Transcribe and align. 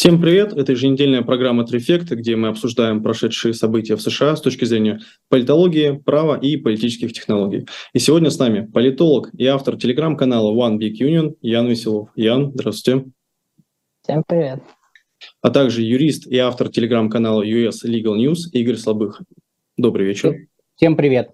Всем 0.00 0.18
привет! 0.18 0.54
Это 0.54 0.72
еженедельная 0.72 1.20
программа 1.20 1.66
«Трефекты», 1.66 2.14
где 2.14 2.34
мы 2.34 2.48
обсуждаем 2.48 3.02
прошедшие 3.02 3.52
события 3.52 3.96
в 3.96 4.00
США 4.00 4.34
с 4.34 4.40
точки 4.40 4.64
зрения 4.64 5.00
политологии, 5.28 6.00
права 6.02 6.38
и 6.38 6.56
политических 6.56 7.12
технологий. 7.12 7.66
И 7.92 7.98
сегодня 7.98 8.30
с 8.30 8.38
нами 8.38 8.66
политолог 8.66 9.28
и 9.34 9.44
автор 9.44 9.76
телеграм-канала 9.76 10.54
One 10.54 10.78
Big 10.78 10.94
Union 10.98 11.34
Ян 11.42 11.68
Веселов. 11.68 12.08
Ян, 12.16 12.50
здравствуйте. 12.54 13.10
Всем 14.02 14.24
привет. 14.26 14.62
А 15.42 15.50
также 15.50 15.82
юрист 15.82 16.26
и 16.26 16.38
автор 16.38 16.70
телеграм-канала 16.70 17.42
US 17.42 17.84
Legal 17.84 18.16
News 18.16 18.48
Игорь 18.52 18.76
Слабых. 18.76 19.20
Добрый 19.76 20.06
вечер. 20.06 20.34
Всем 20.76 20.96
привет. 20.96 21.32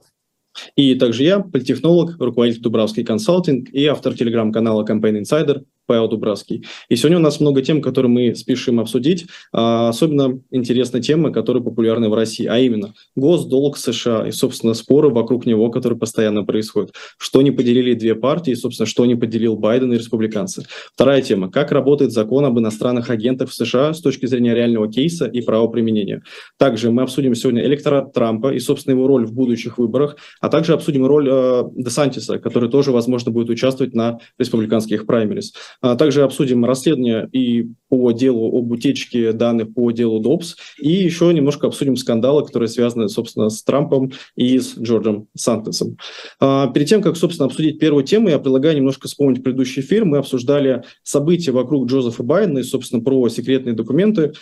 И 0.74 0.96
также 0.96 1.22
я, 1.22 1.38
политтехнолог, 1.38 2.16
руководитель 2.18 2.62
Дубравский 2.62 3.04
консалтинг 3.04 3.68
и 3.70 3.86
автор 3.86 4.14
телеграм-канала 4.14 4.84
Campaign 4.84 5.20
Insider 5.20 5.62
Павел 5.86 6.08
Дубравский. 6.08 6.64
И 6.88 6.96
сегодня 6.96 7.18
у 7.18 7.22
нас 7.22 7.40
много 7.40 7.62
тем, 7.62 7.80
которые 7.80 8.10
мы 8.10 8.34
спешим 8.34 8.80
обсудить. 8.80 9.26
А, 9.52 9.88
особенно 9.88 10.40
интересна 10.50 11.00
тема, 11.00 11.30
которая 11.30 11.62
популярна 11.62 12.08
в 12.08 12.14
России, 12.14 12.46
а 12.46 12.58
именно 12.58 12.94
госдолг 13.14 13.76
США 13.76 14.26
и, 14.26 14.32
собственно, 14.32 14.74
споры 14.74 15.10
вокруг 15.10 15.46
него, 15.46 15.70
которые 15.70 15.98
постоянно 15.98 16.44
происходят. 16.44 16.94
Что 17.18 17.42
не 17.42 17.50
поделили 17.50 17.94
две 17.94 18.14
партии, 18.14 18.52
и, 18.52 18.56
собственно, 18.56 18.86
что 18.86 19.06
не 19.06 19.14
поделил 19.14 19.56
Байден 19.56 19.92
и 19.92 19.98
республиканцы. 19.98 20.64
Вторая 20.92 21.22
тема. 21.22 21.50
Как 21.50 21.72
работает 21.72 22.12
закон 22.12 22.44
об 22.44 22.58
иностранных 22.58 23.10
агентах 23.10 23.50
в 23.50 23.54
США 23.54 23.94
с 23.94 24.00
точки 24.00 24.26
зрения 24.26 24.54
реального 24.54 24.90
кейса 24.90 25.26
и 25.26 25.40
правоприменения. 25.40 26.22
Также 26.58 26.90
мы 26.90 27.02
обсудим 27.02 27.34
сегодня 27.34 27.64
электорат 27.64 28.12
Трампа 28.12 28.52
и, 28.52 28.58
собственно, 28.58 28.94
его 28.94 29.06
роль 29.06 29.26
в 29.26 29.32
будущих 29.32 29.78
выборах, 29.78 30.16
а 30.40 30.48
также 30.48 30.72
обсудим 30.72 31.06
роль 31.06 31.28
э, 31.30 31.62
Десантиса, 31.74 32.38
который 32.38 32.70
тоже, 32.70 32.92
возможно, 32.92 33.30
будет 33.30 33.50
участвовать 33.50 33.94
на 33.94 34.18
республиканских 34.38 35.06
праймерис. 35.06 35.52
А 35.80 35.96
также 35.96 36.22
обсудим 36.22 36.64
расследование 36.64 37.28
и 37.32 37.68
по 37.88 38.12
делу 38.12 38.58
об 38.58 38.70
утечке 38.72 39.32
данных 39.32 39.72
по 39.74 39.90
делу 39.90 40.20
ДОПС, 40.20 40.56
и 40.78 40.90
еще 40.90 41.32
немножко 41.32 41.66
обсудим 41.66 41.96
скандалы, 41.96 42.44
которые 42.44 42.68
связаны, 42.68 43.08
собственно, 43.08 43.48
с 43.48 43.62
Трампом 43.62 44.12
и 44.34 44.58
с 44.58 44.76
Джорджем 44.78 45.28
Сантосом. 45.36 45.96
А, 46.40 46.68
перед 46.68 46.88
тем, 46.88 47.02
как, 47.02 47.16
собственно, 47.16 47.46
обсудить 47.46 47.78
первую 47.78 48.04
тему, 48.04 48.28
я 48.28 48.38
предлагаю 48.38 48.76
немножко 48.76 49.08
вспомнить 49.08 49.42
предыдущий 49.42 49.82
эфир. 49.82 50.04
Мы 50.04 50.18
обсуждали 50.18 50.82
события 51.02 51.52
вокруг 51.52 51.86
Джозефа 51.86 52.22
Байдена 52.22 52.58
и, 52.60 52.64
собственно, 52.64 53.02
про 53.02 53.28
секретные 53.28 53.74
документы. 53.74 54.32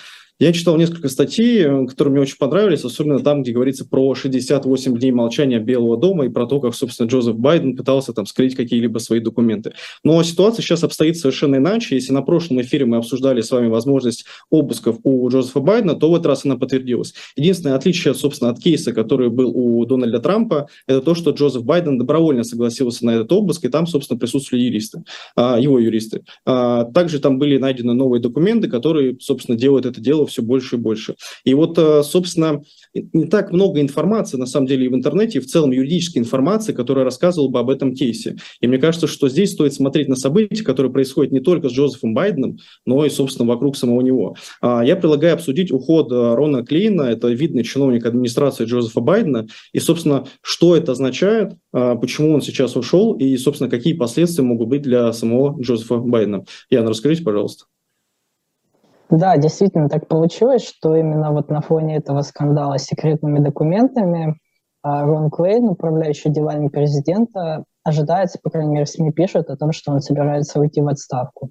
Я 0.41 0.53
читал 0.53 0.77
несколько 0.77 1.09
статей, 1.09 1.63
э, 1.63 1.87
которые 1.87 2.11
мне 2.11 2.23
очень 2.23 2.39
понравились, 2.39 2.85
особенно 2.85 3.21
там, 3.21 3.43
где 3.43 3.53
говорится 3.53 3.87
про 3.87 4.17
68 4.17 4.99
дней 4.99 5.13
молчания 5.13 5.61
Белого 5.61 5.97
дома 5.97 6.27
и 6.27 6.29
про 6.29 6.47
то, 6.47 6.59
как, 6.59 6.75
собственно, 6.75 7.07
Джозеф 7.07 7.37
Байден 7.37 7.77
пытался 7.77 8.13
там 8.13 8.27
скрыть 8.27 8.57
какие-либо 8.57 8.99
свои 8.99 9.21
документы. 9.21 9.75
Но 10.03 10.21
ситуация 10.25 10.63
сейчас 10.63 10.83
обстоит 10.83 11.19
совершенно 11.19 11.57
иначе. 11.57 11.95
Если 11.95 12.13
на 12.13 12.23
прошлом 12.23 12.61
эфире 12.63 12.85
мы 12.85 12.97
обсуждали 12.97 13.43
с 13.43 13.51
вами 13.53 13.69
возможность 13.69 14.25
обысков 14.51 14.99
у 15.05 15.29
Джозефа 15.29 15.61
Байдена, 15.61 15.95
то 15.95 16.11
в 16.11 16.15
этот 16.17 16.27
раз 16.27 16.45
она 16.45 16.57
подтвердилась. 16.57 17.15
Единственное 17.37 17.77
отличие, 17.77 18.13
собственно, 18.15 18.51
от 18.51 18.59
кейса, 18.59 18.93
который 18.93 19.31
был 19.31 19.53
у 19.55 19.85
Дональда 19.87 20.19
Трампа, 20.19 20.67
это 20.89 21.01
то, 21.01 21.15
что 21.15 21.31
Джозеф 21.31 21.63
Байден 21.63 21.97
добровольно 21.97 22.43
согласился 22.43 23.07
на 23.07 23.11
этот 23.11 23.31
обыск, 23.31 23.65
и 23.65 23.69
там, 23.69 23.87
собственно, 23.87 24.19
присутствовали 24.19 24.65
юристы, 24.65 25.05
а, 25.37 25.61
его 25.61 25.79
юристы. 25.79 26.25
А, 26.45 26.87
также 26.87 27.21
там 27.21 27.39
были 27.39 27.57
найдены 27.57 27.95
новые 27.95 28.21
документы, 28.21 28.69
которые, 28.69 29.17
собственно, 29.21 29.57
делают 29.57 29.87
это 29.87 30.01
дело 30.01 30.24
все 30.27 30.43
больше 30.43 30.77
и 30.77 30.79
больше. 30.79 31.15
И 31.45 31.55
вот, 31.55 31.79
э, 31.79 32.03
собственно, 32.03 32.63
не 32.95 33.27
так 33.27 33.53
много 33.53 33.81
информации, 33.81 34.37
на 34.37 34.47
самом 34.47 34.67
деле, 34.67 34.87
и 34.87 34.89
в 34.89 34.95
интернете, 34.95 35.39
и 35.39 35.41
в 35.41 35.47
целом 35.47 35.73
юридической 35.73 36.19
информации, 36.19 36.73
которая 36.73 37.05
рассказывала 37.05 37.49
бы 37.49 37.59
об 37.59 37.71
этом 37.71 37.95
кейсе. 37.95 38.37
И 38.61 38.67
мне 38.67 38.79
кажется, 38.79 39.07
что 39.07 39.29
здесь 39.29 39.53
стоит 39.53 39.75
смотреть 39.75 40.09
на 40.09 40.17
события, 40.17 40.63
которые 40.63 40.93
происходят 40.93 41.33
не 41.33 41.41
только 41.41 41.69
с 41.69 41.73
Джозефом 41.73 42.15
Байденом, 42.15 42.59
но 42.87 43.05
и, 43.05 43.11
собственно, 43.11 43.49
вокруг 43.49 43.77
самого 43.77 44.01
него. 44.01 44.37
А, 44.61 44.85
я 44.85 44.97
предлагаю 44.97 45.35
обсудить 45.35 45.73
уход 45.73 46.11
э, 46.13 46.35
Рона 46.35 46.65
Клейна, 46.65 47.03
это 47.03 47.29
видный 47.29 47.65
чиновник 47.65 48.07
администрации 48.07 48.65
Джозефа 48.65 49.01
Байдена, 49.01 49.47
и, 49.73 49.81
собственно, 49.81 50.27
что 50.43 50.77
это 50.77 50.93
означает, 50.93 51.55
а, 51.73 51.97
почему 51.97 52.35
он 52.35 52.43
сейчас 52.43 52.77
ушел, 52.77 53.15
и, 53.15 53.37
собственно, 53.37 53.71
какие 53.71 53.95
последствия 53.95 54.45
могут 54.45 54.69
быть 54.69 54.83
для 54.83 55.13
самого 55.13 55.61
Джозефа 55.61 55.99
Байдена. 55.99 56.45
Яна, 56.71 56.91
расскажите, 56.91 57.23
пожалуйста. 57.23 57.65
Да, 59.11 59.37
действительно 59.37 59.89
так 59.89 60.09
получилось, 60.09 60.67
что 60.67 60.97
именно 60.97 61.33
вот 61.33 61.51
на 61.51 61.61
фоне 61.61 61.97
этого 61.97 62.23
скандала 62.23 62.79
с 62.79 62.85
секретными 62.85 63.39
документами 63.39 64.39
а, 64.83 65.05
Рон 65.05 65.31
Клейн, 65.31 65.69
управляющий 65.69 66.31
делами 66.31 66.69
президента, 66.69 67.65
ожидается, 67.85 68.39
по 68.43 68.51
крайней 68.51 68.73
мере, 68.73 68.87
СМИ 68.87 69.13
пишут 69.13 69.51
о 69.51 69.57
том, 69.57 69.73
что 69.73 69.93
он 69.93 70.01
собирается 70.01 70.59
уйти 70.59 70.81
в 70.81 70.89
отставку. 70.89 71.51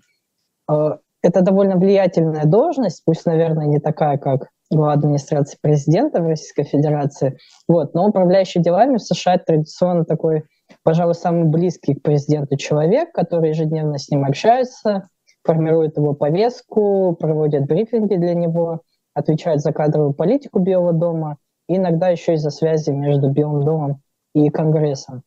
А, 0.68 0.98
это 1.22 1.42
довольно 1.42 1.78
влиятельная 1.78 2.46
должность, 2.46 3.04
пусть, 3.06 3.26
наверное, 3.26 3.66
не 3.66 3.80
такая, 3.80 4.18
как 4.18 4.50
глава 4.70 4.94
администрации 4.94 5.58
президента 5.62 6.22
в 6.22 6.28
Российской 6.28 6.64
Федерации, 6.64 7.38
вот, 7.68 7.94
но 7.94 8.08
управляющий 8.08 8.62
делами 8.62 8.98
в 8.98 9.02
США 9.02 9.38
традиционно 9.38 10.06
такой, 10.06 10.44
пожалуй, 10.84 11.16
самый 11.16 11.46
близкий 11.46 11.94
к 11.94 12.02
президенту 12.02 12.58
человек, 12.58 13.12
который 13.14 13.50
ежедневно 13.50 13.98
с 13.98 14.10
ним 14.10 14.26
общается, 14.26 15.08
формирует 15.44 15.98
его 15.98 16.14
повестку, 16.14 17.16
проводит 17.20 17.66
брифинги 17.66 18.16
для 18.16 18.34
него, 18.34 18.82
отвечает 19.14 19.62
за 19.62 19.74
кадровую 19.74 20.14
политику 20.14 20.60
Белого 20.60 20.94
дома 20.94 21.38
иногда 21.68 22.10
еще 22.10 22.34
и 22.34 22.38
за 22.38 22.50
связи 22.50 22.92
между 22.92 23.30
Белым 23.30 23.64
домом 23.64 24.02
и 24.34 24.50
Конгрессом. 24.50 25.24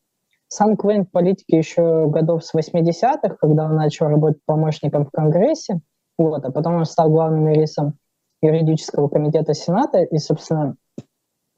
Сам 0.49 0.77
Квейн 0.77 1.05
в 1.05 1.11
политике 1.11 1.59
еще 1.59 2.07
годов 2.09 2.45
с 2.45 2.55
80-х, 2.55 3.37
когда 3.41 3.65
он 3.65 3.75
начал 3.75 4.07
работать 4.07 4.41
помощником 4.45 5.07
в 5.07 5.11
Конгрессе, 5.11 5.81
вот, 6.19 6.45
а 6.45 6.53
потом 6.53 6.77
он 6.77 6.85
стал 6.85 7.11
главным 7.11 7.49
юристом 7.49 7.99
юридического 8.43 9.09
комитета 9.09 9.55
Сената, 9.55 10.03
и, 10.03 10.19
собственно, 10.19 10.77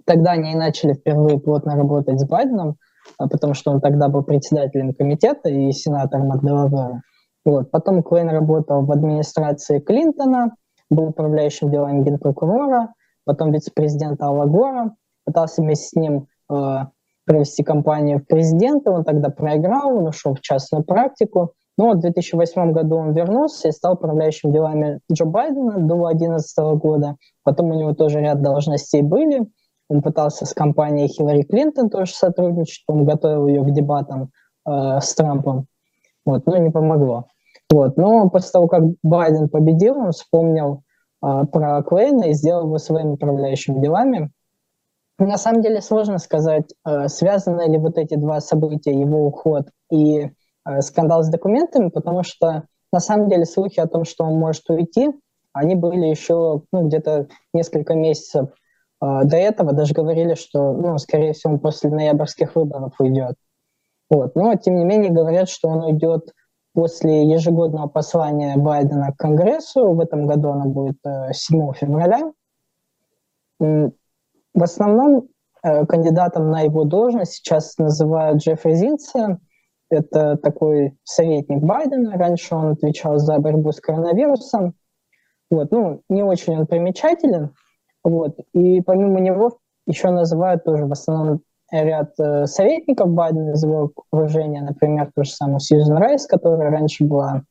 тогда 0.06 0.32
они 0.32 0.52
и 0.52 0.56
начали 0.56 0.94
впервые 0.94 1.38
плотно 1.38 1.76
работать 1.76 2.18
с 2.18 2.26
Байденом, 2.26 2.76
а 3.18 3.28
потому 3.28 3.54
что 3.54 3.72
он 3.72 3.80
тогда 3.80 4.08
был 4.08 4.22
председателем 4.22 4.94
комитета 4.94 5.50
и 5.50 5.70
сенатором 5.72 6.32
от 6.32 6.40
Делавера. 6.42 7.02
Вот. 7.48 7.70
Потом 7.70 8.02
Клейн 8.02 8.28
работал 8.28 8.84
в 8.84 8.92
администрации 8.92 9.78
Клинтона, 9.78 10.54
был 10.90 11.04
управляющим 11.04 11.70
делами 11.70 12.04
генпрокурора, 12.04 12.92
потом 13.24 13.52
вице-президента 13.52 14.26
Алагора, 14.26 14.94
пытался 15.24 15.62
вместе 15.62 15.86
с 15.86 15.92
ним 15.94 16.26
э, 16.52 16.76
провести 17.24 17.62
кампанию 17.62 18.18
в 18.18 18.26
президента, 18.26 18.90
он 18.90 19.02
тогда 19.02 19.30
проиграл, 19.30 19.96
он 19.96 20.08
ушел 20.08 20.34
в 20.34 20.42
частную 20.42 20.84
практику, 20.84 21.54
но 21.78 21.92
в 21.92 22.00
2008 22.00 22.72
году 22.72 22.96
он 22.96 23.12
вернулся 23.14 23.68
и 23.68 23.72
стал 23.72 23.94
управляющим 23.94 24.52
делами 24.52 25.00
Джо 25.10 25.24
Байдена 25.24 25.78
до 25.78 25.94
2011 25.94 26.58
года. 26.78 27.16
Потом 27.44 27.70
у 27.70 27.74
него 27.74 27.94
тоже 27.94 28.20
ряд 28.20 28.42
должностей 28.42 29.00
были. 29.00 29.48
Он 29.88 30.02
пытался 30.02 30.44
с 30.44 30.52
компанией 30.52 31.08
Хиллари 31.08 31.44
Клинтон 31.44 31.88
тоже 31.88 32.12
сотрудничать, 32.12 32.84
он 32.88 33.06
готовил 33.06 33.46
ее 33.46 33.62
к 33.62 33.70
дебатам 33.70 34.32
э, 34.68 35.00
с 35.00 35.14
Трампом, 35.14 35.64
вот, 36.26 36.44
но 36.44 36.58
не 36.58 36.68
помогло. 36.68 37.24
Вот. 37.70 37.96
Но 37.96 38.28
после 38.30 38.50
того, 38.50 38.66
как 38.66 38.82
Байден 39.02 39.48
победил, 39.48 39.98
он 39.98 40.12
вспомнил 40.12 40.82
э, 41.22 41.44
про 41.52 41.82
Клейна 41.82 42.24
и 42.24 42.32
сделал 42.32 42.66
его 42.66 42.78
своим 42.78 43.12
управляющим 43.12 43.80
делами. 43.80 44.30
На 45.18 45.36
самом 45.36 45.62
деле 45.62 45.80
сложно 45.80 46.18
сказать, 46.18 46.72
э, 46.86 47.08
связаны 47.08 47.68
ли 47.70 47.78
вот 47.78 47.98
эти 47.98 48.14
два 48.14 48.40
события, 48.40 48.92
его 48.92 49.26
уход 49.26 49.68
и 49.90 50.20
э, 50.20 50.80
скандал 50.80 51.22
с 51.22 51.28
документами, 51.28 51.88
потому 51.88 52.22
что 52.22 52.64
на 52.92 53.00
самом 53.00 53.28
деле 53.28 53.44
слухи 53.44 53.80
о 53.80 53.88
том, 53.88 54.04
что 54.04 54.24
он 54.24 54.38
может 54.38 54.68
уйти, 54.70 55.10
они 55.52 55.74
были 55.74 56.06
еще 56.06 56.62
ну, 56.72 56.86
где-то 56.86 57.28
несколько 57.52 57.94
месяцев 57.94 58.50
э, 59.02 59.24
до 59.24 59.36
этого, 59.36 59.72
даже 59.72 59.92
говорили, 59.92 60.34
что, 60.34 60.72
ну, 60.72 60.96
скорее 60.98 61.32
всего, 61.32 61.54
он 61.54 61.60
после 61.60 61.90
ноябрьских 61.90 62.54
выборов 62.54 62.94
уйдет. 63.00 63.34
Вот. 64.08 64.36
Но, 64.36 64.54
тем 64.54 64.76
не 64.76 64.84
менее, 64.84 65.10
говорят, 65.10 65.48
что 65.48 65.68
он 65.68 65.84
уйдет 65.84 66.32
после 66.78 67.24
ежегодного 67.24 67.88
послания 67.88 68.56
Байдена 68.56 69.10
к 69.10 69.16
Конгрессу, 69.16 69.94
в 69.94 69.98
этом 69.98 70.28
году 70.28 70.50
оно 70.50 70.66
будет 70.66 70.98
7 71.32 71.70
э, 71.70 71.72
февраля, 71.74 72.32
в 73.58 74.62
основном 74.62 75.26
э, 75.64 75.86
кандидатом 75.86 76.52
на 76.52 76.60
его 76.60 76.84
должность 76.84 77.32
сейчас 77.32 77.76
называют 77.78 78.44
Джеффри 78.44 78.74
Зинца. 78.74 79.40
Это 79.90 80.36
такой 80.36 80.96
советник 81.02 81.64
Байдена. 81.64 82.16
Раньше 82.16 82.54
он 82.54 82.68
отвечал 82.68 83.18
за 83.18 83.40
борьбу 83.40 83.72
с 83.72 83.80
коронавирусом. 83.80 84.74
Вот, 85.50 85.72
ну, 85.72 86.02
не 86.08 86.22
очень 86.22 86.58
он 86.60 86.68
примечателен. 86.68 87.56
Вот. 88.04 88.36
И 88.52 88.82
помимо 88.82 89.18
него 89.18 89.58
еще 89.88 90.10
называют 90.10 90.62
тоже 90.62 90.86
в 90.86 90.92
основном 90.92 91.40
ряд 91.70 92.12
э, 92.18 92.46
советников 92.46 93.10
Байдена 93.10 93.52
из 93.52 93.62
его 93.62 93.92
окружения, 94.10 94.62
например, 94.62 95.10
ту 95.14 95.24
же 95.24 95.30
самую 95.30 95.60
Сьюзен 95.60 95.96
Райс, 95.96 96.26
которая 96.26 96.70
раньше 96.70 97.04
была 97.04 97.42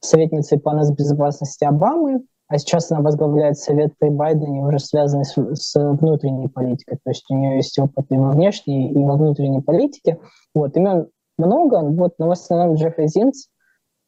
советницей 0.00 0.58
по 0.58 0.74
безопасности 0.96 1.64
Обамы, 1.64 2.22
а 2.48 2.58
сейчас 2.58 2.90
она 2.90 3.00
возглавляет 3.00 3.58
совет 3.58 3.92
при 3.98 4.08
Байдене, 4.08 4.64
уже 4.64 4.80
связанный 4.80 5.24
с, 5.24 5.34
с 5.36 5.74
внутренней 5.76 6.48
политикой. 6.48 6.98
То 7.04 7.10
есть 7.10 7.24
у 7.30 7.36
нее 7.36 7.56
есть 7.56 7.78
опыт 7.78 8.06
и 8.10 8.16
во 8.16 8.30
внешней, 8.30 8.90
и 8.90 8.98
во 8.98 9.14
внутренней 9.14 9.60
политике. 9.60 10.18
Вот, 10.54 10.76
имен 10.76 11.06
много, 11.38 11.80
вот, 11.82 12.14
но 12.18 12.26
в 12.26 12.30
основном 12.32 12.74
Джеффри 12.74 13.06
Зинц, 13.06 13.46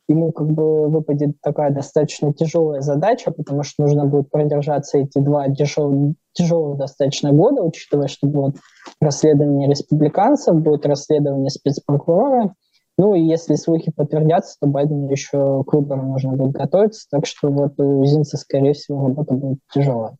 ему 0.08 0.32
как 0.32 0.50
бы 0.50 0.88
выпадет 0.88 1.40
такая 1.40 1.70
достаточно 1.70 2.32
тяжелая 2.32 2.80
задача, 2.80 3.30
потому 3.30 3.62
что 3.62 3.82
нужно 3.82 4.06
будет 4.06 4.30
продержаться 4.30 4.98
эти 4.98 5.18
два 5.18 5.48
тяжелых, 5.48 6.14
тяжелых 6.32 6.78
достаточно 6.78 7.32
года, 7.32 7.62
учитывая, 7.62 8.08
что 8.08 8.26
будет 8.26 8.56
расследование 9.00 9.68
республиканцев, 9.68 10.56
будет 10.56 10.86
расследование 10.86 11.50
спецпрокурора, 11.50 12.54
ну 12.98 13.14
и 13.14 13.22
если 13.22 13.54
слухи 13.54 13.90
подтвердятся, 13.90 14.56
то 14.60 14.66
Байдену 14.66 15.10
еще 15.10 15.64
к 15.64 15.72
выборам 15.72 16.10
нужно 16.10 16.32
будет 16.32 16.52
готовиться, 16.52 17.06
так 17.10 17.26
что 17.26 17.48
вот 17.48 17.78
у 17.78 18.04
Зинца, 18.04 18.36
скорее 18.36 18.74
всего, 18.74 19.06
работа 19.06 19.34
будет 19.34 19.58
тяжелая. 19.72 20.16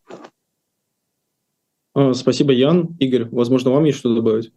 А, 1.94 2.14
спасибо, 2.14 2.52
Ян. 2.52 2.96
Игорь, 2.99 3.28
возможно, 3.31 3.70
вам 3.70 3.85
есть 3.85 3.99
что 3.99 4.14
добавить? 4.14 4.52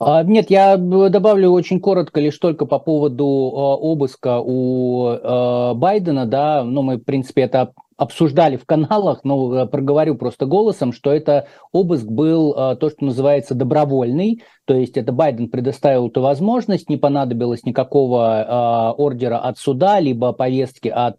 А, 0.00 0.22
нет, 0.22 0.50
я 0.50 0.78
добавлю 0.78 1.50
очень 1.50 1.78
коротко 1.78 2.20
лишь 2.20 2.38
только 2.38 2.64
по 2.64 2.78
поводу 2.78 3.24
а, 3.26 3.76
обыска 3.76 4.40
у 4.42 5.08
а, 5.08 5.74
Байдена, 5.74 6.24
да, 6.24 6.64
ну 6.64 6.80
мы, 6.80 6.96
в 6.96 7.04
принципе, 7.04 7.42
это 7.42 7.74
обсуждали 8.00 8.56
в 8.56 8.64
каналах, 8.64 9.24
но 9.24 9.54
э, 9.54 9.66
проговорю 9.66 10.14
просто 10.14 10.46
голосом, 10.46 10.90
что 10.90 11.12
это 11.12 11.48
обыск 11.70 12.06
был 12.06 12.54
э, 12.54 12.76
то, 12.76 12.88
что 12.88 13.04
называется 13.04 13.54
добровольный, 13.54 14.42
то 14.64 14.74
есть 14.74 14.96
это 14.96 15.12
Байден 15.12 15.50
предоставил 15.50 16.08
эту 16.08 16.22
возможность, 16.22 16.88
не 16.88 16.96
понадобилось 16.96 17.64
никакого 17.64 18.94
э, 18.96 19.02
ордера 19.02 19.36
от 19.36 19.58
суда, 19.58 20.00
либо 20.00 20.32
повестки 20.32 20.88
от 20.88 21.18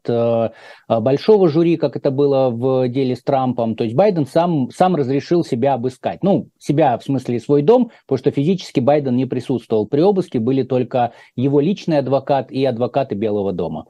большого 0.87 1.49
жюри, 1.49 1.77
как 1.77 1.95
это 1.95 2.09
было 2.09 2.49
в 2.49 2.89
деле 2.89 3.15
с 3.15 3.21
Трампом. 3.21 3.75
То 3.75 3.83
есть 3.83 3.95
Байден 3.95 4.25
сам, 4.25 4.71
сам 4.71 4.95
разрешил 4.95 5.45
себя 5.45 5.75
обыскать. 5.75 6.23
Ну, 6.23 6.47
себя, 6.57 6.97
в 6.97 7.03
смысле, 7.03 7.39
свой 7.39 7.61
дом, 7.61 7.91
потому 8.07 8.17
что 8.17 8.31
физически 8.31 8.79
Байден 8.79 9.15
не 9.15 9.27
присутствовал 9.27 9.85
при 9.85 10.01
обыске, 10.01 10.39
были 10.39 10.63
только 10.63 11.11
его 11.35 11.59
личный 11.59 11.99
адвокат 11.99 12.51
и 12.51 12.65
адвокаты 12.65 13.13
Белого 13.13 13.53
дома. 13.53 13.85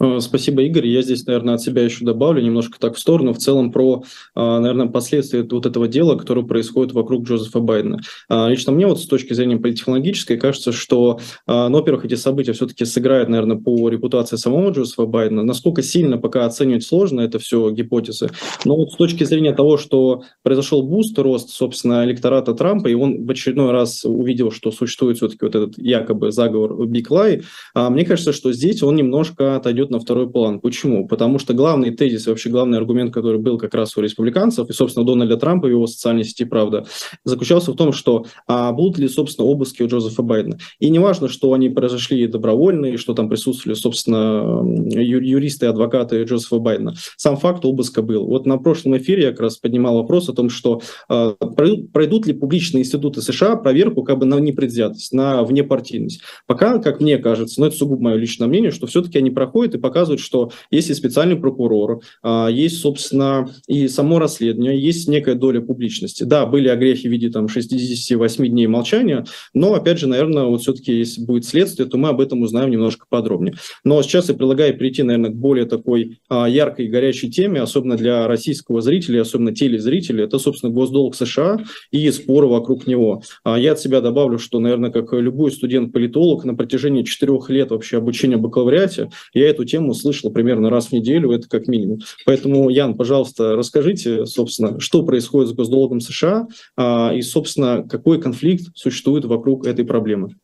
Э, 0.00 0.20
спасибо, 0.20 0.62
Игорь. 0.62 0.86
Я 0.86 1.02
здесь, 1.02 1.26
наверное, 1.26 1.54
от 1.54 1.62
себя 1.62 1.82
еще 1.82 2.04
добавлю 2.04 2.40
немножко 2.40 2.78
так 2.78 2.94
в 2.94 2.98
сторону, 2.98 3.32
в 3.32 3.38
целом 3.38 3.72
про, 3.72 4.04
э, 4.36 4.40
наверное, 4.40 4.86
последствия 4.86 5.46
вот 5.50 5.66
этого 5.66 5.88
дела, 5.88 6.16
которое 6.16 6.44
происходит 6.46 6.92
вокруг 6.92 7.26
Джозефа 7.26 7.60
Байдена. 7.60 7.98
Э, 8.28 8.48
лично 8.48 8.72
мне 8.72 8.86
вот 8.86 9.00
с 9.00 9.06
точки 9.06 9.32
зрения 9.32 9.56
политтехнологической 9.56 10.36
кажется, 10.36 10.72
что, 10.72 11.18
ну, 11.46 11.70
во-первых, 11.70 12.04
эти 12.04 12.14
события 12.14 12.52
все-таки 12.52 12.84
сыграют, 12.84 13.28
наверное, 13.28 13.56
по 13.56 13.88
репутации 13.88 14.36
самого 14.36 14.70
Джозефа 14.70 15.06
Байдена. 15.06 15.42
Насколько 15.42 15.82
сильно 15.82 16.18
пока 16.18 16.46
оценивать 16.46 16.84
сложно, 16.84 17.20
это 17.20 17.38
все 17.38 17.70
гипотезы. 17.70 18.30
Но 18.64 18.76
вот 18.76 18.92
с 18.92 18.96
точки 18.96 19.24
зрения 19.24 19.52
того, 19.52 19.78
что 19.78 20.22
произошел 20.42 20.82
boost, 20.82 21.18
рост, 21.18 21.50
собственно, 21.50 22.04
электората 22.04 22.54
Трампа, 22.54 22.88
и 22.88 22.94
он 22.94 23.26
в 23.26 23.30
очередной 23.30 23.72
раз 23.72 24.04
увидел, 24.04 24.50
что 24.50 24.70
существует 24.70 25.16
все-таки 25.16 25.44
вот 25.44 25.54
этот 25.54 25.78
якобы 25.78 26.32
заговор 26.32 26.86
Big 26.86 27.10
Lie, 27.10 27.42
мне 27.74 28.04
кажется, 28.04 28.32
что 28.32 28.52
здесь 28.52 28.82
он 28.82 28.96
немножко 28.96 29.56
отойдет 29.56 29.87
отойдет 29.88 29.90
на 29.90 29.98
второй 29.98 30.30
план. 30.30 30.60
Почему? 30.60 31.06
Потому 31.06 31.38
что 31.38 31.54
главный 31.54 31.90
тезис, 31.90 32.26
вообще 32.26 32.50
главный 32.50 32.78
аргумент, 32.78 33.12
который 33.12 33.40
был 33.40 33.58
как 33.58 33.74
раз 33.74 33.96
у 33.96 34.00
республиканцев, 34.00 34.68
и, 34.68 34.72
собственно, 34.72 35.06
Дональда 35.06 35.36
Трампа 35.36 35.66
в 35.66 35.70
его 35.70 35.86
социальной 35.86 36.24
сети 36.24 36.44
«Правда», 36.44 36.84
заключался 37.24 37.72
в 37.72 37.76
том, 37.76 37.92
что 37.92 38.26
а, 38.46 38.72
будут 38.72 38.98
ли, 38.98 39.08
собственно, 39.08 39.48
обыски 39.48 39.82
у 39.82 39.88
Джозефа 39.88 40.22
Байдена. 40.22 40.58
И 40.80 40.90
не 40.90 40.98
важно, 40.98 41.28
что 41.28 41.52
они 41.52 41.68
произошли 41.68 42.26
добровольно, 42.26 42.86
и 42.86 42.96
что 42.96 43.14
там 43.14 43.28
присутствовали, 43.28 43.76
собственно, 43.76 44.62
юристы 44.90 45.66
и 45.66 45.68
адвокаты 45.68 46.22
Джозефа 46.22 46.58
Байдена. 46.58 46.94
Сам 47.16 47.36
факт 47.36 47.64
обыска 47.64 48.02
был. 48.02 48.26
Вот 48.26 48.46
на 48.46 48.58
прошлом 48.58 48.96
эфире 48.96 49.22
я 49.22 49.30
как 49.30 49.40
раз 49.40 49.56
поднимал 49.56 49.96
вопрос 49.96 50.28
о 50.28 50.32
том, 50.32 50.50
что 50.50 50.80
а, 51.08 51.32
пройдут 51.32 52.26
ли 52.26 52.32
публичные 52.32 52.82
институты 52.82 53.22
США 53.22 53.56
проверку 53.56 54.02
как 54.02 54.18
бы 54.18 54.26
на 54.26 54.38
непредвзятость, 54.38 55.12
на 55.12 55.42
внепартийность. 55.42 56.20
Пока, 56.46 56.78
как 56.78 57.00
мне 57.00 57.18
кажется, 57.18 57.60
но 57.60 57.66
это 57.66 57.76
сугубо 57.76 58.02
мое 58.02 58.16
личное 58.16 58.48
мнение, 58.48 58.70
что 58.70 58.86
все-таки 58.86 59.18
они 59.18 59.30
проходят 59.30 59.74
и 59.74 59.77
показывают, 59.78 60.20
что 60.20 60.50
есть 60.70 60.90
и 60.90 60.94
специальный 60.94 61.36
прокурор, 61.36 62.00
а, 62.22 62.48
есть, 62.48 62.80
собственно, 62.80 63.50
и 63.66 63.88
само 63.88 64.18
расследование, 64.18 64.80
есть 64.80 65.08
некая 65.08 65.34
доля 65.34 65.60
публичности. 65.60 66.24
Да, 66.24 66.46
были 66.46 66.68
огрехи 66.68 67.08
в 67.08 67.10
виде 67.10 67.30
там 67.30 67.48
68 67.48 68.46
дней 68.46 68.66
молчания, 68.66 69.24
но, 69.54 69.74
опять 69.74 69.98
же, 69.98 70.06
наверное, 70.06 70.44
вот 70.44 70.62
все-таки, 70.62 70.92
если 70.92 71.24
будет 71.24 71.44
следствие, 71.44 71.88
то 71.88 71.96
мы 71.98 72.08
об 72.08 72.20
этом 72.20 72.42
узнаем 72.42 72.70
немножко 72.70 73.06
подробнее. 73.08 73.54
Но 73.84 74.02
сейчас 74.02 74.28
я 74.28 74.34
предлагаю 74.34 74.76
перейти, 74.76 75.02
наверное, 75.02 75.30
к 75.30 75.36
более 75.36 75.66
такой 75.66 76.20
а, 76.28 76.48
яркой 76.48 76.86
и 76.86 76.88
горячей 76.88 77.30
теме, 77.30 77.60
особенно 77.60 77.96
для 77.96 78.26
российского 78.26 78.80
зрителя, 78.80 79.22
особенно 79.22 79.54
телезрителей, 79.54 80.24
это, 80.24 80.38
собственно, 80.38 80.72
госдолг 80.72 81.14
США 81.14 81.58
и 81.90 82.10
споры 82.10 82.46
вокруг 82.46 82.86
него. 82.86 83.22
А, 83.44 83.58
я 83.58 83.72
от 83.72 83.80
себя 83.80 84.00
добавлю, 84.00 84.38
что, 84.38 84.60
наверное, 84.60 84.90
как 84.90 85.12
любой 85.12 85.52
студент-политолог 85.52 86.44
на 86.44 86.54
протяжении 86.54 87.02
четырех 87.02 87.50
лет 87.50 87.70
вообще 87.70 87.98
обучения 87.98 88.36
бакалавриате, 88.36 89.10
я 89.34 89.48
эту 89.48 89.64
тему 89.68 89.94
слышал 89.94 90.30
примерно 90.30 90.70
раз 90.70 90.86
в 90.86 90.92
неделю, 90.92 91.30
это 91.30 91.48
как 91.48 91.68
минимум. 91.68 92.00
Поэтому, 92.26 92.68
Ян, 92.68 92.96
пожалуйста, 92.96 93.54
расскажите, 93.54 94.26
собственно, 94.26 94.80
что 94.80 95.04
происходит 95.04 95.50
с 95.50 95.54
госдолгом 95.54 96.00
США 96.00 96.48
а, 96.76 97.12
и, 97.14 97.22
собственно, 97.22 97.82
какой 97.88 98.20
конфликт 98.20 98.66
существует 98.74 99.24
вокруг 99.24 99.66
этой 99.66 99.84
проблемы. 99.84 100.34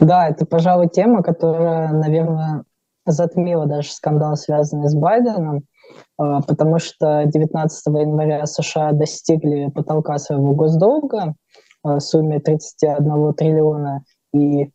Да, 0.00 0.28
это, 0.28 0.46
пожалуй, 0.46 0.88
тема, 0.88 1.22
которая, 1.22 1.92
наверное, 1.92 2.64
затмила 3.06 3.66
даже 3.66 3.90
скандал, 3.90 4.36
связанный 4.36 4.88
с 4.88 4.94
Байденом, 4.94 5.64
а, 6.18 6.42
потому 6.42 6.78
что 6.78 7.24
19 7.24 7.86
января 7.86 8.46
США 8.46 8.92
достигли 8.92 9.70
потолка 9.74 10.18
своего 10.18 10.54
госдолга 10.54 11.34
а, 11.82 11.96
в 11.96 12.00
сумме 12.00 12.40
31 12.40 13.34
триллиона, 13.34 14.04
и 14.34 14.70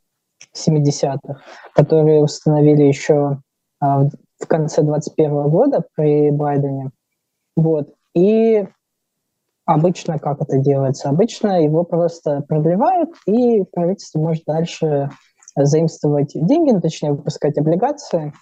70-х, 0.56 1.42
которые 1.74 2.24
установили 2.24 2.84
еще 2.84 3.42
а, 3.80 4.04
в 4.40 4.48
конце 4.48 4.82
2021 4.82 5.50
года 5.50 5.84
при 5.96 6.32
Байдене. 6.32 6.92
Вот. 7.56 7.94
И 8.14 8.68
обычно 9.66 10.20
как 10.20 10.42
это 10.42 10.58
делается? 10.58 11.10
Обычно 11.10 11.64
его 11.64 11.84
просто 11.84 12.42
продлевают, 12.42 13.10
и 13.26 13.64
правительство 13.72 14.20
может 14.20 14.44
дальше 14.46 15.10
заимствовать 15.56 16.32
деньги, 16.34 16.72
ну, 16.72 16.82
точнее 16.82 17.12
выпускать 17.12 17.58
облигации, 17.58 18.34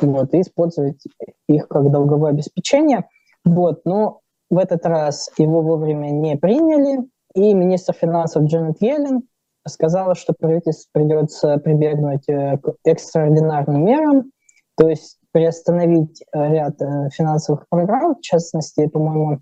вот, 0.00 0.34
и 0.34 0.40
использовать 0.40 1.02
их 1.48 1.68
как 1.68 1.90
долговое 1.90 2.30
обеспечение. 2.30 3.08
Вот, 3.44 3.82
но 3.84 4.20
в 4.50 4.58
этот 4.58 4.84
раз 4.86 5.30
его 5.38 5.60
вовремя 5.62 6.10
не 6.10 6.36
приняли, 6.36 7.08
и 7.34 7.52
министр 7.54 7.92
финансов 7.92 8.44
Джанет 8.44 8.80
Йеллен 8.80 9.22
сказала, 9.66 10.14
что 10.14 10.34
правительству 10.38 10.88
придется 10.92 11.58
прибегнуть 11.58 12.28
э, 12.28 12.58
к 12.58 12.74
экстраординарным 12.84 13.84
мерам, 13.84 14.30
то 14.76 14.88
есть 14.88 15.18
приостановить 15.32 16.22
э, 16.32 16.48
ряд 16.48 16.80
э, 16.80 17.08
финансовых 17.12 17.68
программ, 17.68 18.16
в 18.16 18.20
частности, 18.20 18.86
по-моему, 18.86 19.40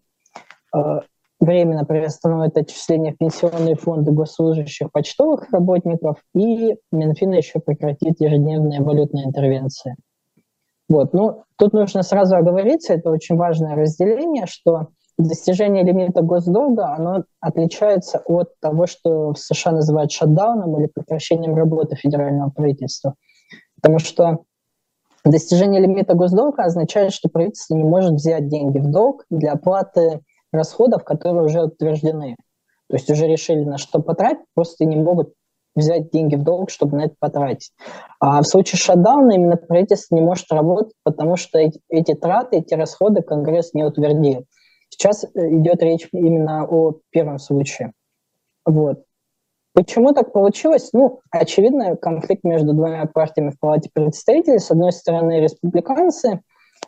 временно 1.39 1.85
приостановит 1.85 2.57
отчисления 2.57 3.13
в 3.13 3.19
пенсионные 3.19 3.77
фонды 3.77 4.11
госслужащих 4.11 4.91
почтовых 4.91 5.53
работников, 5.53 6.17
и 6.35 6.77
Минфин 6.91 7.31
еще 7.31 7.61
прекратит 7.61 8.21
ежедневные 8.21 8.81
валютные 8.81 9.27
интервенции. 9.27 9.95
Вот. 10.89 11.13
Ну, 11.13 11.45
тут 11.57 11.73
нужно 11.73 12.03
сразу 12.03 12.37
оговориться, 12.37 12.95
это 12.95 13.11
очень 13.11 13.37
важное 13.37 13.77
разделение, 13.77 14.47
что 14.47 14.89
достижение 15.19 15.85
лимита 15.85 16.23
госдолга, 16.23 16.95
оно 16.95 17.25
отличается 17.41 18.23
от 18.27 18.59
того, 18.61 18.87
что 18.87 19.33
в 19.33 19.39
США 19.39 19.73
называют 19.73 20.13
шатдауном 20.13 20.79
или 20.79 20.87
прекращением 20.87 21.55
работы 21.55 21.97
федерального 21.97 22.51
правительства. 22.51 23.15
Потому 23.81 23.99
что 23.99 24.45
достижение 25.25 25.81
лимита 25.81 26.15
госдолга 26.15 26.65
означает, 26.65 27.13
что 27.13 27.29
правительство 27.29 27.75
не 27.75 27.85
может 27.85 28.15
взять 28.15 28.49
деньги 28.49 28.79
в 28.79 28.91
долг 28.91 29.25
для 29.31 29.53
оплаты 29.53 30.21
расходов, 30.53 31.05
которые 31.05 31.45
уже 31.45 31.63
утверждены. 31.63 32.37
То 32.89 32.97
есть 32.97 33.11
уже 33.11 33.27
решили, 33.27 33.65
на 33.65 33.79
что 33.79 34.01
потратить, 34.01 34.45
просто 34.55 34.85
не 34.85 34.97
могут 34.97 35.33
взять 35.75 36.11
деньги 36.11 36.37
в 36.37 36.45
долг, 36.45 36.71
чтобы 36.71 36.97
на 36.97 37.05
это 37.07 37.15
потратить. 37.19 37.73
А 38.21 38.41
в 38.43 38.47
случае 38.47 38.79
шатдауна 38.79 39.33
именно 39.33 39.57
правительство 39.57 40.15
не 40.15 40.23
может 40.23 40.51
работать, 40.53 40.95
потому 41.03 41.37
что 41.37 41.59
эти, 41.59 41.81
эти 41.89 42.15
траты, 42.15 42.59
эти 42.59 42.75
расходы 42.75 43.23
Конгресс 43.23 43.75
не 43.75 43.83
утвердил. 43.83 44.47
Сейчас 44.95 45.25
э, 45.25 45.29
идет 45.35 45.83
речь 45.83 46.09
именно 46.13 46.67
о 46.69 46.95
первом 47.11 47.39
случае. 47.39 47.93
Вот. 48.65 49.03
Почему 49.75 50.13
так 50.13 50.33
получилось? 50.33 50.91
Ну, 50.93 51.21
очевидно, 51.33 51.97
конфликт 51.97 52.45
между 52.45 52.75
двумя 52.75 53.05
партиями 53.07 53.51
в 53.51 53.59
Палате 53.59 53.91
представителей. 53.93 54.61
С 54.61 54.71
одной 54.71 54.93
стороны, 54.93 55.41
республиканцы, 55.41 56.41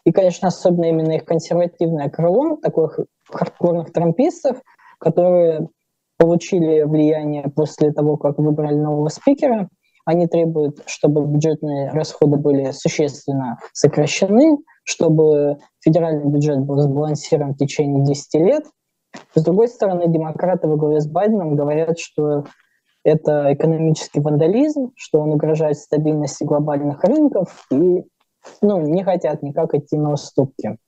и, 0.05 0.13
конечно, 0.13 0.49
особенно 0.49 0.85
именно 0.85 1.13
их 1.13 1.25
консервативное 1.25 2.09
крыло, 2.09 2.59
таких 2.63 3.01
хардкорных 3.29 3.93
трампистов, 3.93 4.59
которые 5.01 5.69
получили 6.17 6.83
влияние 6.83 7.51
после 7.55 7.93
того, 7.93 8.17
как 8.17 8.39
выбрали 8.39 8.77
нового 8.77 9.09
спикера. 9.09 9.69
Они 10.05 10.29
требуют, 10.29 10.85
чтобы 10.87 11.27
бюджетные 11.27 11.91
расходы 11.91 12.37
были 12.37 12.71
существенно 12.71 13.59
сокращены, 13.73 14.59
чтобы 14.87 15.59
федеральный 15.81 16.31
бюджет 16.31 16.61
был 16.61 16.79
сбалансирован 16.79 17.55
в 17.55 17.59
течение 17.59 18.05
10 18.05 18.35
лет. 18.35 18.65
С 19.35 19.43
другой 19.43 19.69
стороны, 19.69 20.07
демократы 20.07 20.69
во 20.69 20.77
главе 20.77 21.01
с 21.01 21.09
Байденом 21.09 21.57
говорят, 21.57 21.99
что 21.99 22.45
это 23.03 23.53
экономический 23.53 24.21
вандализм, 24.21 24.93
что 24.95 25.21
он 25.21 25.33
угрожает 25.33 25.77
стабильности 25.77 26.45
глобальных 26.45 27.03
рынков 27.03 27.67
и 27.73 28.05
ну, 28.63 28.81
не 28.81 29.03
хотят 29.03 29.43
никак 29.43 29.75
идти 29.75 29.97
на 29.97 30.13
уступки. 30.13 30.79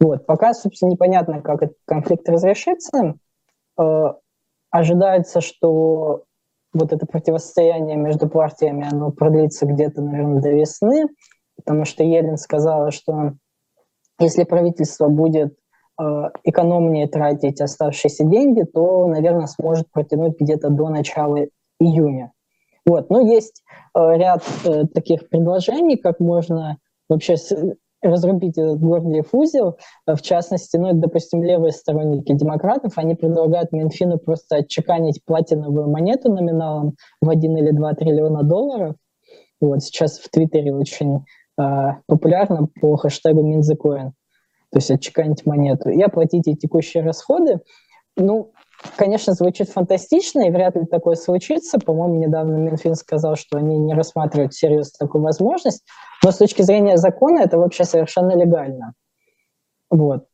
Вот. 0.00 0.24
Пока, 0.24 0.54
собственно, 0.54 0.90
непонятно, 0.90 1.42
как 1.42 1.62
этот 1.62 1.76
конфликт 1.84 2.28
разрешится. 2.28 3.16
Э, 3.78 4.14
ожидается, 4.70 5.42
что 5.42 6.24
вот 6.72 6.92
это 6.92 7.04
противостояние 7.06 7.96
между 7.96 8.28
партиями, 8.28 8.86
оно 8.90 9.10
продлится 9.10 9.66
где-то, 9.66 10.02
наверное, 10.02 10.40
до 10.40 10.50
весны, 10.50 11.04
потому 11.66 11.84
что 11.84 12.04
Елен 12.04 12.36
сказала, 12.36 12.92
что 12.92 13.32
если 14.20 14.44
правительство 14.44 15.08
будет 15.08 15.54
э, 16.00 16.04
экономнее 16.44 17.08
тратить 17.08 17.60
оставшиеся 17.60 18.24
деньги, 18.24 18.62
то, 18.62 19.06
наверное, 19.08 19.46
сможет 19.46 19.90
протянуть 19.90 20.40
где-то 20.40 20.70
до 20.70 20.88
начала 20.88 21.38
июня. 21.80 22.32
Вот. 22.86 23.10
Но 23.10 23.20
есть 23.20 23.64
э, 23.94 24.16
ряд 24.16 24.44
э, 24.64 24.84
таких 24.86 25.28
предложений, 25.28 25.96
как 25.96 26.20
можно 26.20 26.78
вообще 27.08 27.34
разрубить 28.00 28.56
этот 28.56 28.78
Гордиев 28.78 29.26
узел. 29.32 29.76
В 30.06 30.20
частности, 30.22 30.76
ну, 30.76 30.92
допустим, 30.92 31.42
левые 31.42 31.72
сторонники 31.72 32.32
демократов, 32.32 32.92
они 32.96 33.16
предлагают 33.16 33.72
Минфину 33.72 34.18
просто 34.18 34.56
отчеканить 34.56 35.24
платиновую 35.24 35.90
монету 35.90 36.32
номиналом 36.32 36.94
в 37.20 37.28
1 37.28 37.58
или 37.58 37.72
2 37.72 37.94
триллиона 37.94 38.44
долларов. 38.44 38.94
Вот 39.60 39.82
сейчас 39.82 40.18
в 40.18 40.28
Твиттере 40.30 40.72
очень 40.74 41.24
популярно 41.56 42.68
по 42.80 42.96
хэштегу 42.96 43.42
Минзакоин. 43.42 44.12
То 44.72 44.78
есть 44.78 44.90
отчеканить 44.90 45.46
монету 45.46 45.88
и 45.88 46.02
оплатить 46.02 46.44
текущие 46.60 47.02
расходы. 47.02 47.60
Ну, 48.16 48.52
конечно, 48.96 49.32
звучит 49.34 49.68
фантастично, 49.68 50.46
и 50.46 50.50
вряд 50.50 50.76
ли 50.76 50.86
такое 50.86 51.14
случится. 51.14 51.78
По-моему, 51.78 52.16
недавно 52.16 52.56
Минфин 52.56 52.94
сказал, 52.94 53.36
что 53.36 53.58
они 53.58 53.78
не 53.78 53.94
рассматривают 53.94 54.52
всерьез 54.52 54.92
такую 54.92 55.22
возможность. 55.22 55.84
Но 56.24 56.30
с 56.30 56.38
точки 56.38 56.62
зрения 56.62 56.96
закона 56.96 57.40
это 57.40 57.58
вообще 57.58 57.84
совершенно 57.84 58.36
легально. 58.36 58.94
Вот. 59.90 60.26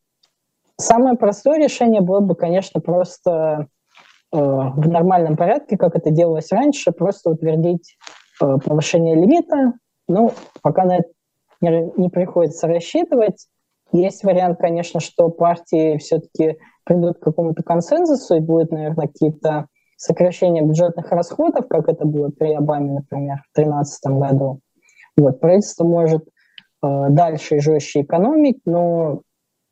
Самое 0.77 1.15
простое 1.15 1.59
решение 1.59 2.01
было 2.01 2.19
бы, 2.19 2.35
конечно, 2.35 2.81
просто 2.81 3.67
э, 4.31 4.37
в 4.37 4.89
нормальном 4.89 5.37
порядке, 5.37 5.77
как 5.77 5.95
это 5.95 6.09
делалось 6.09 6.51
раньше, 6.51 6.91
просто 6.91 7.29
утвердить 7.29 7.95
э, 8.41 8.57
повышение 8.65 9.15
лимита. 9.15 9.73
Ну, 10.07 10.31
пока 10.61 10.85
на 10.85 10.97
это 10.97 11.09
не, 11.61 12.09
приходится 12.09 12.67
рассчитывать. 12.67 13.47
Есть 13.91 14.23
вариант, 14.23 14.59
конечно, 14.59 14.99
что 14.99 15.29
партии 15.29 15.97
все-таки 15.97 16.57
придут 16.83 17.19
к 17.19 17.23
какому-то 17.23 17.63
консенсусу 17.63 18.35
и 18.35 18.39
будут, 18.39 18.71
наверное, 18.71 19.07
какие-то 19.07 19.67
сокращения 19.97 20.61
бюджетных 20.61 21.11
расходов, 21.11 21.67
как 21.67 21.87
это 21.87 22.05
было 22.05 22.29
при 22.29 22.53
Обаме, 22.53 22.93
например, 22.93 23.37
в 23.51 23.55
2013 23.55 24.05
году. 24.19 24.59
Вот, 25.15 25.39
правительство 25.39 25.85
может 25.85 26.23
э, 26.23 27.07
дальше 27.09 27.57
и 27.57 27.59
жестче 27.59 28.01
экономить, 28.01 28.59
но 28.65 29.21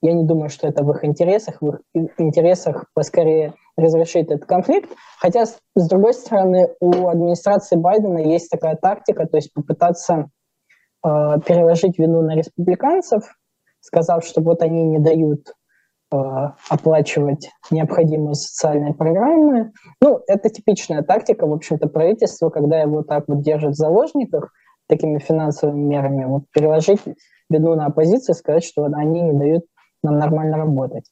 я 0.02 0.14
не 0.14 0.24
думаю, 0.24 0.50
что 0.50 0.68
это 0.68 0.84
в 0.84 0.92
их 0.92 1.04
интересах. 1.04 1.62
В 1.62 1.70
их 1.94 2.12
интересах 2.18 2.86
поскорее 2.94 3.54
разрешить 3.78 4.28
этот 4.30 4.46
конфликт. 4.46 4.90
Хотя, 5.20 5.46
с, 5.46 5.60
другой 5.75 6.13
стороны, 6.13 6.70
у 6.80 7.08
администрации 7.08 7.75
Байдена 7.75 8.20
есть 8.20 8.50
такая 8.50 8.75
тактика, 8.75 9.28
то 9.28 9.38
есть 9.38 9.54
попытаться 9.54 10.30
э, 11.06 11.10
переложить 11.46 11.98
вину 11.98 12.22
на 12.22 12.36
республиканцев, 12.36 13.24
сказав, 13.80 14.25
что 14.25 14.42
вот 14.42 14.62
они 14.62 14.84
не 14.84 15.00
дают 15.00 15.50
э, 16.12 16.18
оплачивать 16.70 17.50
необходимые 17.70 18.36
социальные 18.36 18.94
программы. 18.94 19.72
Ну, 20.01 20.22
это 20.28 20.50
типичная 20.50 21.01
тактика, 21.01 21.48
в 21.48 21.54
общем-то, 21.54 21.88
правительства, 21.88 22.50
когда 22.50 22.80
его 22.80 23.04
так 23.04 23.25
вот 23.28 23.42
держат 23.42 23.74
в 23.74 23.78
заложниках, 23.78 24.51
такими 24.88 25.20
финансовыми 25.20 25.84
мерами, 25.84 26.25
вот 26.25 26.44
переложить 26.51 27.00
вину 27.50 27.75
на 27.75 27.86
оппозицию, 27.86 28.36
сказать, 28.36 28.66
что 28.66 28.84
они 28.86 29.22
не 29.22 29.34
дают 29.34 29.63
нам 30.04 30.18
нормально 30.18 30.58
работать. 30.58 31.06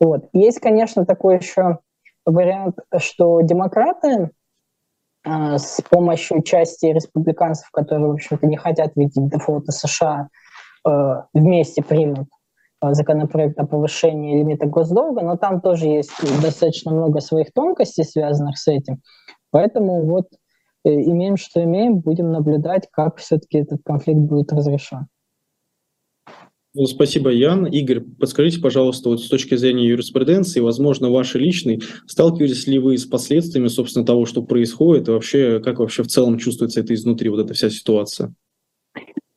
Вот. 0.00 0.28
Есть, 0.32 0.60
конечно, 0.60 1.04
такой 1.04 1.36
еще 1.36 1.80
вариант, 2.26 2.78
что 2.98 3.40
демократы 3.40 4.30
э, 5.24 5.58
с 5.58 5.80
помощью 5.88 6.42
части 6.42 6.86
республиканцев, 6.86 7.70
которые, 7.70 8.08
в 8.08 8.12
общем-то, 8.12 8.46
не 8.46 8.56
хотят 8.56 8.92
видеть 8.96 9.28
дефолта 9.30 9.72
США, 9.72 10.28
э, 10.86 10.90
вместе 11.32 11.82
примут 11.82 12.28
э, 12.82 12.92
законопроект 12.92 13.58
о 13.58 13.66
повышении 13.66 14.38
лимита 14.38 14.66
госдолга, 14.66 15.22
но 15.22 15.36
там 15.36 15.60
тоже 15.60 15.86
есть 15.86 16.12
достаточно 16.42 16.92
много 16.92 17.20
своих 17.20 17.52
тонкостей, 17.52 18.04
связанных 18.04 18.58
с 18.58 18.68
этим. 18.68 19.00
Поэтому 19.50 20.04
вот 20.04 20.26
Э, 20.86 20.90
имеем, 20.90 21.36
что 21.36 21.62
имеем, 21.64 21.98
будем 21.98 22.30
наблюдать, 22.30 22.88
как 22.92 23.16
все-таки 23.16 23.58
этот 23.58 23.80
конфликт 23.84 24.20
будет 24.20 24.52
разрешен. 24.52 25.08
Ну, 26.78 26.84
спасибо, 26.84 27.30
Ян. 27.30 27.64
Игорь, 27.64 28.00
подскажите, 28.00 28.60
пожалуйста, 28.60 29.08
вот 29.08 29.22
с 29.22 29.28
точки 29.28 29.54
зрения 29.54 29.88
юриспруденции, 29.88 30.60
возможно, 30.60 31.08
вашей 31.08 31.40
личной, 31.40 31.80
сталкивались 32.06 32.66
ли 32.66 32.78
вы 32.78 32.98
с 32.98 33.06
последствиями, 33.06 33.68
собственно, 33.68 34.04
того, 34.04 34.26
что 34.26 34.42
происходит, 34.42 35.08
и 35.08 35.10
вообще, 35.10 35.58
как 35.60 35.78
вообще 35.78 36.02
в 36.02 36.08
целом 36.08 36.36
чувствуется 36.38 36.80
это 36.80 36.92
изнутри, 36.92 37.30
вот 37.30 37.40
эта 37.40 37.54
вся 37.54 37.70
ситуация? 37.70 38.34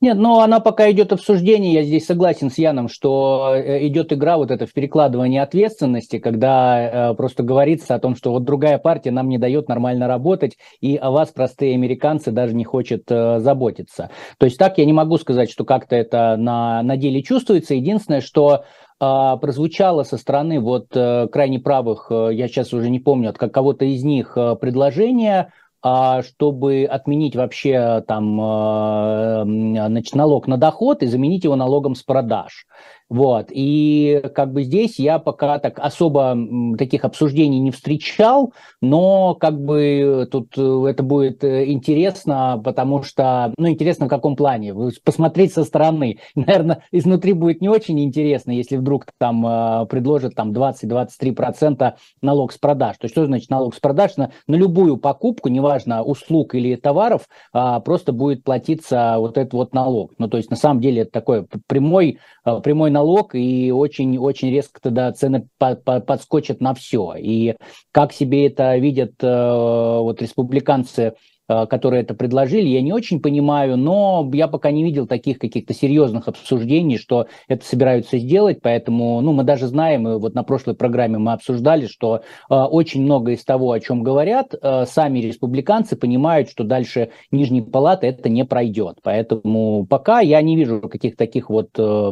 Нет, 0.01 0.17
но 0.17 0.39
она 0.39 0.61
пока 0.61 0.89
идет 0.91 1.11
обсуждение, 1.11 1.73
я 1.73 1.83
здесь 1.83 2.05
согласен 2.05 2.49
с 2.49 2.57
Яном, 2.57 2.87
что 2.87 3.53
э, 3.53 3.85
идет 3.87 4.13
игра 4.13 4.37
вот 4.37 4.49
это 4.49 4.65
в 4.65 4.71
перекладывание 4.71 5.41
ответственности, 5.41 6.19
когда 6.19 7.11
э, 7.11 7.13
просто 7.15 7.43
говорится 7.43 7.95
о 7.95 7.99
том, 7.99 8.15
что 8.15 8.31
вот 8.31 8.45
другая 8.45 8.77
партия 8.77 9.11
нам 9.11 9.27
не 9.27 9.37
дает 9.37 9.67
нормально 9.67 10.07
работать, 10.07 10.57
и 10.79 10.95
о 10.95 11.11
вас 11.11 11.31
простые 11.31 11.73
американцы 11.73 12.31
даже 12.31 12.55
не 12.55 12.63
хочет 12.63 13.11
э, 13.11 13.39
заботиться. 13.39 14.09
То 14.37 14.45
есть 14.45 14.57
так 14.57 14.77
я 14.77 14.85
не 14.85 14.93
могу 14.93 15.17
сказать, 15.17 15.51
что 15.51 15.65
как-то 15.65 15.97
это 15.97 16.37
на, 16.37 16.81
на 16.81 16.95
деле 16.95 17.21
чувствуется. 17.21 17.75
Единственное, 17.75 18.21
что 18.21 18.63
э, 19.01 19.37
прозвучало 19.41 20.03
со 20.03 20.15
стороны 20.15 20.61
вот 20.61 20.95
э, 20.95 21.27
крайне 21.29 21.59
правых, 21.59 22.07
э, 22.09 22.29
я 22.31 22.47
сейчас 22.47 22.71
уже 22.71 22.89
не 22.89 23.01
помню, 23.01 23.31
от 23.31 23.37
кого-то 23.37 23.83
из 23.83 24.01
них 24.05 24.37
предложение 24.61 25.39
а 25.41 25.51
чтобы 25.81 26.85
отменить 26.89 27.35
вообще 27.35 28.03
там 28.07 28.39
э, 28.41 29.43
значит, 29.87 30.13
налог 30.13 30.47
на 30.47 30.57
доход 30.57 31.03
и 31.03 31.07
заменить 31.07 31.45
его 31.45 31.55
налогом 31.55 31.95
с 31.95 32.03
продаж. 32.03 32.65
Вот. 33.09 33.47
И 33.49 34.21
как 34.35 34.53
бы 34.53 34.63
здесь 34.63 34.99
я 34.99 35.17
пока 35.17 35.57
так 35.57 35.79
особо 35.79 36.37
таких 36.77 37.03
обсуждений 37.05 37.59
не 37.59 37.71
встречал, 37.71 38.53
но 38.81 39.33
как 39.33 39.59
бы 39.59 40.27
тут 40.31 40.53
э, 40.57 40.85
это 40.87 41.01
будет 41.01 41.43
э, 41.43 41.71
интересно, 41.71 42.61
потому 42.63 43.01
что, 43.01 43.51
ну, 43.57 43.67
интересно 43.67 44.05
в 44.05 44.09
каком 44.09 44.35
плане? 44.35 44.75
Посмотреть 45.03 45.53
со 45.53 45.63
стороны. 45.63 46.19
Наверное, 46.35 46.83
изнутри 46.91 47.33
будет 47.33 47.61
не 47.61 47.69
очень 47.69 47.99
интересно, 47.99 48.51
если 48.51 48.77
вдруг 48.77 49.07
там 49.17 49.45
э, 49.45 49.85
предложат 49.87 50.35
там 50.35 50.51
20-23% 50.51 51.93
налог 52.21 52.51
с 52.51 52.59
продаж. 52.59 52.97
То 52.97 53.05
есть 53.05 53.15
что 53.15 53.25
значит 53.25 53.49
налог 53.49 53.73
с 53.73 53.79
продаж? 53.79 54.17
На, 54.17 54.31
на 54.45 54.55
любую 54.55 54.97
покупку, 54.97 55.49
неважно, 55.49 56.03
услуг 56.03 56.53
или 56.53 56.75
товаров, 56.75 57.27
а, 57.53 57.79
просто 57.79 58.11
будет 58.11 58.43
платиться 58.43 59.15
вот 59.17 59.37
этот 59.37 59.53
вот 59.53 59.73
налог. 59.73 60.13
Ну, 60.19 60.27
то 60.27 60.37
есть 60.37 60.51
на 60.51 60.55
самом 60.55 60.79
деле 60.79 61.01
это 61.01 61.11
такой 61.11 61.47
прямой, 61.67 62.19
прямой 62.63 62.91
налог 62.91 62.98
налог, 62.99 63.33
и 63.33 63.71
очень-очень 63.71 64.51
резко 64.51 64.81
тогда 64.81 65.11
цены 65.11 65.47
по 65.57 65.75
по 65.75 65.99
подскочат 66.01 66.59
на 66.61 66.73
все. 66.73 67.15
И 67.17 67.55
как 67.91 68.11
себе 68.11 68.47
это 68.47 68.75
видят 68.77 69.13
э, 69.21 69.27
вот 69.27 70.21
республиканцы, 70.21 71.13
э, 71.47 71.65
которые 71.67 72.01
это 72.01 72.13
предложили, 72.13 72.67
я 72.67 72.81
не 72.81 72.91
очень 72.91 73.21
понимаю, 73.21 73.77
но 73.77 74.29
я 74.33 74.47
пока 74.47 74.71
не 74.71 74.83
видел 74.83 75.07
таких 75.07 75.39
каких-то 75.39 75.73
серьезных 75.73 76.27
обсуждений, 76.27 76.97
что 76.97 77.27
это 77.47 77.65
собираются 77.65 78.17
сделать, 78.17 78.59
поэтому, 78.61 79.21
ну, 79.21 79.31
мы 79.31 79.43
даже 79.43 79.67
знаем, 79.67 80.07
и 80.07 80.19
вот 80.19 80.35
на 80.35 80.43
прошлой 80.43 80.75
программе 80.75 81.17
мы 81.17 81.31
обсуждали, 81.31 81.87
что 81.87 82.17
э, 82.17 82.55
очень 82.55 83.01
много 83.03 83.31
из 83.31 83.45
того, 83.45 83.71
о 83.71 83.79
чем 83.79 84.03
говорят, 84.03 84.53
э, 84.53 84.85
сами 84.85 85.19
республиканцы 85.19 85.95
понимают, 85.95 86.49
что 86.49 86.63
дальше 86.63 87.09
Нижней 87.31 87.61
Палаты 87.61 88.07
это 88.07 88.27
не 88.29 88.43
пройдет, 88.45 88.97
поэтому 89.03 89.85
пока 89.89 90.19
я 90.19 90.41
не 90.41 90.57
вижу 90.57 90.81
каких-то 90.81 91.17
таких 91.17 91.49
вот 91.49 91.69
э, 91.77 92.11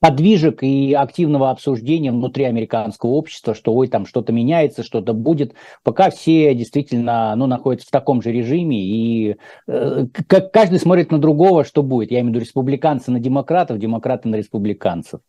подвижек 0.00 0.62
и 0.62 0.94
активного 0.94 1.50
обсуждения 1.50 2.10
внутри 2.10 2.44
американского 2.44 3.10
общества, 3.10 3.54
что 3.54 3.74
ой, 3.74 3.88
там 3.88 4.06
что-то 4.06 4.32
меняется, 4.32 4.82
что-то 4.82 5.12
будет, 5.12 5.54
пока 5.84 6.10
все 6.10 6.54
действительно 6.54 7.34
ну, 7.36 7.46
находятся 7.46 7.88
в 7.88 7.90
таком 7.90 8.22
же 8.22 8.32
режиме, 8.32 8.82
и 8.82 9.36
э, 9.68 10.06
каждый 10.52 10.78
смотрит 10.78 11.12
на 11.12 11.18
другого, 11.18 11.64
что 11.64 11.82
будет. 11.82 12.10
Я 12.10 12.20
имею 12.20 12.32
в 12.32 12.34
виду 12.34 12.44
республиканцы 12.44 13.10
на 13.10 13.20
демократов, 13.20 13.78
демократы 13.78 14.28
на 14.28 14.36
республиканцев. 14.36 15.20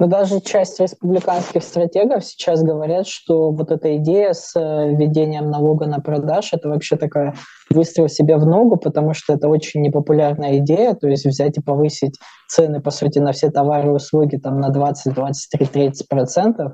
Но 0.00 0.06
даже 0.06 0.40
часть 0.40 0.80
республиканских 0.80 1.62
стратегов 1.62 2.24
сейчас 2.24 2.62
говорят, 2.62 3.06
что 3.06 3.50
вот 3.50 3.70
эта 3.70 3.98
идея 3.98 4.32
с 4.32 4.58
э, 4.58 4.94
введением 4.94 5.50
налога 5.50 5.86
на 5.86 6.00
продаж– 6.00 6.48
это 6.52 6.70
вообще 6.70 6.96
такая 6.96 7.34
выстрел 7.68 8.08
себе 8.08 8.38
в 8.38 8.46
ногу, 8.46 8.78
потому 8.78 9.12
что 9.12 9.34
это 9.34 9.48
очень 9.48 9.82
непопулярная 9.82 10.56
идея, 10.56 10.94
то 10.94 11.06
есть 11.06 11.26
взять 11.26 11.58
и 11.58 11.60
повысить 11.60 12.18
цены, 12.48 12.80
по 12.80 12.90
сути, 12.90 13.18
на 13.18 13.32
все 13.32 13.50
товары 13.50 13.90
и 13.90 13.92
услуги 13.92 14.36
там 14.36 14.58
на 14.58 14.70
20, 14.70 15.12
23, 15.12 15.66
30 15.66 16.08
процентов. 16.08 16.72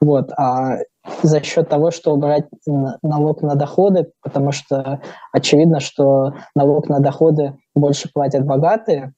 Вот. 0.00 0.32
А 0.36 0.78
за 1.22 1.40
счет 1.42 1.68
того, 1.68 1.92
что 1.92 2.14
убрать 2.14 2.46
налог 2.66 3.42
на 3.42 3.54
доходы, 3.54 4.10
потому 4.22 4.50
что 4.50 5.00
очевидно, 5.32 5.78
что 5.78 6.34
налог 6.56 6.88
на 6.88 6.98
доходы 6.98 7.54
больше 7.76 8.10
платят 8.12 8.44
богатые, 8.44 9.14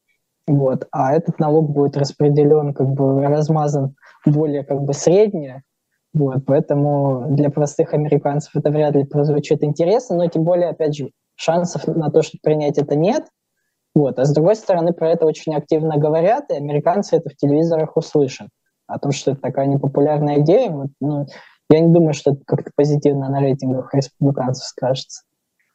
вот, 0.48 0.86
а 0.90 1.12
этот 1.12 1.38
налог 1.38 1.70
будет 1.70 1.96
распределен, 1.96 2.74
как 2.74 2.88
бы 2.88 3.22
размазан 3.22 3.94
более 4.26 4.64
как 4.64 4.82
бы 4.82 4.92
среднее, 4.92 5.62
вот, 6.14 6.44
поэтому 6.46 7.26
для 7.30 7.50
простых 7.50 7.94
американцев 7.94 8.56
это 8.56 8.70
вряд 8.70 8.94
ли 8.94 9.04
прозвучит 9.04 9.62
интересно, 9.62 10.16
но 10.16 10.26
тем 10.26 10.44
более, 10.44 10.70
опять 10.70 10.96
же, 10.96 11.10
шансов 11.36 11.86
на 11.86 12.10
то, 12.10 12.22
чтобы 12.22 12.40
принять 12.42 12.78
это 12.78 12.96
нет. 12.96 13.24
Вот. 13.94 14.18
А 14.18 14.24
с 14.24 14.32
другой 14.32 14.56
стороны, 14.56 14.92
про 14.92 15.10
это 15.10 15.26
очень 15.26 15.54
активно 15.54 15.96
говорят, 15.96 16.50
и 16.50 16.56
американцы 16.56 17.16
это 17.16 17.30
в 17.30 17.36
телевизорах 17.36 17.96
услышат. 17.96 18.48
О 18.86 18.98
том, 18.98 19.12
что 19.12 19.32
это 19.32 19.40
такая 19.40 19.66
непопулярная 19.66 20.40
идея, 20.40 20.70
вот, 20.70 20.90
ну, 21.00 21.26
я 21.70 21.80
не 21.80 21.92
думаю, 21.92 22.14
что 22.14 22.32
это 22.32 22.40
как-то 22.46 22.70
позитивно 22.74 23.28
на 23.28 23.40
рейтингах 23.40 23.92
республиканцев 23.92 24.64
скажется. 24.64 25.22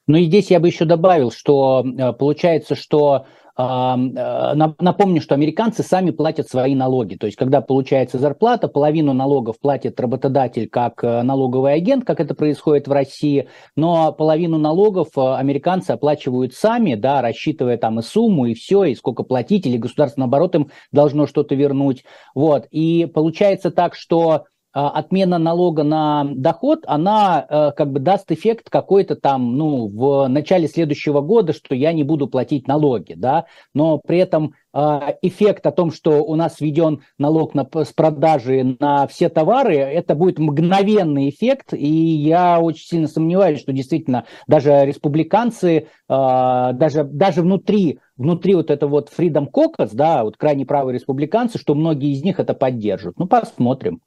Ну 0.07 0.17
и 0.17 0.25
здесь 0.25 0.51
я 0.51 0.59
бы 0.59 0.67
еще 0.67 0.85
добавил, 0.85 1.31
что 1.31 1.83
э, 1.85 2.13
получается, 2.13 2.75
что 2.75 3.25
Э, 3.55 3.95
напомню, 3.95 5.21
что 5.21 5.35
американцы 5.35 5.83
сами 5.83 6.09
платят 6.09 6.47
свои 6.49 6.73
налоги. 6.73 7.15
То 7.15 7.27
есть, 7.27 7.37
когда 7.37 7.61
получается 7.61 8.17
зарплата, 8.17 8.67
половину 8.67 9.13
налогов 9.13 9.59
платит 9.59 9.99
работодатель 9.99 10.67
как 10.67 11.03
э, 11.03 11.21
налоговый 11.21 11.73
агент, 11.73 12.03
как 12.03 12.19
это 12.19 12.33
происходит 12.33 12.87
в 12.87 12.91
России, 12.91 13.47
но 13.75 14.11
половину 14.11 14.57
налогов 14.57 15.09
американцы 15.15 15.91
оплачивают 15.91 16.55
сами, 16.55 16.95
да, 16.95 17.21
рассчитывая 17.21 17.77
там 17.77 17.99
и 17.99 18.01
сумму, 18.01 18.47
и 18.47 18.55
все, 18.55 18.85
и 18.85 18.95
сколько 18.95 19.21
платить, 19.21 19.67
или 19.67 19.77
государство, 19.77 20.21
наоборот, 20.21 20.55
им 20.55 20.71
должно 20.91 21.27
что-то 21.27 21.53
вернуть. 21.53 22.05
Вот. 22.33 22.65
И 22.71 23.05
получается 23.05 23.69
так, 23.69 23.93
что 23.93 24.45
отмена 24.73 25.37
налога 25.37 25.83
на 25.83 26.23
доход, 26.23 26.83
она 26.87 27.45
э, 27.47 27.71
как 27.75 27.91
бы 27.91 27.99
даст 27.99 28.31
эффект 28.31 28.69
какой-то 28.69 29.15
там, 29.15 29.55
ну, 29.55 29.87
в 29.87 30.27
начале 30.27 30.67
следующего 30.67 31.21
года, 31.21 31.53
что 31.53 31.75
я 31.75 31.93
не 31.93 32.03
буду 32.03 32.27
платить 32.27 32.67
налоги, 32.67 33.13
да, 33.13 33.45
но 33.73 33.99
при 33.99 34.17
этом 34.17 34.55
а, 34.75 35.15
эффект 35.21 35.67
о 35.67 35.71
том, 35.71 35.91
что 35.91 36.23
у 36.23 36.33
нас 36.33 36.59
введен 36.59 37.01
налог 37.19 37.53
на, 37.53 37.67
с 37.71 37.93
продажи 37.93 38.75
на 38.79 39.05
все 39.05 39.29
товары, 39.29 39.75
это 39.75 40.15
будет 40.15 40.39
мгновенный 40.39 41.29
эффект, 41.29 41.73
и 41.73 41.87
я 41.87 42.59
очень 42.59 42.87
сильно 42.87 43.07
сомневаюсь, 43.07 43.59
что 43.59 43.71
действительно 43.71 44.25
даже 44.47 44.83
республиканцы, 44.83 45.89
а, 46.09 46.73
даже, 46.73 47.03
даже 47.03 47.43
внутри 47.43 47.99
внутри 48.17 48.55
вот 48.55 48.71
это 48.71 48.87
вот 48.87 49.11
Freedom 49.15 49.47
Caucus, 49.51 49.89
да, 49.93 50.23
вот 50.23 50.37
крайне 50.37 50.65
правые 50.65 50.95
республиканцы, 50.95 51.59
что 51.59 51.75
многие 51.75 52.11
из 52.11 52.23
них 52.23 52.39
это 52.39 52.53
поддержат. 52.53 53.17
Ну, 53.17 53.27
посмотрим. 53.27 54.01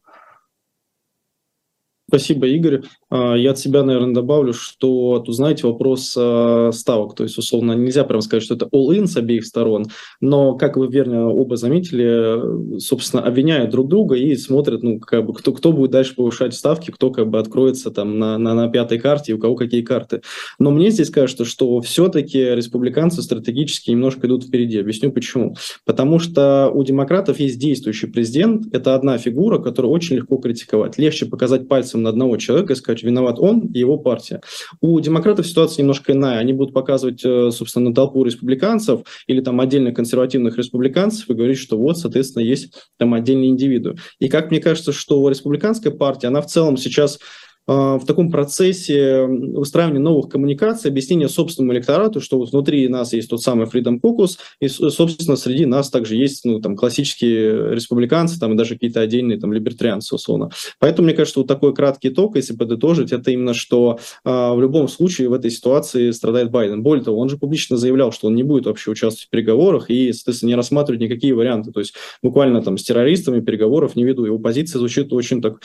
Спасибо, 2.09 2.47
Игорь. 2.47 2.83
А, 3.11 3.35
я 3.35 3.51
от 3.51 3.59
себя, 3.59 3.83
наверное, 3.83 4.15
добавлю, 4.15 4.53
что 4.53 5.19
тут, 5.19 5.35
знаете, 5.35 5.67
вопрос 5.67 6.15
а, 6.17 6.71
ставок. 6.73 7.17
То 7.17 7.25
есть, 7.25 7.37
условно, 7.37 7.73
нельзя 7.73 8.05
прям 8.05 8.21
сказать, 8.21 8.45
что 8.45 8.55
это 8.55 8.67
all-in 8.67 9.07
с 9.07 9.17
обеих 9.17 9.45
сторон, 9.45 9.87
но, 10.21 10.55
как 10.55 10.77
вы 10.77 10.87
верно 10.87 11.29
оба 11.29 11.57
заметили, 11.57 12.79
собственно, 12.79 13.25
обвиняют 13.25 13.71
друг 13.71 13.89
друга 13.89 14.15
и 14.15 14.37
смотрят, 14.37 14.85
ну, 14.85 15.01
как 15.01 15.27
бы, 15.27 15.35
кто, 15.35 15.53
кто 15.53 15.73
будет 15.73 15.91
дальше 15.91 16.15
повышать 16.15 16.55
ставки, 16.55 16.93
кто 16.93 17.11
как 17.11 17.29
бы 17.29 17.41
откроется 17.41 17.91
там 17.91 18.21
на, 18.21 18.39
на, 18.39 18.55
на 18.55 18.69
пятой 18.69 19.01
карте 19.01 19.33
и 19.33 19.35
у 19.35 19.41
кого 19.41 19.57
какие 19.57 19.83
карты. 19.83 20.23
Но 20.61 20.71
мне 20.71 20.91
здесь 20.91 21.11
кажется, 21.11 21.45
что 21.45 21.81
все-таки 21.81 22.39
республиканцы 22.39 23.21
стратегически 23.21 23.91
немножко 23.91 24.29
идут 24.29 24.45
впереди. 24.45 24.79
Объясню 24.79 25.11
почему. 25.11 25.57
Потому 25.85 26.21
что 26.21 26.71
у 26.73 26.85
демократов 26.85 27.41
есть 27.41 27.59
действующий 27.59 28.07
президент. 28.07 28.73
Это 28.73 28.95
одна 28.95 29.19
фигура, 29.19 29.59
которую 29.59 29.93
очень 29.93 30.17
легко 30.17 30.37
критиковать. 30.37 30.99
Легче 30.99 31.27
показать 31.27 31.67
пальцем 31.67 31.96
пальцем 31.97 32.03
на 32.03 32.11
одного 32.11 32.37
человека 32.37 32.73
и 32.73 32.77
сказать, 32.77 33.03
виноват 33.03 33.39
он 33.39 33.73
и 33.75 33.79
его 33.79 33.99
партия. 33.99 34.41
У 34.81 35.01
демократов 35.01 35.47
ситуация 35.47 35.83
немножко 35.83 36.13
иная. 36.13 36.39
Они 36.39 36.53
будут 36.53 36.75
показывать, 36.75 37.25
э, 37.25 37.51
собственно, 37.51 37.95
толпу 37.95 38.25
республиканцев 38.25 39.01
или 39.27 39.41
там 39.41 39.61
отдельно 39.61 39.93
консервативных 39.93 40.59
республиканцев 40.59 41.29
и 41.31 41.35
говорить, 41.35 41.59
что 41.59 41.79
вот, 41.79 41.99
соответственно, 41.99 42.45
есть 42.45 42.73
там 42.99 43.15
отдельные 43.15 43.51
индивиды. 43.51 43.95
И 44.21 44.29
как 44.29 44.51
мне 44.51 44.61
кажется, 44.61 44.93
что 44.93 45.29
республиканская 45.29 45.93
партия, 45.93 46.29
она 46.29 46.41
в 46.41 46.47
целом 46.47 46.77
сейчас 46.77 47.19
в 47.67 48.03
таком 48.07 48.31
процессе 48.31 49.25
выстраивания 49.27 50.01
новых 50.01 50.29
коммуникаций, 50.29 50.91
объяснения 50.91 51.29
собственному 51.29 51.73
электорату, 51.73 52.21
что 52.21 52.39
вот 52.39 52.53
внутри 52.53 52.87
нас 52.89 53.13
есть 53.13 53.29
тот 53.29 53.43
самый 53.43 53.67
Freedom 53.67 54.01
Caucus, 54.01 54.39
и, 54.61 54.69
собственно, 54.69 55.37
среди 55.37 55.67
нас 55.67 55.91
также 55.91 56.17
есть 56.17 56.45
ну, 56.45 56.61
там, 56.61 56.77
классические 56.77 57.75
республиканцы 57.75 58.39
там, 58.39 58.53
и 58.53 58.57
даже 58.57 58.75
какие-то 58.75 59.01
отдельные 59.01 59.39
там, 59.39 59.53
либертарианцы, 59.53 60.15
условно. 60.15 60.51
Поэтому, 60.79 61.07
мне 61.07 61.17
кажется, 61.17 61.41
вот 61.41 61.49
такой 61.49 61.75
краткий 61.75 62.09
итог, 62.09 62.37
если 62.37 62.55
подытожить, 62.55 63.13
это 63.13 63.31
именно, 63.31 63.55
что 63.55 63.99
а, 64.25 64.55
в 64.55 64.61
любом 64.61 64.89
случае 64.89 65.29
в 65.29 65.33
этой 65.33 65.51
ситуации 65.51 66.11
страдает 66.13 66.51
Байден. 66.51 66.83
Более 66.83 67.05
того, 67.05 67.19
он 67.19 67.29
же 67.29 67.37
публично 67.37 67.77
заявлял, 67.77 68.13
что 68.13 68.29
он 68.29 68.35
не 68.35 68.43
будет 68.43 68.67
вообще 68.67 68.91
участвовать 68.91 69.27
в 69.27 69.31
переговорах 69.31 69.91
и, 69.91 70.13
соответственно, 70.13 70.51
не 70.51 70.57
рассматривать 70.57 71.01
никакие 71.01 71.35
варианты. 71.35 71.73
То 71.73 71.81
есть 71.81 71.95
буквально 72.23 72.63
там 72.63 72.79
с 72.79 72.85
террористами 72.85 73.41
переговоров 73.41 73.97
не 73.97 74.05
веду. 74.05 74.25
Его 74.25 74.39
позиция 74.39 74.79
звучит 74.79 75.13
очень 75.13 75.43
так 75.43 75.61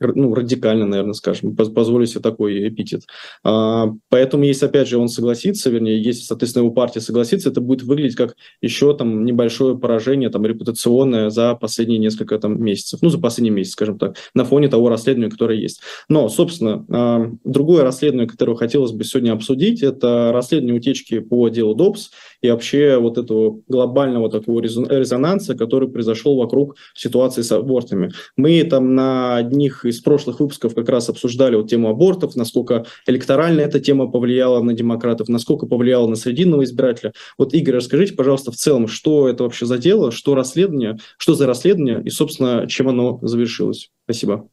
ну, 0.00 0.34
радикально, 0.34 0.86
наверное, 0.86 1.14
скажем, 1.14 1.56
позволю 1.56 2.06
себе 2.06 2.20
такой 2.20 2.68
эпитет. 2.68 3.02
А, 3.44 3.92
поэтому, 4.08 4.44
если, 4.44 4.66
опять 4.66 4.88
же, 4.88 4.98
он 4.98 5.08
согласится, 5.08 5.70
вернее, 5.70 6.02
если, 6.02 6.22
соответственно, 6.22 6.64
его 6.64 6.72
партия 6.72 7.00
согласится, 7.00 7.50
это 7.50 7.60
будет 7.60 7.82
выглядеть 7.82 8.16
как 8.16 8.36
еще 8.60 8.96
там 8.96 9.24
небольшое 9.24 9.76
поражение, 9.76 10.30
там, 10.30 10.44
репутационное 10.46 11.30
за 11.30 11.54
последние 11.54 11.98
несколько 11.98 12.38
там 12.38 12.62
месяцев, 12.62 13.00
ну, 13.02 13.10
за 13.10 13.18
последний 13.18 13.50
месяц, 13.50 13.72
скажем 13.72 13.98
так, 13.98 14.16
на 14.34 14.44
фоне 14.44 14.68
того 14.68 14.88
расследования, 14.88 15.30
которое 15.30 15.58
есть. 15.58 15.80
Но, 16.08 16.28
собственно, 16.28 16.84
а, 16.88 17.30
другое 17.44 17.82
расследование, 17.82 18.28
которое 18.28 18.56
хотелось 18.56 18.92
бы 18.92 19.04
сегодня 19.04 19.32
обсудить, 19.32 19.82
это 19.82 20.30
расследование 20.32 20.76
утечки 20.76 21.18
по 21.18 21.48
делу 21.48 21.74
ДОПС 21.74 22.10
и 22.40 22.50
вообще 22.50 22.98
вот 22.98 23.18
этого 23.18 23.60
глобального 23.68 24.30
такого 24.30 24.60
резонанса, 24.60 25.54
который 25.54 25.88
произошел 25.88 26.36
вокруг 26.36 26.76
ситуации 26.94 27.42
с 27.42 27.52
абортами. 27.52 28.12
Мы 28.36 28.62
там 28.64 28.94
на 28.94 29.36
одних 29.36 29.84
из 29.84 30.00
прошлых 30.00 30.40
выпусков 30.40 30.74
как 30.74 30.88
раз 30.88 31.08
обсуждали 31.08 31.56
вот 31.56 31.68
тему 31.68 31.88
абортов, 31.88 32.36
насколько 32.36 32.86
электорально 33.06 33.60
эта 33.60 33.80
тема 33.80 34.10
повлияла 34.10 34.62
на 34.62 34.72
демократов, 34.72 35.28
насколько 35.28 35.66
повлияла 35.66 36.06
на 36.06 36.16
срединного 36.16 36.64
избирателя. 36.64 37.12
Вот, 37.36 37.54
Игорь, 37.54 37.76
расскажите, 37.76 38.14
пожалуйста, 38.14 38.52
в 38.52 38.56
целом, 38.56 38.88
что 38.88 39.28
это 39.28 39.44
вообще 39.44 39.66
за 39.66 39.78
дело, 39.78 40.10
что 40.10 40.34
расследование, 40.34 40.98
что 41.16 41.34
за 41.34 41.46
расследование 41.46 42.02
и, 42.04 42.10
собственно, 42.10 42.66
чем 42.66 42.88
оно 42.88 43.18
завершилось. 43.22 43.90
Спасибо. 44.04 44.48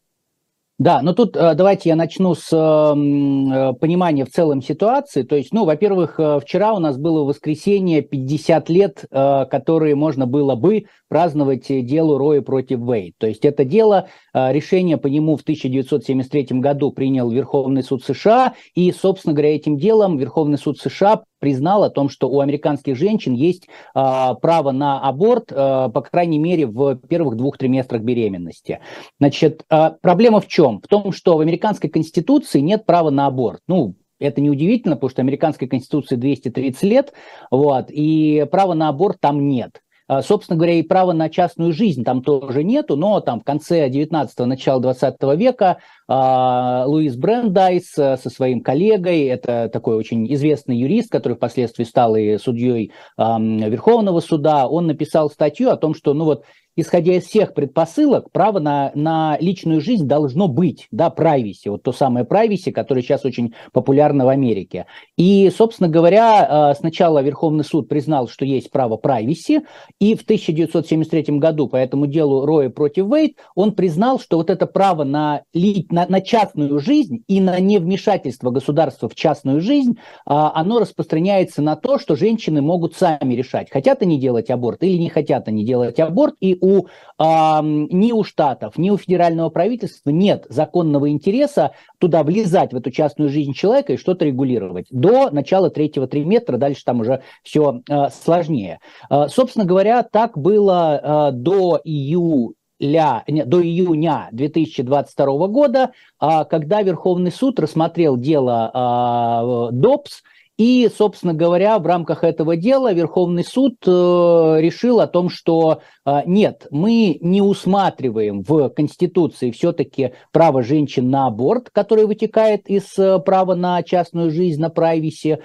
Да, 0.78 1.02
но 1.02 1.14
тут 1.14 1.38
э, 1.38 1.56
давайте 1.56 1.88
я 1.88 1.96
начну 1.96 2.36
с 2.36 2.52
эм, 2.52 3.50
э, 3.50 3.74
понимания 3.80 4.26
в 4.26 4.30
целом 4.30 4.62
ситуации. 4.62 5.24
То 5.24 5.38
есть, 5.38 5.54
ну, 5.54 5.64
во-первых, 5.64 6.20
э, 6.20 6.40
вчера 6.42 6.74
у 6.74 6.80
нас 6.80 6.98
было 6.98 7.24
воскресенье 7.24 8.02
50 8.02 8.70
лет, 8.70 9.06
которые 9.10 9.96
можно 9.96 10.26
было 10.26 10.56
бы 10.56 10.86
праздновать 11.08 11.68
делу 11.68 12.18
Роя 12.18 12.42
против 12.42 12.80
Вейд. 12.80 13.14
То 13.18 13.28
есть 13.28 13.46
это 13.46 13.64
дело, 13.64 14.10
решение 14.34 14.98
по 14.98 15.08
нему 15.08 15.38
в 15.38 15.42
1973 15.42 16.60
году 16.60 16.92
принял 16.92 17.30
Верховный 17.30 17.84
суд 17.84 18.04
США, 18.04 18.54
и, 18.74 18.92
собственно 18.92 19.34
говоря, 19.34 19.56
этим 19.56 19.78
делом 19.78 20.18
Верховный 20.18 20.58
суд 20.58 20.80
США 20.80 21.22
признал 21.46 21.84
о 21.84 21.92
том, 21.92 22.10
что 22.10 22.28
у 22.28 22.40
американских 22.40 22.98
женщин 22.98 23.36
есть 23.36 23.68
э, 23.68 23.70
право 23.94 24.72
на 24.72 25.00
аборт, 25.00 25.52
э, 25.52 25.56
по 25.94 26.02
крайней 26.02 26.40
мере, 26.40 26.66
в 26.66 26.96
первых 27.08 27.36
двух 27.36 27.60
триместрах 27.60 28.02
беременности. 28.02 28.80
Значит, 29.20 29.64
э, 29.70 29.92
проблема 30.02 30.42
в 30.42 30.48
чем? 30.48 30.82
В 30.82 30.88
том, 30.88 31.12
что 31.12 31.38
в 31.38 31.42
американской 31.42 31.88
конституции 31.88 32.62
нет 32.62 32.88
права 32.88 33.12
на 33.12 33.28
аборт. 33.28 33.60
Ну, 33.68 33.94
это 34.18 34.42
неудивительно, 34.42 34.96
потому 34.96 35.12
что 35.12 35.22
американской 35.22 35.68
конституции 35.68 36.16
230 36.16 36.82
лет, 36.82 37.14
вот, 37.52 37.92
и 37.92 38.48
права 38.50 38.74
на 38.74 38.90
аборт 38.90 39.18
там 39.20 39.48
нет. 39.48 39.82
Собственно 40.22 40.58
говоря, 40.58 40.74
и 40.74 40.84
права 40.84 41.14
на 41.14 41.30
частную 41.30 41.74
жизнь 41.74 42.04
там 42.04 42.22
тоже 42.22 42.64
нету, 42.64 42.96
но 42.96 43.22
там 43.22 43.42
в 43.42 43.44
конце 43.44 43.90
19-го, 43.90 44.46
начала 44.46 44.80
20 44.80 45.16
века 45.36 45.78
а, 46.08 46.86
Луис 46.86 47.16
Брендайс 47.16 47.98
э, 47.98 48.18
со 48.18 48.30
своим 48.30 48.62
коллегой, 48.62 49.24
это 49.24 49.68
такой 49.74 49.96
очень 49.96 50.32
известный 50.36 50.78
юрист, 50.78 51.12
который 51.12 51.34
впоследствии 51.34 51.84
стал 51.84 52.16
и 52.16 52.38
судьей 52.38 52.92
Верховного 53.18 54.20
суда, 54.20 54.68
он 54.68 54.86
написал 54.86 55.32
статью 55.32 55.72
о 55.72 55.78
том, 55.78 55.96
что 55.96 56.14
ну 56.14 56.26
вот 56.26 56.44
исходя 56.76 57.14
из 57.14 57.26
всех 57.26 57.54
предпосылок, 57.54 58.32
право 58.32 58.60
на, 58.60 58.92
на 58.96 59.38
личную 59.40 59.82
жизнь 59.82 60.08
должно 60.08 60.48
быть, 60.48 60.88
да, 60.92 61.14
privacy, 61.16 61.70
вот 61.70 61.84
то 61.84 61.92
самое 61.92 62.26
privacy, 62.26 62.72
которое 62.72 63.02
сейчас 63.02 63.26
очень 63.26 63.54
популярно 63.72 64.26
в 64.26 64.30
Америке. 64.30 64.86
И, 65.18 65.52
собственно 65.56 65.90
говоря, 65.90 66.72
э, 66.72 66.80
сначала 66.80 67.22
Верховный 67.22 67.64
суд 67.64 67.88
признал, 67.88 68.28
что 68.28 68.46
есть 68.46 68.72
право 68.72 68.98
privacy, 68.98 69.62
и 70.00 70.16
в 70.16 70.24
1973 70.24 71.40
году 71.40 71.68
по 71.68 71.78
этому 71.78 72.08
делу 72.08 72.46
Роя 72.46 72.70
против 72.70 73.08
Вейт 73.08 73.38
он 73.56 73.74
признал, 73.74 74.20
что 74.20 74.38
вот 74.38 74.50
это 74.50 74.66
право 74.66 75.04
на, 75.04 75.44
на, 75.54 76.06
на 76.08 76.22
частную 76.22 76.80
жизнь 76.80 77.24
и 77.28 77.40
на 77.40 77.60
невмешательство 77.60 78.50
государства 78.52 79.08
в 79.08 79.16
частную 79.16 79.62
жизнь, 79.62 79.98
а, 80.26 80.52
оно 80.56 80.80
распространяется 80.80 81.62
на 81.62 81.76
то, 81.76 82.00
что 82.00 82.16
женщины 82.16 82.62
могут 82.62 82.96
сами 82.96 83.34
решать, 83.34 83.70
хотят 83.72 84.02
они 84.02 84.20
делать 84.20 84.50
аборт 84.50 84.84
или 84.84 84.98
не 84.98 85.10
хотят 85.10 85.48
они 85.48 85.64
делать 85.64 86.00
аборт, 86.00 86.36
и 86.40 86.58
у, 86.66 86.88
а, 87.18 87.62
ни 87.64 88.12
у 88.12 88.24
штатов, 88.24 88.78
ни 88.78 88.90
у 88.90 88.98
федерального 88.98 89.50
правительства 89.50 90.10
нет 90.10 90.46
законного 90.50 91.10
интереса 91.10 91.72
туда 92.00 92.24
влезать, 92.24 92.74
в 92.74 92.78
эту 92.78 92.92
частную 92.92 93.30
жизнь 93.30 93.54
человека 93.54 93.94
и 93.94 93.98
что-то 93.98 94.26
регулировать. 94.26 94.88
До 94.90 95.30
начала 95.30 95.70
третьего 95.70 96.08
триместра, 96.08 96.58
дальше 96.58 96.84
там 96.84 97.02
уже 97.02 97.22
все 97.44 97.82
а, 97.90 98.10
сложнее. 98.10 98.80
А, 99.10 99.28
собственно 99.28 99.66
говоря, 99.66 100.04
так 100.04 100.38
было 100.38 101.00
а, 101.02 101.32
до 101.32 101.80
июля 101.84 102.54
до 102.78 103.64
июня 103.64 104.28
2022 104.34 105.48
года, 105.48 105.92
а, 106.20 106.44
когда 106.44 106.82
Верховный 106.82 107.32
суд 107.32 107.58
рассмотрел 107.60 108.18
дело 108.18 109.70
ДОПС, 109.72 110.24
и, 110.58 110.90
собственно 110.96 111.34
говоря, 111.34 111.78
в 111.80 111.86
рамках 111.86 112.24
этого 112.24 112.56
дела 112.56 112.94
Верховный 112.94 113.44
суд 113.44 113.76
э, 113.86 113.90
решил 113.90 115.02
о 115.02 115.08
том, 115.08 115.30
что 115.30 115.82
э, 116.06 116.22
нет, 116.26 116.68
мы 116.72 117.18
не 117.20 117.42
усматриваем 117.42 118.42
в 118.42 118.70
Конституции 118.70 119.52
все-таки 119.52 120.14
право 120.32 120.64
женщин 120.64 121.10
на 121.10 121.28
аборт, 121.28 121.70
которое 121.72 122.06
вытекает 122.06 122.70
из 122.70 122.98
э, 122.98 123.20
права 123.20 123.56
на 123.56 123.84
частную 123.84 124.32
жизнь, 124.32 124.62
на 124.62 124.70
прайвиси, 124.70 125.40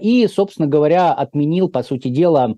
и, 0.00 0.26
собственно 0.26 0.68
говоря, 0.68 1.12
отменил, 1.12 1.68
по 1.68 1.82
сути 1.82 2.08
дела, 2.08 2.56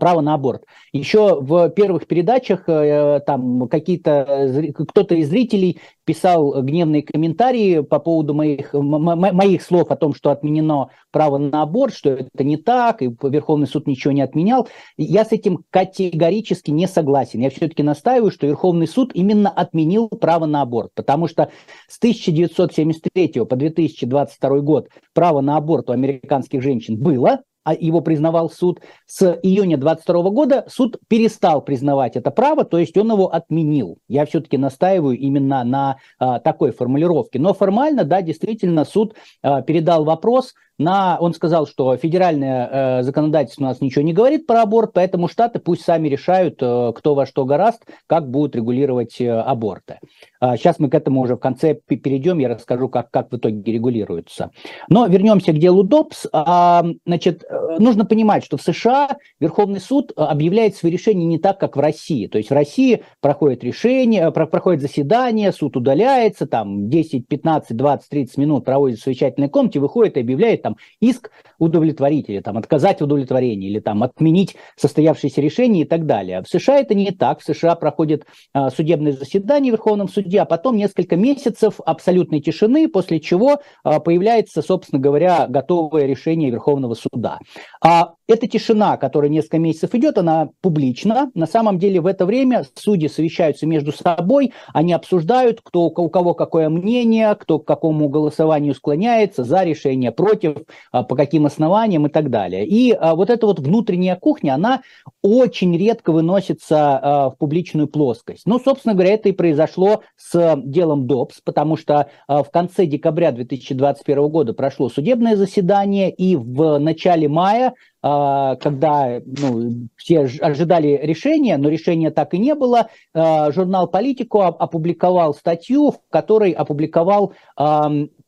право 0.00 0.20
на 0.20 0.34
аборт. 0.34 0.64
Еще 0.92 1.40
в 1.40 1.70
первых 1.70 2.06
передачах 2.06 2.68
э, 2.68 3.20
там 3.26 3.68
какие-то 3.68 4.72
кто-то 4.88 5.14
из 5.14 5.28
зрителей 5.28 5.80
писал 6.04 6.62
гневные 6.62 7.02
комментарии 7.02 7.80
по 7.80 8.00
поводу 8.00 8.34
моих, 8.34 8.72
моих 8.72 9.62
слов 9.62 9.90
о 9.90 9.96
том, 9.96 10.12
что 10.14 10.30
отменено 10.30 10.88
право 11.12 11.38
на 11.38 11.62
аборт, 11.62 11.94
что 11.94 12.10
это 12.10 12.42
не 12.42 12.56
так, 12.56 13.02
и 13.02 13.10
Верховный 13.22 13.68
суд 13.68 13.86
ничего 13.86 14.12
не 14.12 14.22
отменял. 14.22 14.68
Я 14.96 15.24
с 15.24 15.32
этим 15.32 15.64
категорически 15.70 16.70
не 16.70 16.88
согласен. 16.88 17.40
Я 17.40 17.50
все-таки 17.50 17.82
настаиваю, 17.82 18.32
что 18.32 18.46
Верховный 18.46 18.88
суд 18.88 19.12
именно 19.14 19.50
отменил 19.50 20.08
право 20.08 20.46
на 20.46 20.62
аборт, 20.62 20.90
потому 20.94 21.28
что 21.28 21.50
с 21.88 21.98
1973 21.98 23.44
по 23.44 23.56
2022 23.56 24.60
год 24.60 24.88
право 25.14 25.40
на 25.40 25.56
аборт 25.56 25.90
у 25.90 25.92
американских 25.92 26.62
женщин 26.62 26.98
было, 26.98 27.42
а 27.49 27.49
его 27.68 28.00
признавал 28.00 28.50
суд, 28.50 28.80
с 29.06 29.38
июня 29.42 29.76
22 29.76 30.30
года 30.30 30.64
суд 30.68 30.98
перестал 31.08 31.62
признавать 31.62 32.16
это 32.16 32.30
право, 32.30 32.64
то 32.64 32.78
есть 32.78 32.96
он 32.96 33.12
его 33.12 33.32
отменил. 33.32 33.98
Я 34.08 34.26
все-таки 34.26 34.56
настаиваю 34.56 35.16
именно 35.16 35.62
на 35.64 35.96
а, 36.18 36.38
такой 36.40 36.72
формулировке. 36.72 37.38
Но 37.38 37.54
формально, 37.54 38.04
да, 38.04 38.22
действительно, 38.22 38.84
суд 38.84 39.14
а, 39.42 39.62
передал 39.62 40.04
вопрос 40.04 40.54
на, 40.80 41.18
он 41.20 41.34
сказал, 41.34 41.66
что 41.66 41.94
федеральное 41.98 43.00
э, 43.00 43.02
законодательство 43.02 43.64
у 43.64 43.66
нас 43.66 43.82
ничего 43.82 44.02
не 44.02 44.14
говорит 44.14 44.46
про 44.46 44.62
аборт, 44.62 44.92
поэтому 44.94 45.28
штаты 45.28 45.58
пусть 45.58 45.82
сами 45.82 46.08
решают, 46.08 46.56
э, 46.62 46.92
кто 46.96 47.14
во 47.14 47.26
что 47.26 47.44
гораст, 47.44 47.84
как 48.06 48.30
будут 48.30 48.56
регулировать 48.56 49.20
э, 49.20 49.30
аборты. 49.30 49.98
Э, 50.40 50.56
сейчас 50.56 50.78
мы 50.78 50.88
к 50.88 50.94
этому 50.94 51.20
уже 51.20 51.36
в 51.36 51.38
конце 51.38 51.74
перейдем, 51.74 52.38
я 52.38 52.48
расскажу, 52.48 52.88
как, 52.88 53.10
как 53.10 53.30
в 53.30 53.36
итоге 53.36 53.72
регулируются. 53.72 54.52
Но 54.88 55.06
вернемся 55.06 55.52
к 55.52 55.58
делу 55.58 55.82
ДОПС. 55.82 56.26
А, 56.32 56.82
значит, 57.04 57.44
э, 57.44 57.76
нужно 57.78 58.06
понимать, 58.06 58.42
что 58.42 58.56
в 58.56 58.62
США 58.62 59.18
Верховный 59.38 59.80
суд 59.80 60.12
объявляет 60.16 60.76
свои 60.76 60.90
решения 60.90 61.26
не 61.26 61.38
так, 61.38 61.60
как 61.60 61.76
в 61.76 61.80
России. 61.80 62.26
То 62.26 62.38
есть 62.38 62.48
в 62.48 62.54
России 62.54 63.02
проходит 63.20 63.62
решение, 63.64 64.32
про, 64.32 64.46
проходит 64.46 64.80
заседание, 64.80 65.52
суд 65.52 65.76
удаляется, 65.76 66.46
там 66.46 66.88
10, 66.88 67.28
15, 67.28 67.76
20, 67.76 68.08
30 68.08 68.38
минут 68.38 68.64
проводит 68.64 68.98
в 68.98 69.02
совещательной 69.02 69.50
комнате, 69.50 69.78
выходит 69.78 70.16
и 70.16 70.20
объявляет 70.20 70.62
там 70.70 70.76
иск 71.00 71.30
удовлетворить 71.58 72.28
или 72.28 72.40
там 72.40 72.56
отказать 72.56 73.00
в 73.00 73.04
удовлетворении 73.04 73.68
или 73.68 73.80
там 73.80 74.02
отменить 74.02 74.56
состоявшееся 74.76 75.40
решение 75.40 75.84
и 75.84 75.88
так 75.88 76.06
далее. 76.06 76.42
В 76.42 76.48
США 76.48 76.80
это 76.80 76.94
не 76.94 77.10
так. 77.10 77.40
В 77.40 77.44
США 77.44 77.74
проходит 77.74 78.26
а, 78.52 78.70
судебное 78.70 79.12
заседание 79.12 79.72
в 79.72 79.76
Верховном 79.76 80.08
суде, 80.08 80.40
а 80.40 80.44
потом 80.44 80.76
несколько 80.76 81.16
месяцев 81.16 81.80
абсолютной 81.84 82.40
тишины, 82.40 82.88
после 82.88 83.20
чего 83.20 83.60
а, 83.82 84.00
появляется, 84.00 84.62
собственно 84.62 85.00
говоря, 85.00 85.46
готовое 85.48 86.06
решение 86.06 86.50
Верховного 86.50 86.94
суда. 86.94 87.38
А 87.82 88.14
эта 88.30 88.46
тишина, 88.46 88.96
которая 88.96 89.30
несколько 89.30 89.58
месяцев 89.58 89.94
идет, 89.94 90.18
она 90.18 90.50
публична. 90.60 91.30
На 91.34 91.46
самом 91.46 91.78
деле 91.78 92.00
в 92.00 92.06
это 92.06 92.24
время 92.26 92.64
судьи 92.74 93.08
совещаются 93.08 93.66
между 93.66 93.92
собой, 93.92 94.52
они 94.72 94.92
обсуждают, 94.92 95.60
кто, 95.62 95.86
у 95.86 96.08
кого 96.08 96.34
какое 96.34 96.68
мнение, 96.68 97.34
кто 97.34 97.58
к 97.58 97.66
какому 97.66 98.08
голосованию 98.08 98.74
склоняется, 98.74 99.44
за 99.44 99.64
решение, 99.64 100.12
против, 100.12 100.58
а, 100.92 101.02
по 101.02 101.16
каким 101.16 101.46
основаниям 101.46 102.06
и 102.06 102.10
так 102.10 102.30
далее. 102.30 102.66
И 102.66 102.92
а, 102.92 103.14
вот 103.14 103.30
эта 103.30 103.46
вот 103.46 103.58
внутренняя 103.58 104.16
кухня, 104.16 104.54
она 104.54 104.82
очень 105.22 105.76
редко 105.76 106.12
выносится 106.12 106.98
а, 106.98 107.30
в 107.30 107.36
публичную 107.36 107.88
плоскость. 107.88 108.42
Ну, 108.46 108.58
собственно 108.58 108.94
говоря, 108.94 109.14
это 109.14 109.28
и 109.28 109.32
произошло 109.32 110.02
с 110.16 110.56
делом 110.64 111.06
ДОПС, 111.06 111.40
потому 111.44 111.76
что 111.76 112.08
в 112.28 112.46
конце 112.52 112.86
декабря 112.86 113.32
2021 113.32 114.28
года 114.28 114.52
прошло 114.52 114.88
судебное 114.88 115.36
заседание, 115.36 116.10
и 116.10 116.36
в 116.36 116.78
начале 116.78 117.28
мая 117.28 117.74
когда 118.02 119.20
ну, 119.26 119.88
все 119.96 120.20
ожидали 120.20 120.98
решения, 121.02 121.58
но 121.58 121.68
решения 121.68 122.10
так 122.10 122.32
и 122.32 122.38
не 122.38 122.54
было, 122.54 122.88
а, 123.12 123.52
журнал 123.52 123.88
«Политику» 123.88 124.40
опубликовал 124.40 125.34
статью, 125.34 125.90
в 125.90 126.00
которой 126.08 126.52
опубликовал 126.52 127.34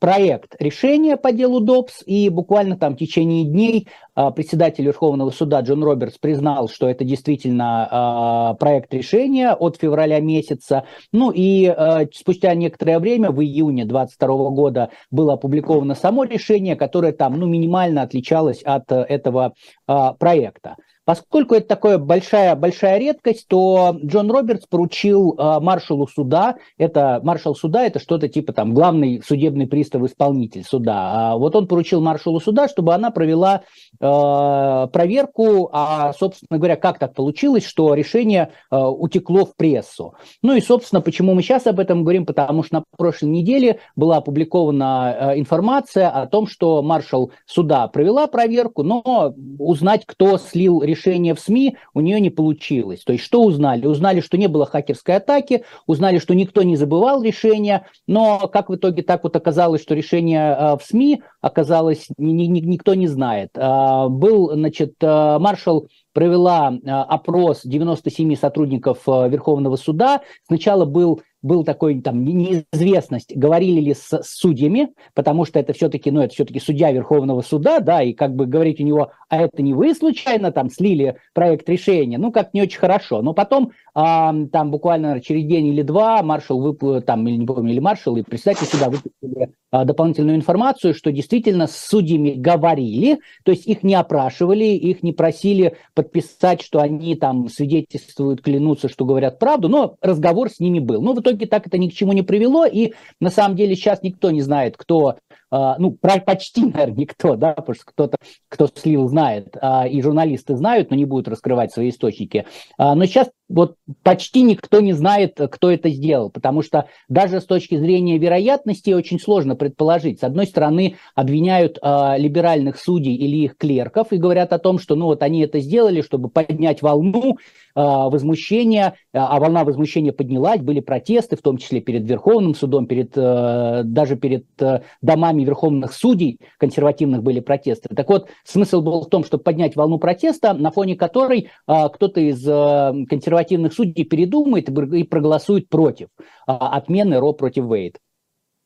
проект 0.03 0.57
решения 0.59 1.15
по 1.15 1.31
делу 1.31 1.61
ДОПС, 1.61 2.03
и 2.05 2.27
буквально 2.27 2.75
там 2.77 2.95
в 2.95 2.97
течение 2.97 3.45
дней 3.45 3.87
а, 4.15 4.31
председатель 4.31 4.83
Верховного 4.83 5.29
суда 5.29 5.61
Джон 5.61 5.81
Робертс 5.81 6.17
признал, 6.17 6.67
что 6.67 6.89
это 6.89 7.05
действительно 7.05 8.57
проект 8.59 8.93
решения 8.93 9.53
от 9.53 9.77
февраля 9.79 10.19
месяца. 10.19 10.83
Ну 11.13 11.31
и 11.33 11.73
спустя 12.13 12.53
некоторое 12.53 12.99
время, 12.99 13.31
в 13.31 13.41
июне 13.41 13.85
2022 13.85 14.49
года, 14.49 14.89
было 15.09 15.35
опубликовано 15.35 15.95
само 15.95 16.25
решение, 16.25 16.75
которое 16.75 17.13
там 17.13 17.39
ну, 17.39 17.47
минимально 17.47 18.01
отличалось 18.01 18.61
от 18.61 18.91
этого 18.91 19.53
а, 19.87 20.11
проекта. 20.15 20.75
Поскольку 21.05 21.55
это 21.55 21.67
такая 21.67 21.97
большая, 21.97 22.55
большая 22.55 22.97
редкость, 22.97 23.47
то 23.49 23.97
Джон 24.05 24.31
Робертс 24.31 24.65
поручил 24.67 25.35
э, 25.37 25.59
маршалу 25.59 26.07
суда, 26.07 26.55
это 26.77 27.19
маршал 27.23 27.55
суда, 27.55 27.83
это 27.83 27.99
что-то 27.99 28.29
типа 28.29 28.53
там 28.53 28.73
главный 28.73 29.21
судебный 29.25 29.67
пристав-исполнитель 29.67 30.63
суда. 30.63 31.11
А 31.13 31.37
вот 31.37 31.57
он 31.57 31.67
поручил 31.67 31.99
маршалу 31.99 32.39
суда, 32.39 32.69
чтобы 32.69 32.93
она 32.93 33.11
провела 33.11 33.63
э, 33.99 34.87
проверку, 34.93 35.69
а, 35.73 36.13
собственно 36.13 36.57
говоря, 36.57 36.77
как 36.77 36.99
так 36.99 37.13
получилось, 37.13 37.65
что 37.65 37.93
решение 37.95 38.51
э, 38.71 38.77
утекло 38.77 39.45
в 39.45 39.57
прессу. 39.57 40.15
Ну 40.41 40.55
и, 40.55 40.61
собственно, 40.61 41.01
почему 41.01 41.33
мы 41.33 41.41
сейчас 41.41 41.67
об 41.67 41.81
этом 41.81 42.03
говорим, 42.03 42.25
потому 42.25 42.63
что 42.63 42.75
на 42.75 42.83
прошлой 42.97 43.29
неделе 43.29 43.79
была 43.97 44.17
опубликована 44.17 45.33
э, 45.33 45.39
информация 45.39 46.07
о 46.07 46.27
том, 46.27 46.47
что 46.47 46.81
маршал 46.81 47.31
суда 47.45 47.89
провела 47.89 48.27
проверку, 48.27 48.83
но 48.83 49.35
узнать, 49.59 50.03
кто 50.05 50.37
слил 50.37 50.81
решение 50.81 50.92
решение 50.93 51.33
в 51.33 51.39
СМИ 51.39 51.77
у 51.93 52.01
нее 52.01 52.19
не 52.19 52.29
получилось. 52.29 53.03
То 53.03 53.13
есть 53.13 53.25
что 53.25 53.43
узнали? 53.43 53.85
Узнали, 53.85 54.21
что 54.21 54.37
не 54.37 54.47
было 54.47 54.65
хакерской 54.65 55.15
атаки, 55.15 55.63
узнали, 55.87 56.19
что 56.19 56.35
никто 56.35 56.63
не 56.63 56.75
забывал 56.75 57.23
решение, 57.23 57.87
но 58.07 58.47
как 58.47 58.69
в 58.69 58.75
итоге 58.75 59.03
так 59.03 59.23
вот 59.23 59.35
оказалось, 59.35 59.81
что 59.81 59.95
решение 59.95 60.55
э, 60.57 60.77
в 60.77 60.83
СМИ 60.83 61.21
оказалось, 61.41 62.07
ни, 62.17 62.31
ни, 62.31 62.59
никто 62.59 62.93
не 62.93 63.07
знает. 63.07 63.49
Э, 63.55 64.07
был, 64.07 64.51
значит, 64.53 64.93
э, 65.01 65.37
маршал 65.39 65.87
провела 66.13 66.71
опрос 66.85 67.61
97 67.63 68.35
сотрудников 68.35 68.99
Верховного 69.07 69.77
суда. 69.77 70.21
Сначала 70.45 70.85
был 70.85 71.21
был 71.43 71.63
такой 71.63 72.01
там 72.01 72.23
неизвестность, 72.23 73.35
говорили 73.35 73.81
ли 73.81 73.93
с 73.93 74.21
судьями, 74.23 74.93
потому 75.13 75.45
что 75.45 75.59
это 75.59 75.73
все-таки, 75.73 76.09
ну, 76.09 76.21
это 76.21 76.33
все-таки 76.33 76.59
судья 76.59 76.91
Верховного 76.91 77.41
суда, 77.41 77.79
да, 77.79 78.01
и 78.01 78.13
как 78.13 78.33
бы 78.33 78.45
говорить 78.45 78.79
у 78.79 78.83
него, 78.83 79.11
а 79.29 79.41
это 79.41 79.61
не 79.61 79.73
вы 79.73 79.93
случайно 79.93 80.51
там 80.51 80.69
слили 80.69 81.17
проект 81.33 81.67
решения, 81.69 82.17
ну, 82.17 82.31
как 82.31 82.53
не 82.53 82.61
очень 82.61 82.79
хорошо. 82.79 83.21
Но 83.21 83.33
потом 83.33 83.71
а, 83.93 84.33
там 84.51 84.71
буквально 84.71 85.21
через 85.21 85.45
день 85.45 85.67
или 85.67 85.81
два 85.81 86.23
маршал 86.23 86.59
выпустил, 86.61 87.01
там, 87.01 87.27
или 87.27 87.35
не 87.35 87.45
помню, 87.45 87.73
или 87.73 87.79
маршал, 87.79 88.15
и 88.15 88.23
председатель 88.23 88.65
суда 88.65 88.89
выпустили 88.89 89.53
а, 89.71 89.85
дополнительную 89.85 90.37
информацию, 90.37 90.93
что 90.93 91.11
действительно 91.11 91.67
с 91.67 91.75
судьями 91.75 92.31
говорили, 92.31 93.19
то 93.43 93.51
есть 93.51 93.67
их 93.67 93.83
не 93.83 93.95
опрашивали, 93.95 94.65
их 94.65 95.03
не 95.03 95.11
просили 95.11 95.75
подписать, 95.93 96.61
что 96.61 96.79
они 96.79 97.15
там 97.15 97.49
свидетельствуют, 97.49 98.41
клянутся, 98.41 98.87
что 98.87 99.03
говорят 99.03 99.39
правду, 99.39 99.67
но 99.67 99.95
разговор 100.01 100.49
с 100.49 100.59
ними 100.59 100.79
был. 100.79 101.01
Но 101.01 101.13
в 101.13 101.19
итоге 101.19 101.32
так 101.37 101.67
это 101.67 101.77
ни 101.77 101.89
к 101.89 101.93
чему 101.93 102.13
не 102.13 102.21
привело, 102.21 102.65
и 102.65 102.93
на 103.19 103.29
самом 103.29 103.55
деле 103.55 103.75
сейчас 103.75 104.01
никто 104.03 104.31
не 104.31 104.41
знает, 104.41 104.77
кто 104.77 105.17
а, 105.51 105.75
ну, 105.77 105.91
почти, 105.91 106.65
наверное, 106.65 106.95
никто, 106.95 107.35
да, 107.35 107.53
потому 107.53 107.75
что 107.75 107.85
кто-то, 107.85 108.17
кто 108.49 108.67
слил, 108.73 109.07
знает, 109.07 109.55
и 109.89 110.01
журналисты 110.01 110.55
знают, 110.55 110.89
но 110.89 110.95
не 110.95 111.05
будут 111.05 111.27
раскрывать 111.27 111.71
свои 111.71 111.89
источники. 111.89 112.45
Но 112.77 113.05
сейчас 113.05 113.29
вот 113.49 113.75
почти 114.03 114.41
никто 114.41 114.79
не 114.79 114.93
знает, 114.93 115.39
кто 115.51 115.69
это 115.69 115.89
сделал, 115.89 116.29
потому 116.29 116.61
что 116.61 116.87
даже 117.09 117.41
с 117.41 117.45
точки 117.45 117.77
зрения 117.77 118.17
вероятности 118.17 118.91
очень 118.91 119.19
сложно 119.19 119.55
предположить. 119.55 120.21
С 120.21 120.23
одной 120.23 120.47
стороны, 120.47 120.95
обвиняют 121.13 121.77
э, 121.81 122.17
либеральных 122.17 122.79
судей 122.79 123.15
или 123.15 123.43
их 123.43 123.57
клерков 123.57 124.11
и 124.11 124.17
говорят 124.17 124.53
о 124.53 124.59
том, 124.59 124.79
что 124.79 124.95
ну 124.95 125.05
вот 125.05 125.21
они 125.23 125.41
это 125.41 125.59
сделали, 125.59 126.01
чтобы 126.01 126.29
поднять 126.29 126.81
волну 126.81 127.33
э, 127.33 127.35
возмущения, 127.75 128.95
а 129.11 129.39
волна 129.39 129.63
возмущения 129.65 130.13
поднялась, 130.13 130.61
были 130.61 130.79
протесты, 130.79 131.35
в 131.35 131.41
том 131.41 131.57
числе 131.57 131.81
перед 131.81 132.03
Верховным 132.03 132.55
судом, 132.55 132.87
перед, 132.87 133.11
э, 133.15 133.81
даже 133.83 134.15
перед 134.15 134.45
э, 134.61 134.81
домами 135.01 135.43
верховных 135.43 135.93
судей 135.93 136.39
консервативных 136.57 137.23
были 137.23 137.41
протесты. 137.41 137.93
Так 137.93 138.09
вот, 138.09 138.29
смысл 138.45 138.81
был 138.81 139.01
в 139.01 139.09
том, 139.09 139.23
чтобы 139.25 139.43
поднять 139.43 139.75
волну 139.75 139.99
протеста, 139.99 140.53
на 140.53 140.71
фоне 140.71 140.95
которой 140.95 141.49
э, 141.67 141.89
кто-то 141.93 142.21
из 142.21 142.43
э, 142.47 143.05
консервативных 143.09 143.32
консервативных 143.33 143.73
судей 143.73 144.05
передумает 144.05 144.69
и 144.69 145.03
проголосует 145.03 145.69
против 145.69 146.09
а, 146.45 146.75
отмены 146.77 147.19
Ро 147.19 147.33
против 147.33 147.65
Вейд. 147.65 147.99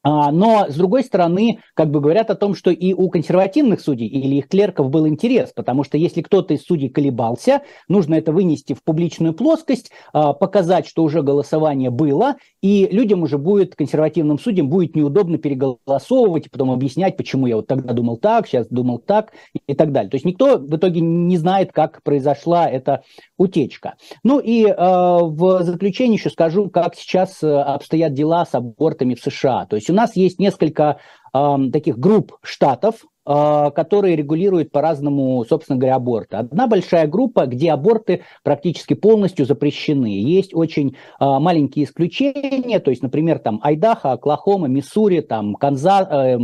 А, 0.04 0.32
но, 0.32 0.68
с 0.70 0.76
другой 0.76 1.04
стороны, 1.04 1.60
как 1.74 1.92
бы 1.92 2.00
говорят 2.00 2.30
о 2.30 2.36
том, 2.36 2.56
что 2.56 2.72
и 2.72 2.94
у 2.94 3.10
консервативных 3.10 3.82
судей 3.82 4.08
или 4.08 4.36
их 4.36 4.48
клерков 4.48 4.90
был 4.90 5.08
интерес, 5.08 5.52
потому 5.56 5.84
что 5.84 5.98
если 5.98 6.22
кто-то 6.22 6.54
из 6.54 6.64
судей 6.64 6.90
колебался, 6.90 7.64
нужно 7.88 8.16
это 8.16 8.32
вынести 8.32 8.74
в 8.74 8.84
публичную 8.84 9.34
плоскость, 9.34 9.92
а, 10.14 10.34
показать, 10.34 10.88
что 10.88 11.04
уже 11.04 11.24
голосование 11.24 11.90
было, 11.90 12.36
и 12.62 12.88
людям 12.92 13.24
уже 13.24 13.38
будет, 13.38 13.76
консервативным 13.76 14.40
судьям, 14.40 14.70
будет 14.70 14.96
неудобно 14.96 15.38
переголосовывать, 15.38 16.48
и 16.48 16.50
потом 16.50 16.72
объяснять, 16.72 17.18
почему 17.18 17.48
я 17.48 17.58
вот 17.58 17.68
тогда 17.68 17.94
думал 17.94 18.18
так, 18.18 18.48
сейчас 18.48 18.68
думал 18.68 19.00
так 19.00 19.34
и 19.68 19.74
так 19.74 19.92
далее. 19.92 20.10
То 20.10 20.16
есть 20.16 20.26
никто 20.26 20.58
в 20.58 20.76
итоге 20.76 21.02
не 21.02 21.38
знает, 21.38 21.72
как 21.72 22.04
произошла 22.04 22.70
эта 22.70 23.04
утечка. 23.38 23.96
Ну 24.24 24.40
и 24.40 24.66
э, 24.66 24.74
в 24.78 25.64
заключение 25.64 26.16
еще 26.16 26.30
скажу, 26.30 26.70
как 26.70 26.96
сейчас 26.96 27.44
э, 27.44 27.52
обстоят 27.52 28.14
дела 28.14 28.46
с 28.46 28.54
абортами 28.54 29.16
в 29.16 29.20
США. 29.20 29.66
То 29.66 29.76
есть 29.76 29.87
у 29.90 29.94
нас 29.94 30.16
есть 30.16 30.40
несколько 30.40 31.00
э, 31.34 31.56
таких 31.72 31.98
групп 31.98 32.38
штатов, 32.42 33.06
э, 33.26 33.72
которые 33.76 34.16
регулируют 34.16 34.72
по-разному, 34.72 35.44
собственно 35.46 35.78
говоря, 35.78 35.96
аборты. 35.96 36.38
Одна 36.38 36.68
большая 36.68 37.08
группа, 37.08 37.46
где 37.46 37.72
аборты 37.72 38.24
практически 38.44 38.94
полностью 38.94 39.46
запрещены. 39.46 40.20
Есть 40.22 40.54
очень 40.54 40.90
э, 40.90 40.94
маленькие 41.20 41.86
исключения, 41.86 42.80
то 42.80 42.92
есть, 42.92 43.04
например, 43.04 43.40
там 43.40 43.60
Айдахо, 43.64 44.14
Оклахома, 44.14 44.68
Миссури, 44.68 45.22
там 45.22 45.56
Канзас, 45.56 46.08
э, 46.08 46.10
а, 46.10 46.38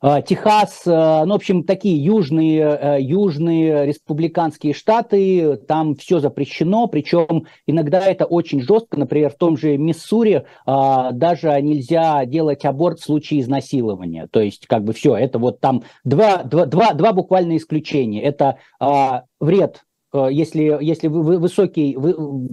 Техас, 0.00 0.82
э, 0.86 1.24
ну, 1.24 1.32
в 1.32 1.36
общем, 1.36 1.64
такие 1.64 1.96
южные, 2.02 2.78
э, 2.80 2.96
южные 3.00 3.84
республиканские 3.84 4.72
штаты, 4.72 5.56
там 5.56 5.96
все 5.96 6.20
запрещено, 6.20 6.86
причем 6.86 7.46
иногда 7.66 7.98
это 7.98 8.24
очень 8.24 8.60
жестко, 8.60 8.96
например, 8.96 9.30
в 9.30 9.36
том 9.36 9.56
же 9.56 9.76
Миссури 9.76 10.44
даже 10.66 11.60
нельзя 11.60 12.24
делать 12.26 12.64
аборт 12.64 13.00
в 13.00 13.04
случае 13.04 13.40
изнасилования, 13.40 14.28
то 14.30 14.40
есть 14.40 14.68
как 14.68 14.84
бы 14.84 14.92
все, 14.92 15.16
это 15.16 15.40
вот 15.40 15.60
там 15.60 15.82
два, 16.04 16.44
два, 16.44 16.66
два, 16.66 16.92
два 16.92 17.12
буквально 17.12 17.56
исключения, 17.56 18.22
это 18.22 18.58
вред 19.40 19.84
э, 20.12 20.28
если, 20.30 20.78
если 20.80 21.08
высокий, 21.08 21.96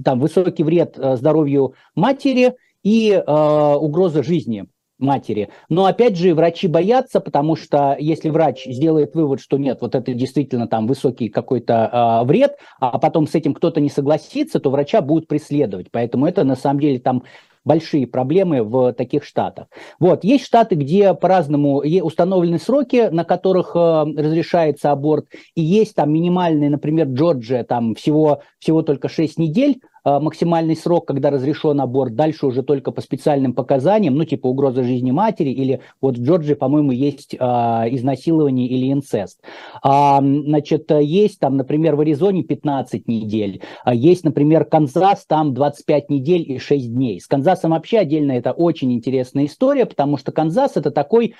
там, 0.04 0.20
высокий 0.20 0.64
вред 0.64 0.98
здоровью 0.98 1.76
матери 1.94 2.56
и 2.84 3.12
э, 3.12 3.76
угроза 3.76 4.24
жизни 4.24 4.66
матери. 4.98 5.50
Но 5.70 5.86
опять 5.86 6.18
же, 6.18 6.34
врачи 6.34 6.68
боятся, 6.68 7.20
потому 7.20 7.56
что 7.56 7.96
если 8.00 8.30
врач 8.30 8.66
сделает 8.66 9.16
вывод, 9.16 9.42
что 9.42 9.58
нет, 9.58 9.80
вот 9.82 9.96
это 9.96 10.14
действительно 10.14 10.68
там 10.68 10.88
высокий 10.88 11.30
какой-то 11.30 12.22
э, 12.24 12.26
вред, 12.26 12.58
а 12.80 12.98
потом 12.98 13.28
с 13.28 13.36
этим 13.36 13.54
кто-то 13.54 13.82
не 13.82 13.90
согласится, 13.90 14.60
то 14.60 14.70
врача 14.70 15.02
будут 15.02 15.28
преследовать. 15.28 15.88
Поэтому 15.92 16.26
это 16.28 16.44
на 16.44 16.56
самом 16.56 16.80
деле 16.80 17.00
там 17.00 17.24
большие 17.66 18.08
проблемы 18.08 18.64
в 18.64 18.94
таких 18.94 19.24
штатах. 19.26 19.68
Вот, 20.00 20.24
есть 20.24 20.46
штаты, 20.46 20.76
где 20.76 21.14
по-разному 21.14 21.84
установлены 22.04 22.60
сроки, 22.60 23.10
на 23.12 23.26
которых 23.26 23.72
э, 23.76 23.80
разрешается 23.80 24.92
аборт, 24.92 25.26
и 25.56 25.62
есть 25.62 25.96
там 25.96 26.14
минимальные, 26.14 26.70
например, 26.70 27.08
Джорджия, 27.08 27.64
там 27.64 27.96
всего, 27.96 28.42
всего 28.60 28.84
только 28.84 29.10
6 29.10 29.40
недель, 29.40 29.82
максимальный 30.06 30.76
срок, 30.76 31.08
когда 31.08 31.32
разрешен 31.32 31.82
аборт, 31.82 32.16
дальше 32.16 32.46
уже 32.46 32.62
только 32.62 32.92
по 32.92 33.02
специальным 33.02 33.54
показаниям, 33.54 34.16
ну, 34.16 34.24
типа 34.24 34.48
угроза 34.48 34.84
жизни 34.84 35.12
матери, 35.12 35.50
или 35.50 35.82
вот 36.00 36.18
в 36.18 36.22
Джорджии, 36.22 36.54
по-моему, 36.54 36.92
есть 36.92 37.36
а, 37.40 37.86
изнасилование 37.90 38.68
или 38.68 38.92
инцест. 38.92 39.42
А, 39.82 40.20
значит, 40.22 40.92
есть 40.92 41.40
там, 41.40 41.58
например, 41.58 41.96
в 41.96 42.02
Аризоне 42.02 42.44
15 42.44 43.08
недель, 43.08 43.62
а 43.84 43.96
есть, 43.96 44.24
например, 44.24 44.66
Канзас, 44.66 45.26
там 45.26 45.54
25 45.54 46.10
недель 46.10 46.52
и 46.52 46.60
6 46.60 46.94
дней. 46.94 47.20
С 47.20 47.28
Канзасом 47.28 47.72
вообще 47.72 48.00
отдельно 48.00 48.34
это 48.34 48.52
очень 48.52 48.94
интересная 48.94 49.46
история, 49.46 49.86
потому 49.86 50.18
что 50.18 50.32
Канзас 50.32 50.78
это 50.78 50.92
такой 50.92 51.36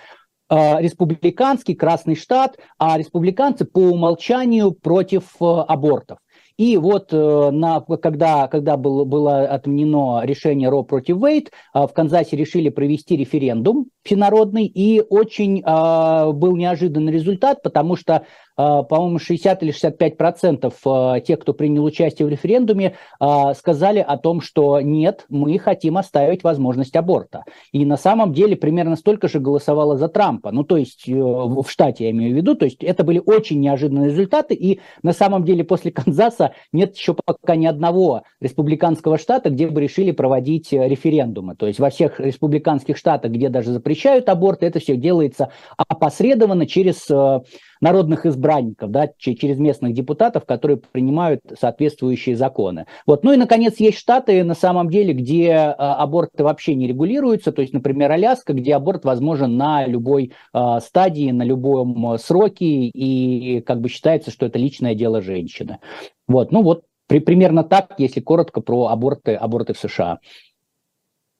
республиканский 0.48 1.74
красный 1.74 2.16
штат, 2.16 2.58
а 2.78 3.00
республиканцы 3.00 3.66
по 3.66 3.80
умолчанию 3.80 4.74
против 4.74 5.24
э, 5.42 5.44
абортов. 5.44 6.20
И 6.58 6.78
вот 6.78 7.12
э, 7.12 7.50
на, 7.52 7.82
когда, 7.82 8.48
когда 8.48 8.78
было, 8.78 9.04
было 9.04 9.42
отменено 9.42 10.22
решение 10.24 10.70
Ро 10.70 10.84
против 10.84 11.18
Вейт, 11.18 11.52
э, 11.74 11.86
в 11.86 11.94
Канзасе 11.94 12.38
решили 12.38 12.70
провести 12.70 13.18
референдум 13.18 13.90
всенародный, 14.06 14.66
и 14.66 15.02
очень 15.02 15.62
э, 15.62 16.32
был 16.32 16.56
неожиданный 16.56 17.12
результат, 17.12 17.62
потому 17.64 17.96
что 17.96 18.26
а, 18.58 18.84
по-моему, 18.84 19.20
60 19.20 19.64
или 19.64 19.72
65 19.72 20.18
процентов 20.18 20.76
а, 20.86 21.20
тех, 21.20 21.40
кто 21.40 21.54
принял 21.54 21.84
участие 21.84 22.26
в 22.26 22.30
референдуме, 22.30 22.96
а, 23.20 23.54
сказали 23.54 24.00
о 24.00 24.18
том, 24.18 24.40
что 24.40 24.80
нет, 24.80 25.26
мы 25.30 25.60
хотим 25.60 25.98
оставить 25.98 26.44
возможность 26.44 26.96
аборта. 26.96 27.44
И 27.74 27.86
на 27.86 27.98
самом 27.98 28.34
деле 28.34 28.56
примерно 28.56 28.96
столько 28.96 29.28
же 29.28 29.40
голосовало 29.40 29.98
за 29.98 30.08
Трампа. 30.08 30.52
Ну, 30.52 30.64
то 30.64 30.78
есть 30.78 31.08
э, 31.08 31.14
в 31.14 31.66
штате 31.68 32.06
я 32.06 32.12
имею 32.12 32.34
в 32.34 32.38
виду. 32.38 32.56
То 32.56 32.66
есть 32.66 32.82
это 32.84 33.04
были 33.04 33.22
очень 33.24 33.60
неожиданные 33.60 34.10
результаты. 34.10 34.56
И 34.56 34.80
на 35.04 35.12
самом 35.12 35.44
деле 35.44 35.64
после 35.66 35.92
Канзаса 35.92 36.54
нет 36.72 36.96
еще 36.96 37.14
пока 37.14 37.56
ни 37.56 37.66
одного 37.66 38.24
республиканского 38.40 39.18
штата, 39.18 39.50
где 39.50 39.68
бы 39.68 39.82
решили 39.82 40.12
проводить 40.12 40.72
э, 40.72 40.88
референдумы. 40.88 41.56
То 41.56 41.68
есть 41.68 41.80
во 41.80 41.90
всех 41.90 42.22
республиканских 42.22 42.96
штатах, 42.96 43.32
где 43.32 43.50
даже 43.50 43.72
запрещают 43.96 44.28
аборты, 44.30 44.66
это 44.66 44.80
все 44.80 44.98
делается 44.98 45.50
опосредованно 45.78 46.68
через 46.68 47.10
э, 47.10 47.40
народных 47.80 48.26
избранников, 48.26 48.92
да, 48.92 49.10
через 49.18 49.58
местных 49.58 49.94
депутатов, 49.94 50.46
которые 50.46 50.78
принимают 50.78 51.42
соответствующие 51.60 52.36
законы. 52.36 52.88
Вот. 53.08 53.24
Ну 53.24 53.32
и, 53.32 53.38
наконец, 53.38 53.76
есть 53.80 53.98
штаты, 53.98 54.44
на 54.44 54.54
самом 54.54 54.90
деле, 54.90 55.14
где 55.14 55.54
а, 55.54 55.96
аборты 55.96 56.44
вообще 56.44 56.76
не 56.76 56.88
регулируются, 56.88 57.52
то 57.52 57.62
есть, 57.62 57.74
например, 57.74 58.12
Аляска, 58.12 58.54
где 58.54 58.76
аборт 58.76 59.06
возможен 59.06 59.56
на 59.56 59.86
любой 59.86 60.34
а, 60.52 60.80
стадии, 60.82 61.32
на 61.32 61.44
любом 61.44 62.18
сроке, 62.20 62.66
и 62.66 63.62
как 63.62 63.80
бы 63.80 63.90
считается, 63.90 64.32
что 64.32 64.46
это 64.46 64.60
личное 64.60 64.96
дело 64.96 65.22
женщины. 65.22 65.80
Вот. 66.28 66.52
Ну 66.52 66.64
вот 66.64 66.84
при, 67.08 67.20
примерно 67.20 67.64
так, 67.64 67.94
если 67.98 68.20
коротко 68.20 68.62
про 68.62 68.88
аборты, 68.88 69.36
аборты 69.36 69.74
в 69.74 69.78
США. 69.78 70.20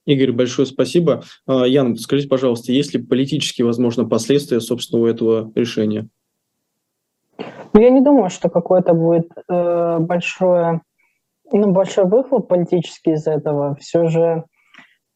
Игорь, 0.06 0.32
большое 0.32 0.68
спасибо. 0.68 1.24
А, 1.48 1.66
Ян, 1.66 1.96
скажите, 1.96 2.30
пожалуйста, 2.30 2.72
есть 2.72 2.94
ли 2.94 3.02
политические, 3.02 3.66
возможно, 3.66 4.06
последствия, 4.06 4.62
собственно, 4.62 5.02
у 5.02 5.08
этого 5.08 5.52
решения? 5.56 6.08
Ну, 7.74 7.82
я 7.82 7.90
не 7.90 8.02
думаю, 8.02 8.30
что 8.30 8.50
какое-то 8.50 8.94
будет 8.94 9.30
э, 9.50 9.98
большое, 10.00 10.82
ну, 11.52 11.72
большой 11.72 12.06
выхлоп 12.06 12.48
политический 12.48 13.14
из 13.14 13.28
этого. 13.28 13.76
Все 13.82 14.08
же 14.08 14.46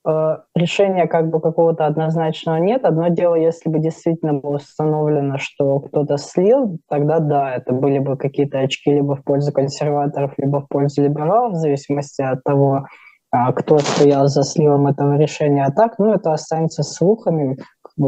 э, 0.05 0.37
решения 0.55 1.07
как 1.07 1.29
бы 1.29 1.39
какого-то 1.39 1.85
однозначного 1.85 2.57
нет. 2.57 2.83
Одно 2.83 3.07
дело, 3.09 3.35
если 3.35 3.69
бы 3.69 3.79
действительно 3.79 4.33
было 4.33 4.55
установлено, 4.55 5.37
что 5.37 5.79
кто-то 5.79 6.17
слил, 6.17 6.79
тогда 6.89 7.19
да, 7.19 7.55
это 7.55 7.71
были 7.71 7.99
бы 7.99 8.17
какие-то 8.17 8.59
очки 8.59 8.91
либо 8.91 9.15
в 9.15 9.23
пользу 9.23 9.53
консерваторов, 9.53 10.33
либо 10.37 10.59
в 10.61 10.67
пользу 10.67 11.03
либералов, 11.03 11.53
в 11.53 11.57
зависимости 11.57 12.21
от 12.21 12.43
того, 12.43 12.87
а, 13.31 13.51
кто 13.53 13.77
стоял 13.79 14.27
за 14.27 14.43
сливом 14.43 14.87
этого 14.87 15.17
решения. 15.17 15.65
А 15.65 15.71
так, 15.71 15.99
ну, 15.99 16.13
это 16.13 16.33
останется 16.33 16.83
слухами, 16.83 17.57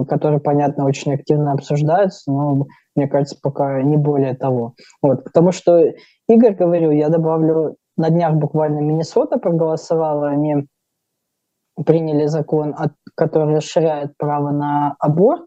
которые, 0.07 0.39
понятно, 0.39 0.85
очень 0.85 1.13
активно 1.13 1.51
обсуждаются, 1.51 2.31
но, 2.31 2.65
мне 2.95 3.07
кажется, 3.07 3.37
пока 3.41 3.81
не 3.81 3.97
более 3.97 4.35
того. 4.35 4.73
Вот, 5.01 5.23
потому 5.23 5.51
что 5.51 5.83
Игорь 6.27 6.55
говорил, 6.55 6.91
я 6.91 7.09
добавлю, 7.09 7.75
на 7.97 8.09
днях 8.09 8.35
буквально 8.35 8.79
Миннесота 8.79 9.37
проголосовала, 9.37 10.29
они 10.29 10.67
приняли 11.85 12.25
закон, 12.25 12.75
который 13.15 13.55
расширяет 13.55 14.17
право 14.17 14.51
на 14.51 14.95
аборт. 14.99 15.45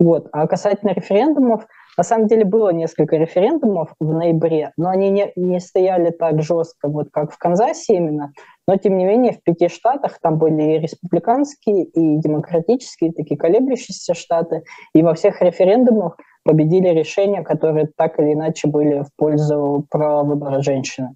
Вот. 0.00 0.28
А 0.32 0.46
касательно 0.46 0.90
референдумов, 0.90 1.66
на 1.96 2.02
самом 2.02 2.26
деле 2.26 2.44
было 2.44 2.70
несколько 2.70 3.16
референдумов 3.16 3.94
в 4.00 4.12
ноябре, 4.12 4.72
но 4.76 4.88
они 4.88 5.10
не, 5.10 5.32
не 5.36 5.60
стояли 5.60 6.10
так 6.10 6.42
жестко, 6.42 6.88
вот 6.88 7.08
как 7.12 7.32
в 7.32 7.38
Канзасе 7.38 7.96
именно. 7.96 8.32
Но, 8.66 8.76
тем 8.76 8.96
не 8.96 9.04
менее, 9.04 9.32
в 9.32 9.42
пяти 9.42 9.68
штатах 9.68 10.18
там 10.20 10.38
были 10.38 10.62
и 10.62 10.78
республиканские, 10.78 11.84
и 11.84 12.18
демократические, 12.18 13.12
такие 13.12 13.36
колеблющиеся 13.36 14.14
штаты. 14.14 14.64
И 14.94 15.02
во 15.02 15.14
всех 15.14 15.42
референдумах 15.42 16.16
победили 16.44 16.88
решения, 16.88 17.42
которые 17.42 17.88
так 17.96 18.18
или 18.18 18.32
иначе 18.32 18.68
были 18.68 19.02
в 19.02 19.08
пользу 19.16 19.86
права 19.90 20.22
выбора 20.22 20.62
женщины. 20.62 21.14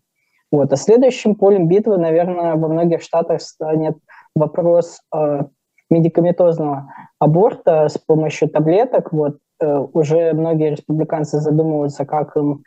Вот. 0.51 0.73
А 0.73 0.77
следующим 0.77 1.35
полем 1.35 1.69
битвы, 1.69 1.99
наверное, 1.99 2.57
во 2.57 2.69
многих 2.69 3.03
штатах 3.03 3.41
станет 3.43 3.97
вопрос 4.35 5.01
э, 5.15 5.43
медикаментозного 5.91 6.93
аборта 7.19 7.89
с 7.89 7.99
помощью 7.99 8.49
таблеток. 8.49 9.13
Вот 9.13 9.39
э, 9.61 9.87
уже 9.93 10.33
многие 10.33 10.71
республиканцы 10.71 11.39
задумываются, 11.39 12.07
как 12.07 12.37
им 12.37 12.63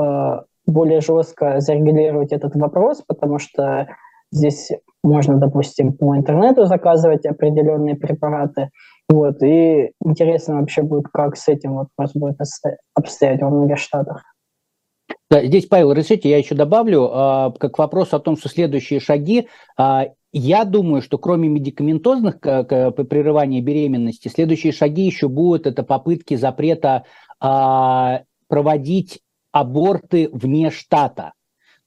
э, 0.00 0.40
более 0.66 1.00
жестко 1.00 1.60
зарегулировать 1.60 2.32
этот 2.32 2.56
вопрос, 2.56 3.02
потому 3.06 3.38
что 3.38 3.86
здесь 4.32 4.70
можно, 5.02 5.38
допустим, 5.38 5.92
по 5.92 6.16
интернету 6.16 6.66
заказывать 6.66 7.26
определенные 7.26 7.96
препараты. 7.96 8.70
Вот, 9.08 9.42
и 9.42 9.92
интересно 10.04 10.60
вообще 10.60 10.82
будет, 10.82 11.08
как 11.12 11.36
с 11.36 11.48
этим 11.48 11.74
вот 11.74 11.88
вопрос 11.96 12.14
будет 12.14 12.38
обстоять 12.94 13.42
во 13.42 13.50
многих 13.50 13.78
штатах. 13.78 14.22
Да, 15.30 15.44
здесь, 15.44 15.66
Павел, 15.66 15.92
разрешите, 15.92 16.28
я 16.28 16.38
еще 16.38 16.54
добавлю, 16.54 17.06
э, 17.06 17.52
как 17.58 17.78
вопрос 17.78 18.12
о 18.12 18.20
том, 18.20 18.36
что 18.36 18.48
следующие 18.48 19.00
шаги, 19.00 19.48
э, 19.78 20.00
я 20.32 20.64
думаю, 20.64 21.02
что 21.02 21.18
кроме 21.18 21.48
медикаментозных 21.48 22.40
прерывания 22.40 23.60
беременности, 23.60 24.28
следующие 24.28 24.72
шаги 24.72 25.02
еще 25.02 25.28
будут 25.28 25.66
это 25.66 25.82
попытки 25.82 26.34
запрета 26.34 27.04
э, 27.42 28.18
проводить 28.48 29.20
аборты 29.52 30.28
вне 30.32 30.70
штата. 30.70 31.32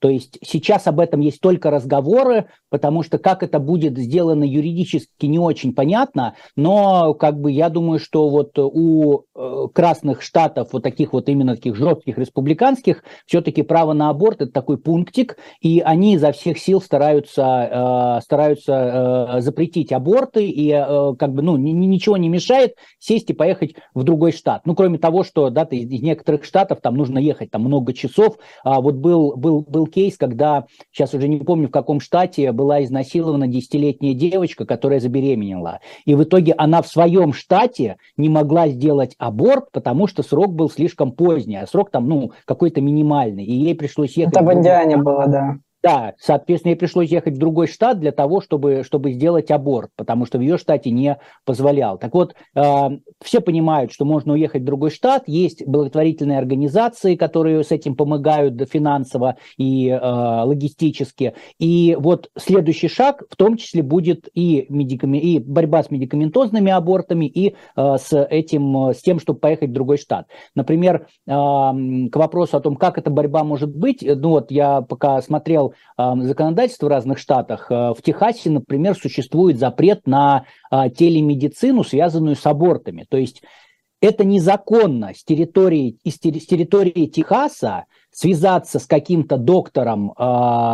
То 0.03 0.09
есть 0.09 0.37
сейчас 0.45 0.85
об 0.87 0.99
этом 0.99 1.21
есть 1.21 1.39
только 1.39 1.71
разговоры, 1.71 2.47
потому 2.69 3.03
что 3.03 3.19
как 3.19 3.41
это 3.41 3.59
будет 3.59 3.97
сделано 3.97 4.43
юридически 4.43 5.27
не 5.27 5.39
очень 5.39 5.73
понятно, 5.73 6.35
но 6.57 7.13
как 7.13 7.39
бы 7.39 7.49
я 7.53 7.69
думаю, 7.69 7.99
что 7.99 8.27
вот 8.27 8.59
у 8.59 9.21
э, 9.33 9.67
красных 9.73 10.21
штатов, 10.21 10.73
вот 10.73 10.83
таких 10.83 11.13
вот 11.13 11.29
именно 11.29 11.55
таких 11.55 11.77
жестких 11.77 12.17
республиканских, 12.17 13.05
все-таки 13.25 13.61
право 13.61 13.93
на 13.93 14.09
аборт 14.09 14.41
это 14.41 14.51
такой 14.51 14.77
пунктик, 14.77 15.37
и 15.61 15.79
они 15.79 16.15
изо 16.15 16.33
всех 16.33 16.57
сил 16.57 16.81
стараются, 16.81 18.17
э, 18.19 18.21
стараются 18.25 19.37
э, 19.37 19.39
запретить 19.39 19.93
аборты, 19.93 20.45
и 20.49 20.69
как 21.17 21.31
бы 21.31 21.41
ну, 21.43 21.55
ничего 21.55 22.17
не 22.17 22.27
мешает 22.27 22.75
сесть 22.99 23.29
и 23.29 23.33
поехать 23.33 23.75
в 23.93 24.03
другой 24.03 24.33
штат. 24.33 24.65
Ну, 24.65 24.75
кроме 24.75 24.97
того, 24.97 25.23
что 25.23 25.49
да, 25.49 25.63
из 25.63 26.01
некоторых 26.01 26.43
штатов 26.43 26.81
там 26.81 26.95
нужно 26.95 27.19
ехать 27.19 27.51
там 27.51 27.61
много 27.61 27.93
часов. 27.93 28.35
А 28.65 28.81
вот 28.81 28.95
был, 28.95 29.37
был, 29.37 29.61
был 29.61 29.87
кейс, 29.93 30.17
когда, 30.17 30.65
сейчас 30.91 31.13
уже 31.13 31.27
не 31.27 31.37
помню 31.37 31.67
в 31.67 31.71
каком 31.71 31.99
штате, 31.99 32.51
была 32.51 32.83
изнасилована 32.83 33.47
десятилетняя 33.47 34.13
девочка, 34.13 34.65
которая 34.65 34.99
забеременела. 34.99 35.79
И 36.05 36.15
в 36.15 36.23
итоге 36.23 36.53
она 36.57 36.81
в 36.81 36.87
своем 36.87 37.33
штате 37.33 37.97
не 38.17 38.29
могла 38.29 38.67
сделать 38.67 39.15
аборт, 39.17 39.65
потому 39.71 40.07
что 40.07 40.23
срок 40.23 40.53
был 40.53 40.69
слишком 40.69 41.11
поздний, 41.11 41.57
а 41.57 41.67
срок 41.67 41.91
там, 41.91 42.07
ну, 42.07 42.31
какой-то 42.45 42.81
минимальный. 42.81 43.45
И 43.45 43.53
ей 43.53 43.75
пришлось 43.75 44.17
ехать... 44.17 44.35
Это 44.35 44.45
в 44.45 44.53
Индиане 44.53 44.97
было, 44.97 45.27
да. 45.27 45.57
Да, 45.83 46.13
соответственно, 46.17 46.71
ей 46.71 46.77
пришлось 46.77 47.09
ехать 47.09 47.33
в 47.33 47.37
другой 47.37 47.67
штат 47.67 47.99
для 47.99 48.13
того, 48.13 48.39
чтобы, 48.39 48.83
чтобы 48.85 49.11
сделать 49.11 49.51
аборт, 49.51 49.91
потому 49.97 50.25
что 50.25 50.37
в 50.37 50.41
ее 50.41 50.57
штате 50.57 50.91
не 50.91 51.19
позволял. 51.43 51.97
Так 51.97 52.13
вот, 52.13 52.35
э, 52.55 52.89
все 53.21 53.41
понимают, 53.41 53.91
что 53.91 54.05
можно 54.05 54.31
уехать 54.31 54.61
в 54.61 54.65
другой 54.65 54.91
штат, 54.91 55.23
есть 55.27 55.67
благотворительные 55.67 56.37
организации, 56.37 57.15
которые 57.17 57.65
с 57.65 57.71
этим 57.71 57.97
помогают 57.97 58.61
финансово 58.71 59.35
и 59.57 59.89
э, 59.89 59.99
логистически. 59.99 61.33
И 61.59 61.97
вот 61.99 62.29
следующий 62.37 62.87
шаг 62.87 63.23
в 63.29 63.35
том 63.35 63.57
числе 63.57 63.83
будет 63.83 64.29
и, 64.33 64.65
медиками, 64.69 65.17
и 65.17 65.39
борьба 65.39 65.83
с 65.83 65.91
медикаментозными 65.91 66.71
абортами, 66.71 67.25
и 67.25 67.55
э, 67.75 67.95
с 67.97 68.17
этим, 68.17 68.91
с 68.93 69.01
тем, 69.01 69.19
чтобы 69.19 69.39
поехать 69.39 69.71
в 69.71 69.73
другой 69.73 69.97
штат. 69.97 70.27
Например, 70.55 71.07
э, 71.27 71.29
к 71.29 72.15
вопросу 72.15 72.55
о 72.55 72.61
том, 72.61 72.77
как 72.77 72.97
эта 72.97 73.09
борьба 73.09 73.43
может 73.43 73.75
быть, 73.75 74.01
ну 74.01 74.29
вот 74.29 74.49
я 74.49 74.79
пока 74.81 75.21
смотрел 75.21 75.72
законодательство 75.97 76.87
в 76.87 76.89
разных 76.89 77.17
штатах. 77.17 77.67
Э, 77.69 77.93
в 77.93 78.01
Техасе, 78.01 78.49
например, 78.49 78.95
существует 78.95 79.57
запрет 79.57 80.07
на 80.07 80.45
а, 80.69 80.89
телемедицину, 80.89 81.83
связанную 81.83 82.35
с 82.35 82.45
абортами. 82.45 83.05
То 83.09 83.17
есть 83.17 83.41
это 84.01 84.25
незаконно 84.25 85.13
с 85.15 85.23
территории, 85.23 85.97
с 86.05 86.17
территории 86.19 87.05
Техаса 87.05 87.85
связаться 88.13 88.79
с 88.79 88.85
каким-то 88.85 89.37
доктором 89.37 90.11
э, 90.11 90.23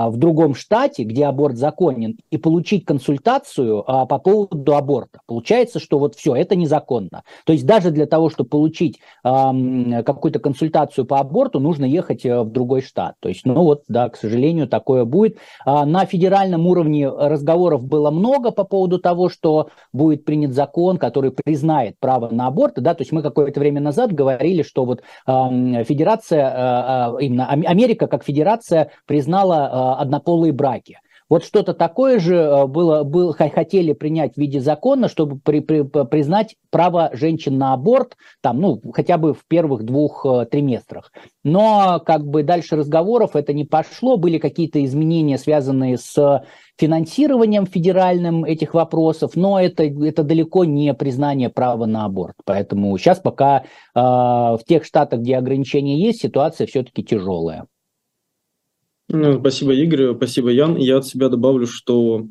в 0.10 0.14
другом 0.18 0.54
штате, 0.54 1.04
где 1.04 1.26
аборт 1.26 1.58
законен, 1.58 2.18
и 2.30 2.38
получить 2.38 2.86
консультацию 2.86 3.80
э, 3.80 3.84
по 4.08 4.20
поводу 4.20 4.76
аборта. 4.76 5.22
Получается, 5.26 5.80
что 5.80 6.00
вот 6.00 6.16
все, 6.16 6.36
это 6.36 6.56
незаконно. 6.56 7.24
То 7.46 7.54
есть 7.54 7.66
даже 7.66 7.92
для 7.92 8.06
того, 8.06 8.30
чтобы 8.30 8.50
получить 8.50 9.00
э, 9.24 10.04
какую-то 10.04 10.40
консультацию 10.40 11.06
по 11.06 11.20
аборту, 11.20 11.60
нужно 11.60 11.86
ехать 11.86 12.26
э, 12.26 12.42
в 12.42 12.50
другой 12.52 12.82
штат. 12.82 13.16
То 13.22 13.30
есть, 13.30 13.46
ну 13.46 13.64
вот, 13.64 13.84
да, 13.88 14.10
к 14.10 14.18
сожалению, 14.18 14.68
такое 14.68 15.06
будет. 15.06 15.38
А 15.66 15.86
на 15.86 16.06
федеральном 16.06 16.68
уровне 16.68 17.10
разговоров 17.10 17.86
было 17.86 18.12
много 18.12 18.52
по 18.52 18.66
поводу 18.66 19.00
того, 19.00 19.30
что 19.30 19.70
будет 19.94 20.26
принят 20.26 20.54
закон, 20.54 20.98
который 20.98 21.32
признает 21.32 21.96
право 22.00 22.30
на 22.30 22.48
аборт. 22.48 22.74
Да, 22.76 22.94
то 22.94 23.02
есть 23.02 23.14
мы 23.14 23.22
какое-то 23.22 23.60
время 23.60 23.80
назад 23.80 24.12
говорили, 24.12 24.62
что 24.62 24.84
вот 24.84 25.02
э, 25.26 25.84
федерация 25.86 27.18
э, 27.20 27.29
именно 27.30 27.48
Америка 27.48 28.08
как 28.08 28.24
федерация 28.24 28.92
признала 29.06 29.96
э, 29.98 30.02
однополые 30.02 30.52
браки. 30.52 31.00
Вот 31.30 31.44
что-то 31.46 31.74
такое 31.74 32.20
же 32.20 32.36
э, 32.36 32.66
было, 32.66 33.04
было, 33.04 33.34
хотели 33.34 33.94
принять 33.94 34.34
в 34.34 34.38
виде 34.38 34.60
закона, 34.60 35.08
чтобы 35.08 35.40
при, 35.40 35.60
при, 35.60 35.84
признать 35.84 36.56
право 36.72 37.12
женщин 37.14 37.58
на 37.58 37.74
аборт, 37.74 38.18
там, 38.42 38.60
ну, 38.60 38.82
хотя 38.94 39.18
бы 39.18 39.34
в 39.36 39.46
первых 39.48 39.84
двух 39.84 40.26
э, 40.26 40.46
триместрах. 40.48 41.12
Но 41.44 42.02
как 42.04 42.26
бы 42.26 42.42
дальше 42.42 42.76
разговоров 42.76 43.36
это 43.36 43.54
не 43.54 43.64
пошло, 43.64 44.18
были 44.18 44.40
какие-то 44.40 44.84
изменения, 44.84 45.38
связанные 45.38 45.98
с 45.98 46.44
финансированием 46.80 47.68
федеральным 47.68 48.44
этих 48.44 48.74
вопросов, 48.74 49.36
но 49.36 49.60
это, 49.60 49.84
это 49.84 50.24
далеко 50.24 50.66
не 50.66 50.94
признание 50.96 51.50
права 51.50 51.86
на 51.86 52.06
аборт. 52.06 52.36
Поэтому 52.46 52.98
сейчас 52.98 53.20
пока 53.20 53.60
э, 53.60 53.64
в 53.94 54.62
тех 54.68 54.84
штатах, 54.84 55.20
где 55.20 55.38
ограничения 55.38 56.00
есть, 56.00 56.22
ситуация 56.22 56.66
все-таки 56.66 57.04
тяжелая. 57.04 57.68
Ну, 59.12 59.40
спасибо, 59.40 59.74
Игорь, 59.74 60.16
спасибо, 60.16 60.50
Ян. 60.50 60.78
Я 60.78 60.98
от 60.98 61.08
себя 61.08 61.30
добавлю, 61.30 61.66
что 61.66 62.28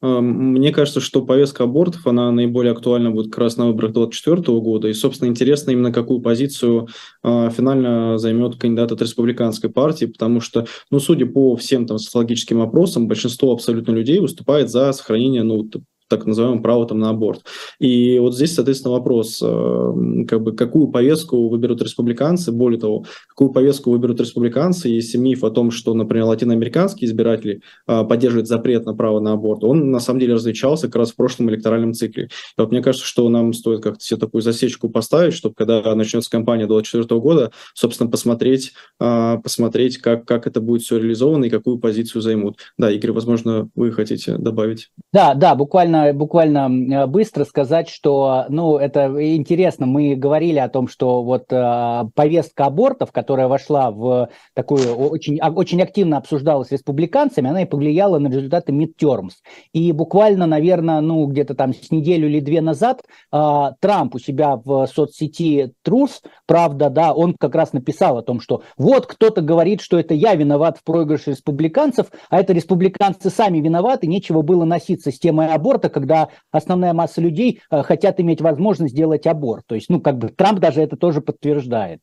э, 0.00 0.06
мне 0.06 0.70
кажется, 0.70 1.00
что 1.00 1.22
повестка 1.22 1.64
абортов, 1.64 2.06
она 2.06 2.30
наиболее 2.30 2.72
актуальна 2.72 3.10
будет 3.10 3.32
как 3.32 3.38
раз 3.38 3.56
на 3.56 3.66
выборах 3.66 3.92
2024 3.92 4.60
года. 4.60 4.86
И, 4.86 4.92
собственно, 4.92 5.28
интересно 5.28 5.72
именно, 5.72 5.92
какую 5.92 6.20
позицию 6.20 6.86
э, 7.24 7.50
финально 7.50 8.18
займет 8.18 8.54
кандидат 8.54 8.92
от 8.92 9.02
республиканской 9.02 9.68
партии, 9.68 10.04
потому 10.04 10.40
что, 10.40 10.66
ну, 10.92 11.00
судя 11.00 11.26
по 11.26 11.56
всем 11.56 11.86
там 11.86 11.98
социологическим 11.98 12.62
опросам, 12.62 13.08
большинство 13.08 13.52
абсолютно 13.52 13.90
людей 13.90 14.20
выступает 14.20 14.70
за 14.70 14.92
сохранение, 14.92 15.42
ну, 15.42 15.68
так 16.12 16.26
называемое 16.26 16.62
право 16.62 16.86
там, 16.86 16.98
на 16.98 17.10
аборт. 17.10 17.42
И 17.78 18.18
вот 18.18 18.34
здесь, 18.34 18.54
соответственно, 18.54 18.92
вопрос, 18.92 19.40
э, 19.42 20.24
как 20.28 20.42
бы, 20.42 20.52
какую 20.52 20.88
повестку 20.88 21.48
выберут 21.48 21.82
республиканцы, 21.82 22.52
более 22.52 22.78
того, 22.78 23.04
какую 23.28 23.50
повестку 23.50 23.90
выберут 23.90 24.20
республиканцы, 24.20 24.88
если 24.88 25.16
миф 25.16 25.42
о 25.42 25.50
том, 25.50 25.70
что, 25.70 25.94
например, 25.94 26.26
латиноамериканские 26.26 27.08
избиратели 27.08 27.62
э, 27.88 28.04
поддерживают 28.04 28.46
запрет 28.46 28.84
на 28.84 28.94
право 28.94 29.20
на 29.20 29.32
аборт, 29.32 29.64
он 29.64 29.90
на 29.90 30.00
самом 30.00 30.20
деле 30.20 30.34
различался 30.34 30.88
как 30.88 30.96
раз 30.96 31.12
в 31.12 31.16
прошлом 31.16 31.48
электоральном 31.48 31.94
цикле. 31.94 32.24
И 32.24 32.60
вот 32.60 32.70
мне 32.70 32.82
кажется, 32.82 33.06
что 33.06 33.28
нам 33.28 33.54
стоит 33.54 33.82
как-то 33.82 34.04
себе 34.04 34.20
такую 34.20 34.42
засечку 34.42 34.90
поставить, 34.90 35.32
чтобы 35.32 35.54
когда 35.54 35.94
начнется 35.94 36.30
кампания 36.30 36.66
2024 36.66 37.20
года, 37.20 37.52
собственно, 37.74 38.10
посмотреть, 38.10 38.72
э, 39.00 39.38
посмотреть 39.42 39.98
как, 39.98 40.26
как 40.26 40.46
это 40.46 40.60
будет 40.60 40.82
все 40.82 40.98
реализовано 40.98 41.46
и 41.46 41.50
какую 41.50 41.78
позицию 41.78 42.20
займут. 42.20 42.58
Да, 42.76 42.90
Игорь, 42.90 43.12
возможно, 43.12 43.70
вы 43.74 43.92
хотите 43.92 44.36
добавить. 44.36 44.90
Да, 45.12 45.34
да, 45.34 45.54
буквально 45.54 46.01
буквально, 46.12 47.06
быстро 47.06 47.44
сказать, 47.44 47.88
что, 47.88 48.46
ну, 48.48 48.78
это 48.78 49.06
интересно, 49.36 49.86
мы 49.86 50.14
говорили 50.14 50.58
о 50.58 50.68
том, 50.68 50.88
что 50.88 51.22
вот 51.22 51.52
э, 51.52 52.04
повестка 52.14 52.66
абортов, 52.66 53.12
которая 53.12 53.48
вошла 53.48 53.90
в 53.90 54.28
такую, 54.54 54.94
очень, 54.94 55.38
а, 55.38 55.50
очень 55.50 55.82
активно 55.82 56.16
обсуждалась 56.16 56.70
республиканцами, 56.70 57.50
она 57.50 57.62
и 57.62 57.66
повлияла 57.66 58.18
на 58.18 58.28
результаты 58.28 58.72
midterms. 58.72 59.32
И 59.72 59.92
буквально, 59.92 60.46
наверное, 60.46 61.00
ну, 61.00 61.26
где-то 61.26 61.54
там 61.54 61.74
с 61.74 61.90
неделю 61.90 62.28
или 62.28 62.40
две 62.40 62.60
назад 62.60 63.02
э, 63.32 63.70
Трамп 63.80 64.14
у 64.14 64.18
себя 64.18 64.56
в 64.56 64.86
соцсети 64.86 65.72
Truth, 65.86 66.22
правда, 66.46 66.90
да, 66.90 67.12
он 67.12 67.34
как 67.34 67.54
раз 67.54 67.72
написал 67.72 68.18
о 68.18 68.22
том, 68.22 68.40
что 68.40 68.62
вот 68.76 69.06
кто-то 69.06 69.40
говорит, 69.40 69.80
что 69.80 69.98
это 69.98 70.14
я 70.14 70.34
виноват 70.34 70.78
в 70.78 70.84
проигрыше 70.84 71.30
республиканцев, 71.30 72.06
а 72.30 72.40
это 72.40 72.52
республиканцы 72.52 73.30
сами 73.30 73.58
виноваты, 73.58 74.06
нечего 74.06 74.42
было 74.42 74.64
носиться 74.64 75.10
с 75.10 75.18
темой 75.18 75.48
аборта, 75.48 75.81
когда 75.88 76.28
основная 76.50 76.92
масса 76.92 77.20
людей 77.20 77.60
э, 77.70 77.82
хотят 77.82 78.20
иметь 78.20 78.40
возможность 78.40 78.92
сделать 78.92 79.26
аборт. 79.26 79.64
То 79.66 79.74
есть, 79.74 79.88
ну, 79.88 80.00
как 80.00 80.18
бы 80.18 80.28
Трамп 80.28 80.58
даже 80.58 80.82
это 80.82 80.96
тоже 80.96 81.20
подтверждает. 81.20 82.00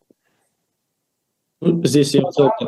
Ну, 1.61 1.83
здесь 1.83 2.15
я... 2.15 2.21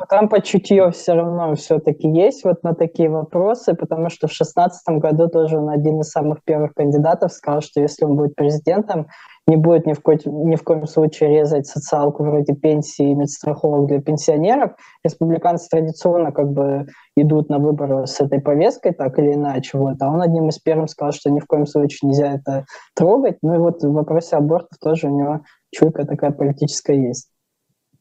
Там 0.10 0.28
по 0.28 0.42
чутье 0.42 0.92
все 0.92 1.14
равно 1.14 1.56
все-таки 1.56 2.10
есть 2.10 2.44
вот 2.44 2.62
на 2.64 2.76
такие 2.76 3.10
вопросы, 3.10 3.74
потому 3.74 4.10
что 4.10 4.28
в 4.28 4.32
2016 4.32 5.00
году 5.00 5.30
тоже 5.30 5.58
он 5.58 5.70
один 5.70 6.02
из 6.02 6.10
самых 6.10 6.44
первых 6.44 6.74
кандидатов 6.74 7.32
сказал, 7.32 7.62
что 7.62 7.80
если 7.80 8.04
он 8.04 8.18
будет 8.18 8.36
президентом, 8.36 9.08
не 9.48 9.56
будет 9.56 9.86
ни 9.86 9.94
в, 9.94 10.02
ко- 10.02 10.18
ни 10.26 10.56
в 10.56 10.64
коем 10.64 10.88
случае 10.88 11.30
резать 11.30 11.68
социалку 11.68 12.24
вроде 12.24 12.54
пенсии 12.54 13.12
и 13.12 13.16
медстраховок 13.16 13.88
для 13.88 14.02
пенсионеров. 14.02 14.74
Республиканцы 15.04 15.68
традиционно 15.70 16.32
как 16.32 16.52
бы 16.52 16.88
идут 17.16 17.50
на 17.50 17.58
выборы 17.60 18.06
с 18.06 18.20
этой 18.22 18.40
повесткой, 18.40 18.94
так 18.94 19.18
или 19.20 19.34
иначе. 19.34 19.78
Вот. 19.78 19.96
А 20.02 20.10
он 20.10 20.22
одним 20.22 20.50
из 20.50 20.60
первых 20.60 20.90
сказал, 20.90 21.12
что 21.12 21.32
ни 21.32 21.40
в 21.40 21.48
коем 21.48 21.66
случае 21.66 22.10
нельзя 22.10 22.36
это 22.36 22.66
трогать. 22.96 23.38
Ну 23.42 23.56
и 23.56 23.58
вот 23.58 23.82
в 23.82 23.92
вопросе 23.92 24.36
абортов 24.36 24.78
тоже 24.80 25.08
у 25.08 25.18
него 25.18 25.42
чуйка 25.74 26.06
такая 26.06 26.32
политическая 26.32 26.98
есть. 26.98 27.31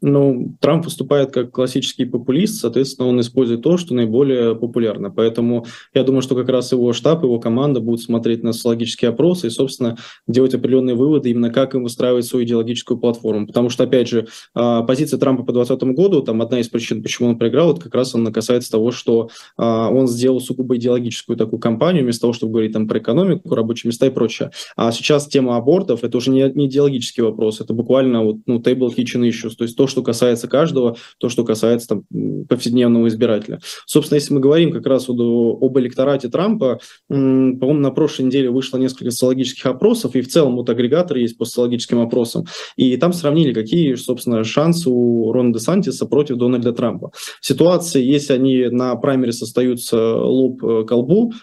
Ну, 0.02 0.56
Трамп 0.60 0.86
выступает 0.86 1.30
как 1.30 1.50
классический 1.50 2.06
популист, 2.06 2.60
соответственно, 2.60 3.08
он 3.08 3.20
использует 3.20 3.62
то, 3.62 3.76
что 3.76 3.94
наиболее 3.94 4.54
популярно. 4.54 5.10
Поэтому 5.10 5.66
я 5.92 6.04
думаю, 6.04 6.22
что 6.22 6.34
как 6.34 6.48
раз 6.48 6.72
его 6.72 6.92
штаб, 6.94 7.22
его 7.22 7.38
команда 7.38 7.80
будут 7.80 8.00
смотреть 8.00 8.42
на 8.42 8.52
социологические 8.52 9.10
опросы 9.10 9.48
и, 9.48 9.50
собственно, 9.50 9.98
делать 10.26 10.54
определенные 10.54 10.96
выводы 10.96 11.30
именно 11.30 11.50
как 11.50 11.74
им 11.74 11.82
выстраивать 11.82 12.24
свою 12.24 12.46
идеологическую 12.46 12.98
платформу. 12.98 13.46
Потому 13.46 13.68
что, 13.68 13.84
опять 13.84 14.08
же, 14.08 14.26
а, 14.54 14.82
позиция 14.82 15.18
Трампа 15.18 15.42
по 15.42 15.52
2020 15.52 15.94
году, 15.94 16.22
там 16.22 16.40
одна 16.40 16.60
из 16.60 16.68
причин, 16.68 17.02
почему 17.02 17.28
он 17.30 17.38
проиграл, 17.38 17.72
это 17.72 17.82
как 17.82 17.94
раз 17.94 18.14
она 18.14 18.30
касается 18.30 18.70
того, 18.70 18.92
что 18.92 19.28
а, 19.58 19.90
он 19.90 20.08
сделал 20.08 20.40
сугубо 20.40 20.76
идеологическую 20.76 21.36
такую 21.36 21.60
кампанию, 21.60 22.04
вместо 22.04 22.22
того, 22.22 22.32
чтобы 22.32 22.52
говорить 22.52 22.72
там 22.72 22.88
про 22.88 23.00
экономику, 23.00 23.54
рабочие 23.54 23.88
места 23.88 24.06
и 24.06 24.10
прочее. 24.10 24.50
А 24.76 24.92
сейчас 24.92 25.26
тема 25.26 25.56
абортов, 25.56 26.04
это 26.04 26.16
уже 26.16 26.30
не, 26.30 26.40
идеологический 26.40 27.22
вопрос, 27.22 27.60
это 27.60 27.74
буквально 27.74 28.24
вот, 28.24 28.36
ну, 28.46 28.60
table 28.60 28.94
kitchen 28.96 29.28
issues, 29.28 29.56
то 29.58 29.64
есть 29.64 29.76
то, 29.76 29.89
что 29.90 30.02
касается 30.02 30.48
каждого, 30.48 30.96
то, 31.18 31.28
что 31.28 31.44
касается 31.44 31.88
там, 31.88 32.04
повседневного 32.48 33.08
избирателя. 33.08 33.60
Собственно, 33.86 34.16
если 34.16 34.32
мы 34.32 34.40
говорим 34.40 34.72
как 34.72 34.86
раз 34.86 35.08
вот 35.08 35.20
об 35.20 35.78
электорате 35.78 36.28
Трампа, 36.28 36.80
по-моему, 37.08 37.80
на 37.80 37.90
прошлой 37.90 38.26
неделе 38.26 38.50
вышло 38.50 38.78
несколько 38.78 39.10
социологических 39.10 39.66
опросов, 39.66 40.14
и 40.14 40.22
в 40.22 40.28
целом 40.28 40.56
вот 40.56 40.70
агрегатор 40.70 41.16
есть 41.16 41.36
по 41.36 41.44
социологическим 41.44 42.00
опросам, 42.00 42.46
и 42.76 42.96
там 42.96 43.12
сравнили, 43.12 43.52
какие, 43.52 43.94
собственно, 43.94 44.44
шансы 44.44 44.88
у 44.88 45.32
Рона 45.32 45.52
Десантиса 45.52 46.06
против 46.06 46.36
Дональда 46.36 46.72
Трампа. 46.72 47.12
Ситуации, 47.40 48.02
если 48.02 48.32
они 48.32 48.68
на 48.68 48.94
праймере 48.96 49.30
остаются 49.30 50.16
лоб 50.16 50.62
э, 50.64 50.84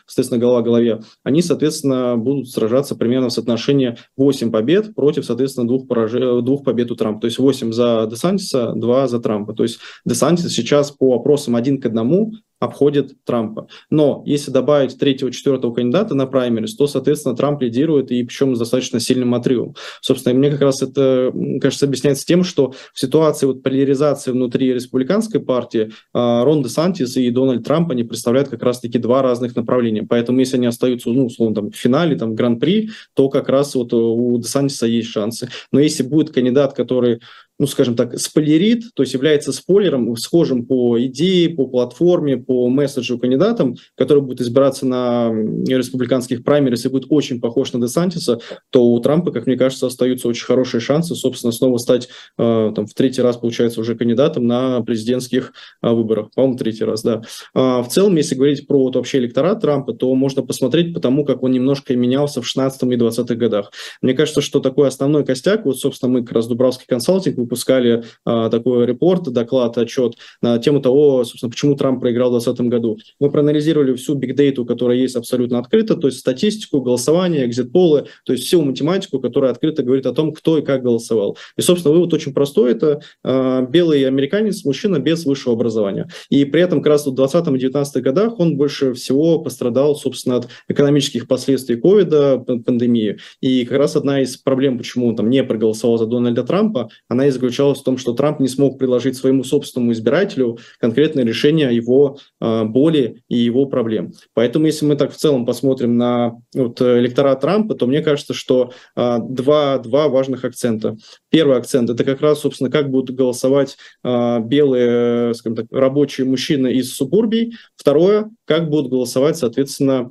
соответственно, 0.05 0.39
голова 0.39 0.61
к 0.61 0.65
голове, 0.65 1.01
они, 1.23 1.41
соответственно, 1.41 2.17
будут 2.17 2.49
сражаться 2.49 2.95
примерно 2.95 3.29
в 3.29 3.33
соотношении 3.33 3.97
8 4.15 4.51
побед 4.51 4.95
против, 4.95 5.25
соответственно, 5.25 5.67
двух, 5.67 5.87
пораж... 5.87 6.11
двух 6.43 6.63
побед 6.63 6.91
у 6.91 6.95
Трампа. 6.95 7.21
То 7.21 7.27
есть 7.27 7.39
8 7.39 7.71
за 7.71 8.07
Десантиса, 8.09 8.36
Десантиса, 8.37 8.73
два 8.75 9.07
за 9.07 9.19
Трампа. 9.19 9.53
То 9.53 9.63
есть 9.63 9.79
Десантис 10.05 10.53
сейчас 10.53 10.91
по 10.91 11.15
опросам 11.15 11.55
один 11.55 11.81
к 11.81 11.85
одному 11.85 12.33
обходит 12.59 13.13
Трампа. 13.23 13.67
Но 13.89 14.23
если 14.25 14.51
добавить 14.51 14.97
третьего, 14.97 15.31
четвертого 15.31 15.73
кандидата 15.73 16.15
на 16.15 16.25
праймерис, 16.25 16.75
то, 16.75 16.87
соответственно, 16.87 17.35
Трамп 17.35 17.61
лидирует, 17.61 18.11
и 18.11 18.23
причем 18.23 18.55
с 18.55 18.59
достаточно 18.59 18.99
сильным 18.99 19.35
отрывом. 19.35 19.75
Собственно, 20.01 20.33
мне 20.35 20.49
как 20.49 20.61
раз 20.61 20.81
это, 20.81 21.31
кажется, 21.61 21.85
объясняется 21.85 22.25
тем, 22.25 22.43
что 22.43 22.73
в 22.93 22.99
ситуации 22.99 23.45
вот 23.45 23.61
поляризации 23.61 24.31
внутри 24.31 24.73
республиканской 24.73 25.39
партии 25.39 25.91
а, 26.13 26.43
Рон 26.43 26.63
де 26.63 26.69
Сантис 26.69 27.15
и 27.17 27.29
Дональд 27.29 27.63
Трамп, 27.63 27.91
они 27.91 28.03
представляют 28.03 28.49
как 28.49 28.63
раз-таки 28.63 28.97
два 28.97 29.21
разных 29.21 29.55
направления. 29.55 30.03
Поэтому 30.03 30.39
если 30.39 30.57
они 30.57 30.65
остаются, 30.65 31.09
ну, 31.09 31.27
условно, 31.27 31.55
там, 31.55 31.71
в 31.71 31.75
финале, 31.75 32.15
там, 32.15 32.33
гран-при, 32.33 32.89
то 33.13 33.29
как 33.29 33.49
раз 33.49 33.75
вот 33.75 33.93
у 33.93 34.35
де 34.39 34.47
Сантиса 34.47 34.87
есть 34.87 35.09
шансы. 35.09 35.49
Но 35.71 35.79
если 35.79 36.01
будет 36.01 36.31
кандидат, 36.31 36.73
который 36.73 37.19
ну, 37.59 37.65
скажем 37.65 37.95
так, 37.95 38.19
спойлерит, 38.19 38.93
то 38.93 39.03
есть 39.03 39.13
является 39.13 39.51
спойлером, 39.51 40.15
схожим 40.15 40.65
по 40.65 41.03
идее, 41.03 41.49
по 41.49 41.67
платформе, 41.67 42.37
по 42.37 42.69
месседжу 42.69 43.17
кандидатам, 43.17 43.75
который 43.95 44.21
будет 44.21 44.41
избираться 44.41 44.85
на 44.85 45.31
республиканских 45.67 46.43
праймерис 46.43 46.85
и 46.85 46.89
будет 46.89 47.07
очень 47.09 47.41
похож 47.41 47.73
на 47.73 47.81
Десантиса, 47.81 48.39
то 48.69 48.85
у 48.85 48.99
Трампа, 48.99 49.31
как 49.31 49.47
мне 49.47 49.57
кажется, 49.57 49.87
остаются 49.87 50.27
очень 50.27 50.45
хорошие 50.45 50.81
шансы, 50.81 51.15
собственно, 51.15 51.51
снова 51.51 51.77
стать 51.77 52.09
э, 52.37 52.71
там, 52.75 52.85
в 52.85 52.93
третий 52.93 53.21
раз, 53.21 53.37
получается, 53.37 53.81
уже 53.81 53.95
кандидатом 53.95 54.45
на 54.45 54.81
президентских 54.81 55.53
э, 55.81 55.89
выборах. 55.89 56.29
По-моему, 56.35 56.57
третий 56.57 56.83
раз, 56.83 57.01
да. 57.01 57.23
А, 57.55 57.81
в 57.81 57.87
целом, 57.89 58.15
если 58.17 58.35
говорить 58.35 58.67
про 58.67 58.83
вот, 58.83 58.95
вообще 58.95 59.17
электорат 59.17 59.61
Трампа, 59.61 59.93
то 59.93 60.13
можно 60.13 60.43
посмотреть 60.43 60.93
по 60.93 60.99
тому, 60.99 61.25
как 61.25 61.41
он 61.41 61.51
немножко 61.51 61.95
менялся 61.95 62.41
в 62.41 62.47
16 62.47 62.83
и 62.83 62.95
20 62.95 63.37
годах. 63.37 63.71
Мне 64.01 64.13
кажется, 64.13 64.41
что 64.41 64.59
такой 64.59 64.87
основной 64.87 65.25
костяк, 65.25 65.65
вот, 65.65 65.79
собственно, 65.79 66.11
мы 66.11 66.23
как 66.23 66.33
раз 66.33 66.47
Дубравский 66.47 66.85
консалтинг 66.87 67.46
выпускали 67.47 68.03
а, 68.25 68.49
такой 68.49 68.85
репорт, 68.85 69.23
доклад, 69.23 69.77
отчет 69.77 70.15
на 70.41 70.59
тему 70.59 70.81
того, 70.81 71.23
собственно, 71.23 71.49
почему 71.49 71.75
Трамп 71.75 72.01
проиграл 72.01 72.29
в 72.29 72.33
2020 72.33 72.69
году. 72.69 72.97
Мы 73.19 73.31
проанализировали 73.31 73.95
всю 73.95 74.15
бигдейту, 74.15 74.65
которая 74.65 74.97
есть 74.97 75.15
абсолютно 75.15 75.59
открыто, 75.59 75.95
то 75.95 76.07
есть 76.07 76.19
статистику, 76.19 76.81
голосование, 76.81 77.45
экзит-полы, 77.45 78.07
то 78.25 78.33
есть 78.33 78.45
всю 78.45 78.61
математику, 78.61 79.19
которая 79.19 79.51
открыто 79.51 79.83
говорит 79.83 80.05
о 80.05 80.13
том, 80.13 80.33
кто 80.33 80.57
и 80.57 80.61
как 80.61 80.83
голосовал. 80.83 81.37
И, 81.57 81.61
собственно, 81.61 81.95
вывод 81.95 82.13
очень 82.13 82.33
простой. 82.33 82.71
Это 82.71 83.01
э, 83.23 83.65
белый 83.69 84.05
американец, 84.05 84.65
мужчина 84.65 84.99
без 84.99 85.25
высшего 85.25 85.55
образования. 85.55 86.09
И 86.29 86.43
при 86.45 86.61
этом 86.61 86.81
как 86.81 86.91
раз 86.91 87.05
в 87.05 87.13
20 87.13 87.47
и 87.47 87.59
19 87.59 88.03
годах 88.03 88.39
он 88.39 88.57
больше 88.57 88.93
всего 88.93 89.39
пострадал, 89.39 89.95
собственно, 89.95 90.37
от 90.37 90.47
экономических 90.67 91.27
последствий 91.27 91.77
ковида, 91.77 92.39
пандемии. 92.39 93.17
И 93.41 93.65
как 93.65 93.77
раз 93.77 93.95
одна 93.95 94.21
из 94.21 94.37
проблем, 94.37 94.77
почему 94.77 95.07
он 95.07 95.15
там 95.15 95.29
не 95.29 95.43
проголосовал 95.43 95.97
за 95.97 96.05
Дональда 96.05 96.43
Трампа, 96.43 96.89
она 97.07 97.27
и 97.27 97.31
заключалась 97.37 97.79
в 97.79 97.83
том, 97.83 97.97
что 97.97 98.13
Трамп 98.13 98.39
не 98.39 98.47
смог 98.47 98.77
предложить 98.77 99.15
своему 99.15 99.43
собственному 99.43 99.91
избирателю 99.91 100.57
конкретное 100.79 101.23
решение 101.23 101.75
его 101.75 102.17
э, 102.41 102.63
боли 102.65 103.21
и 103.29 103.37
его 103.37 103.65
проблем. 103.67 104.13
Поэтому, 104.33 104.65
если 104.65 104.85
мы 104.85 104.95
так 104.95 105.13
в 105.13 105.17
целом 105.17 105.45
посмотрим 105.45 105.97
на 105.97 106.33
вот, 106.53 106.81
электорат 106.81 107.41
Трампа, 107.41 107.75
то 107.75 107.87
мне 107.87 108.01
кажется, 108.01 108.33
что 108.33 108.71
э, 108.95 109.17
два, 109.21 109.77
два 109.77 110.09
важных 110.09 110.43
акцента. 110.43 110.97
Первый 111.29 111.57
акцент– 111.57 111.89
это 111.91 112.03
как 112.03 112.21
раз, 112.21 112.41
собственно, 112.41 112.69
как 112.69 112.89
будут 112.89 113.15
голосовать 113.15 113.77
э, 114.03 114.39
белые, 114.41 115.33
скажем 115.33 115.55
так, 115.55 115.65
рабочие 115.71 116.25
мужчины 116.25 116.73
из 116.73 116.93
субурбий. 116.93 117.55
Второе– 117.75 118.29
как 118.45 118.69
будут 118.69 118.89
голосовать, 118.89 119.37
соответственно, 119.37 120.09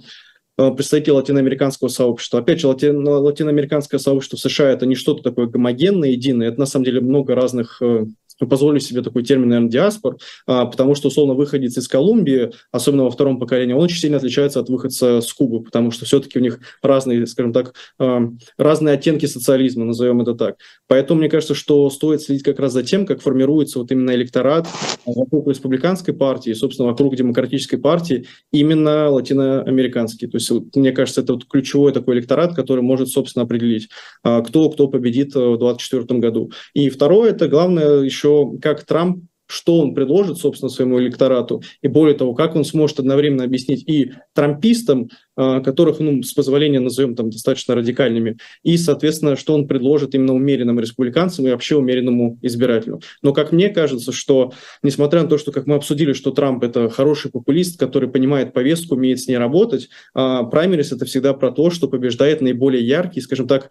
представители 0.57 1.11
латиноамериканского 1.11 1.89
сообщества. 1.89 2.41
Опять 2.41 2.61
же, 2.61 2.69
лати, 2.69 2.87
латиноамериканское 2.87 4.01
сообщество 4.01 4.37
в 4.37 4.41
США 4.41 4.71
это 4.71 4.87
не 4.87 4.95
что-то 4.95 5.23
такое 5.23 5.47
гомогенное, 5.47 6.11
единое, 6.11 6.49
это 6.49 6.61
на 6.61 6.67
самом 6.67 6.85
деле 6.85 7.01
много 7.01 7.35
разных 7.35 7.83
позволю 8.45 8.81
себе 8.81 9.03
такой 9.03 9.23
термин, 9.23 9.49
наверное, 9.49 9.71
диаспор, 9.71 10.19
а, 10.47 10.67
потому 10.67 10.95
что, 10.95 11.09
условно, 11.09 11.35
выходец 11.35 11.77
из 11.79 11.89
Колумбии, 11.89 12.51
особенно 12.71 13.05
во 13.05 13.11
втором 13.11 13.39
поколении, 13.39 13.73
он 13.73 13.83
очень 13.83 13.99
сильно 13.99 14.19
отличается 14.19 14.61
от 14.61 14.69
выходца 14.69 15.21
с 15.21 15.33
Кубы, 15.33 15.63
потому 15.63 15.91
что 15.91 16.05
все-таки 16.05 16.39
у 16.39 16.43
них 16.43 16.61
разные, 16.83 17.27
скажем 17.27 17.53
так, 17.53 17.75
а, 17.99 18.29
разные 18.59 18.95
оттенки 18.95 19.27
социализма, 19.27 19.85
назовем 19.85 20.21
это 20.21 20.35
так. 20.35 20.57
Поэтому 20.87 21.21
мне 21.21 21.31
кажется, 21.31 21.55
что 21.55 21.89
стоит 21.91 22.23
следить 22.23 22.43
как 22.43 22.59
раз 22.59 22.73
за 22.73 22.83
тем, 22.83 23.07
как 23.07 23.23
формируется 23.23 23.79
вот 23.79 23.91
именно 23.91 24.15
электорат 24.15 24.69
вокруг 25.07 25.49
республиканской 25.49 26.13
партии, 26.15 26.53
собственно, 26.53 26.91
вокруг 26.91 27.17
демократической 27.17 27.77
партии, 27.77 28.27
именно 28.53 29.09
латиноамериканский. 29.11 30.29
То 30.29 30.37
есть, 30.37 30.51
вот, 30.51 30.77
мне 30.77 30.93
кажется, 30.93 31.23
это 31.23 31.35
вот 31.35 31.47
ключевой 31.47 31.93
такой 31.93 32.17
электорат, 32.17 32.55
который 32.55 32.83
может, 32.83 33.09
собственно, 33.09 33.45
определить, 33.45 33.89
а, 34.23 34.43
кто, 34.43 34.69
кто 34.71 34.89
победит 34.89 35.29
в 35.35 35.59
2024 35.59 36.21
году. 36.21 36.51
И 36.75 36.91
второе, 36.91 37.31
это 37.31 37.49
главное 37.49 38.01
еще 38.01 38.26
еще 38.27 38.59
как 38.61 38.85
Трамп 38.85 39.25
что 39.49 39.79
он 39.79 39.95
предложит, 39.95 40.39
собственно, 40.39 40.69
своему 40.69 41.01
электорату, 41.01 41.63
и 41.81 41.87
более 41.87 42.17
того, 42.17 42.35
как 42.35 42.57
он 42.57 42.65
сможет 42.65 42.99
одновременно 42.99 43.45
объяснить 43.45 43.89
и 43.89 44.13
трампистам, 44.35 45.09
а, 45.37 45.61
которых, 45.61 46.01
ну, 46.01 46.21
с 46.25 46.33
позволения 46.33 46.81
назовем 46.81 47.15
там 47.15 47.31
достаточно 47.31 47.77
радикальными, 47.77 48.39
и, 48.65 48.77
соответственно, 48.77 49.37
что 49.37 49.55
он 49.55 49.69
предложит 49.69 50.17
именно 50.17 50.35
умеренным 50.35 50.81
республиканцам 50.81 51.47
и 51.47 51.51
вообще 51.51 51.77
умеренному 51.77 52.39
избирателю. 52.43 53.01
Но, 53.23 53.33
как 53.33 53.53
мне 53.53 53.69
кажется, 53.69 54.11
что, 54.11 54.53
несмотря 54.83 55.23
на 55.23 55.29
то, 55.29 55.39
что, 55.39 55.53
как 55.53 55.67
мы 55.67 55.77
обсудили, 55.77 56.13
что 56.13 56.33
Трамп– 56.33 56.63
это 56.65 56.91
хороший 56.91 57.31
популист, 57.31 57.79
который 57.79 58.09
понимает 58.09 58.53
повестку, 58.53 58.97
умеет 58.97 59.21
с 59.21 59.29
ней 59.29 59.37
работать, 59.37 59.91
а 60.13 60.43
праймерис– 60.43 60.91
это 60.93 61.05
всегда 61.05 61.35
про 61.35 61.53
то, 61.53 61.71
что 61.71 61.87
побеждает 61.87 62.41
наиболее 62.41 62.85
яркий, 62.85 63.21
скажем 63.21 63.47
так, 63.47 63.71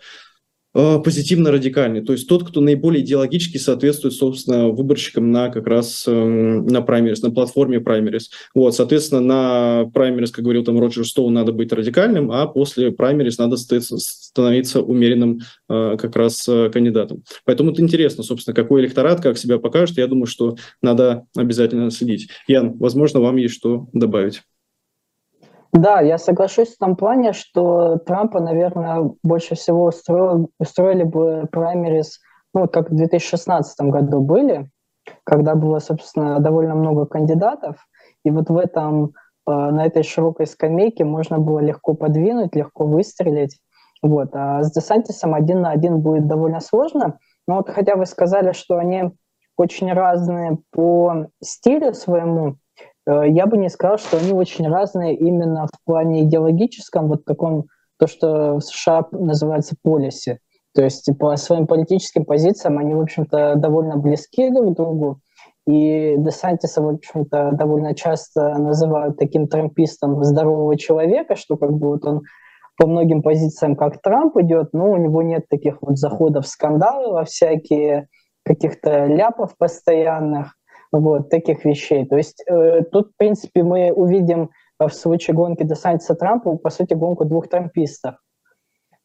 позитивно-радикальный, 0.75 2.01
то 2.01 2.11
есть 2.11 2.27
тот, 2.27 2.47
кто 2.47 2.59
наиболее 2.59 3.03
идеологически 3.03 3.57
соответствует, 3.57 4.13
собственно, 4.13 4.67
выборщикам 4.67 5.31
на 5.31 5.49
как 5.49 5.67
раз 5.67 6.03
эм, 6.05 6.67
на 6.67 6.81
праймерис, 6.81 7.21
на 7.21 7.31
платформе 7.31 7.79
праймерис. 7.79 8.29
Вот, 8.53 8.75
соответственно, 8.75 9.21
на 9.21 9.85
праймерис, 9.93 10.31
как 10.31 10.43
говорил 10.43 10.63
там 10.63 10.79
Роджер 10.79 11.05
Стоун, 11.05 11.33
надо 11.33 11.53
быть 11.53 11.71
радикальным, 11.71 12.31
а 12.31 12.45
после 12.47 12.91
праймерис 12.91 13.37
надо 13.37 13.55
становиться 13.55 14.81
умеренным 14.81 15.39
э, 15.69 15.97
как 15.97 16.15
раз 16.15 16.45
э, 16.49 16.69
кандидатом. 16.69 17.23
Поэтому 17.45 17.71
это 17.71 17.81
интересно, 17.81 18.23
собственно, 18.23 18.53
какой 18.53 18.81
электорат, 18.81 19.21
как 19.21 19.37
себя 19.37 19.59
покажет. 19.59 19.97
Я 19.97 20.07
думаю, 20.07 20.25
что 20.25 20.57
надо 20.81 21.25
обязательно 21.35 21.89
следить. 21.89 22.27
Ян, 22.47 22.77
возможно, 22.77 23.21
вам 23.21 23.37
есть 23.37 23.55
что 23.55 23.87
добавить. 23.93 24.41
Да, 25.75 25.99
я 25.99 26.17
соглашусь 26.17 26.73
в 26.73 26.77
том 26.77 26.95
плане, 26.95 27.33
что 27.33 27.97
Трампа, 27.97 28.39
наверное, 28.39 29.11
больше 29.23 29.55
всего 29.55 29.83
устроил, 29.87 30.49
устроили 30.57 31.03
бы 31.03 31.49
праймерис, 31.51 32.21
ну, 32.53 32.69
как 32.69 32.89
в 32.89 32.95
2016 32.95 33.81
году 33.89 34.21
были, 34.21 34.69
когда 35.25 35.53
было, 35.53 35.79
собственно, 35.79 36.39
довольно 36.39 36.75
много 36.75 37.05
кандидатов, 37.05 37.75
и 38.23 38.31
вот 38.31 38.49
в 38.49 38.57
этом, 38.57 39.07
э, 39.47 39.51
на 39.51 39.85
этой 39.85 40.03
широкой 40.03 40.47
скамейке 40.47 41.03
можно 41.03 41.39
было 41.39 41.59
легко 41.59 41.93
подвинуть, 41.93 42.55
легко 42.55 42.85
выстрелить. 42.85 43.59
Вот. 44.01 44.29
А 44.31 44.63
с 44.63 44.71
Десантисом 44.71 45.33
один 45.33 45.59
на 45.59 45.71
один 45.71 45.99
будет 45.99 46.25
довольно 46.25 46.61
сложно. 46.61 47.19
Но 47.49 47.57
вот 47.57 47.69
хотя 47.69 47.97
вы 47.97 48.05
сказали, 48.05 48.53
что 48.53 48.77
они 48.77 49.11
очень 49.57 49.91
разные 49.91 50.57
по 50.71 51.27
стилю 51.43 51.93
своему, 51.93 52.55
я 53.07 53.45
бы 53.45 53.57
не 53.57 53.69
сказал, 53.69 53.97
что 53.97 54.17
они 54.17 54.33
очень 54.33 54.67
разные 54.67 55.15
именно 55.15 55.67
в 55.67 55.83
плане 55.85 56.23
идеологическом, 56.23 57.07
вот 57.07 57.25
таком, 57.25 57.65
то, 57.97 58.07
что 58.07 58.55
в 58.55 58.61
США 58.61 59.05
называется 59.11 59.75
полиси. 59.81 60.39
То 60.73 60.83
есть 60.83 61.09
по 61.17 61.35
своим 61.37 61.67
политическим 61.67 62.25
позициям 62.25 62.77
они, 62.77 62.93
в 62.93 63.01
общем-то, 63.01 63.55
довольно 63.55 63.95
близки 63.95 64.49
друг 64.49 64.73
к 64.73 64.75
другу. 64.77 65.19
И 65.67 66.15
Десантиса, 66.17 66.81
в 66.81 66.89
общем-то, 66.89 67.51
довольно 67.53 67.95
часто 67.95 68.57
называют 68.57 69.17
таким 69.17 69.47
трампистом 69.47 70.23
здорового 70.23 70.77
человека, 70.77 71.35
что 71.35 71.57
как 71.57 71.71
бы 71.71 71.87
вот 71.87 72.05
он 72.05 72.21
по 72.77 72.87
многим 72.87 73.23
позициям, 73.23 73.75
как 73.75 74.01
Трамп 74.01 74.37
идет, 74.37 74.73
но 74.73 74.91
у 74.91 74.97
него 74.97 75.21
нет 75.21 75.47
таких 75.49 75.81
вот 75.81 75.97
заходов 75.97 76.45
скандалы 76.45 77.13
во 77.13 77.23
всякие, 77.23 78.07
каких-то 78.43 79.05
ляпов 79.05 79.57
постоянных, 79.57 80.55
вот, 80.99 81.29
таких 81.29 81.65
вещей. 81.65 82.05
То 82.05 82.17
есть 82.17 82.43
э, 82.47 82.83
тут, 82.91 83.11
в 83.11 83.17
принципе, 83.17 83.63
мы 83.63 83.91
увидим 83.91 84.49
в 84.79 84.89
случае 84.89 85.35
гонки 85.35 85.63
Десантиса 85.63 86.15
Трампа, 86.15 86.57
по 86.57 86.69
сути, 86.69 86.93
гонку 86.93 87.25
двух 87.25 87.47
трампистов 87.47 88.15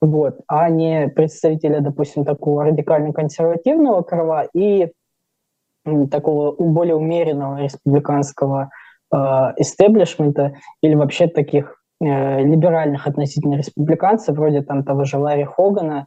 вот, 0.00 0.40
а 0.46 0.68
не 0.70 1.08
представителя, 1.08 1.80
допустим, 1.80 2.24
такого 2.24 2.64
радикально-консервативного 2.64 4.02
крыла 4.02 4.46
и 4.54 4.90
такого 6.10 6.54
более 6.56 6.94
умеренного 6.96 7.62
республиканского 7.62 8.70
э, 9.12 9.16
или 10.82 10.94
вообще 10.94 11.26
таких 11.26 11.82
э, 12.00 12.42
либеральных 12.42 13.06
относительно 13.06 13.56
республиканцев, 13.56 14.36
вроде 14.36 14.62
там 14.62 14.84
того 14.84 15.04
же 15.04 15.18
Ларри 15.18 15.44
Хогана 15.44 16.00
э, 16.00 16.04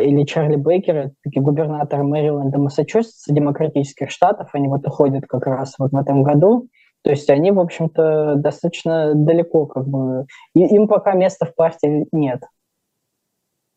или 0.00 0.24
Чарли 0.24 0.56
Бейкера, 0.56 1.12
такие 1.22 1.42
губернаторы 1.42 2.04
Мэриленда, 2.04 2.58
Массачусетса, 2.58 3.32
демократических 3.32 4.10
штатов, 4.10 4.50
они 4.52 4.68
вот 4.68 4.86
уходят 4.86 5.26
как 5.26 5.46
раз 5.46 5.74
вот 5.78 5.92
в 5.92 5.96
этом 5.96 6.22
году. 6.22 6.68
То 7.02 7.10
есть 7.10 7.28
они, 7.28 7.50
в 7.50 7.60
общем-то, 7.60 8.36
достаточно 8.36 9.12
далеко, 9.14 9.66
как 9.66 9.86
бы, 9.86 10.26
им 10.54 10.88
пока 10.88 11.12
места 11.12 11.44
в 11.44 11.54
партии 11.54 12.06
нет. 12.12 12.40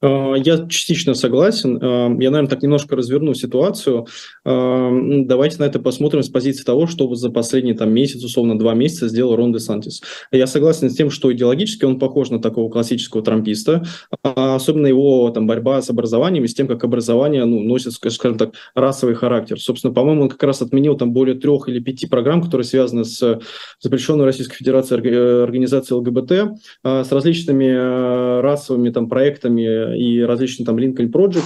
Э, 0.02 0.34
я 0.38 0.68
частично 0.68 1.14
согласен. 1.16 1.78
Э, 1.78 2.10
я, 2.22 2.30
наверное, 2.30 2.48
так 2.48 2.62
немножко 2.62 2.96
разверну 2.96 3.34
ситуацию. 3.34 4.08
Э, 4.46 4.90
давайте 5.26 5.58
на 5.60 5.64
это 5.64 5.80
посмотрим 5.80 6.22
с 6.22 6.30
позиции 6.30 6.64
того, 6.64 6.88
что 6.88 7.14
за 7.16 7.30
последний 7.30 7.74
там, 7.74 7.92
месяц, 7.92 8.24
условно, 8.24 8.60
два 8.60 8.74
месяца 8.74 9.08
сделал 9.08 9.36
Рон 9.36 9.54
де 9.54 9.60
Сантис. 9.60 10.02
Я 10.32 10.48
согласен 10.48 10.90
с 10.90 10.96
тем, 10.96 11.10
что 11.10 11.34
идеологически 11.34 11.86
он 11.86 12.00
похож 12.00 12.30
на 12.30 12.40
такого 12.40 12.72
классического 12.72 13.24
трамписта, 13.24 13.84
а 14.24 14.56
особенно 14.56 14.88
его 14.88 15.30
там, 15.32 15.48
борьба 15.48 15.82
с 15.82 15.90
образованием 15.90 16.44
и 16.44 16.48
с 16.48 16.54
тем, 16.54 16.68
как 16.68 16.84
образование 16.84 17.46
ну, 17.46 17.62
носит, 17.62 17.94
скажем 17.94 18.38
так, 18.38 18.54
расовый 18.76 19.16
характер. 19.16 19.60
Собственно, 19.60 19.94
по-моему, 19.94 20.24
он 20.24 20.30
как 20.30 20.44
раз 20.44 20.62
отменил 20.62 20.96
там 20.96 21.12
более 21.12 21.36
трех 21.36 21.70
или 21.70 21.80
пяти 21.80 22.08
программ, 22.08 22.44
которые 22.44 22.66
связаны 22.66 23.04
с 23.04 23.40
запрещенной 23.80 24.26
Российской 24.26 24.58
Федерацией 24.58 25.44
организацией 25.44 26.00
ЛГБТ, 26.00 26.60
с 26.84 27.12
различными 27.12 28.42
расовыми 28.42 28.90
там, 28.90 29.10
проектами 29.10 29.87
и 29.96 30.22
различные 30.22 30.66
там 30.66 30.78
Lincoln 30.78 31.12
Project. 31.12 31.44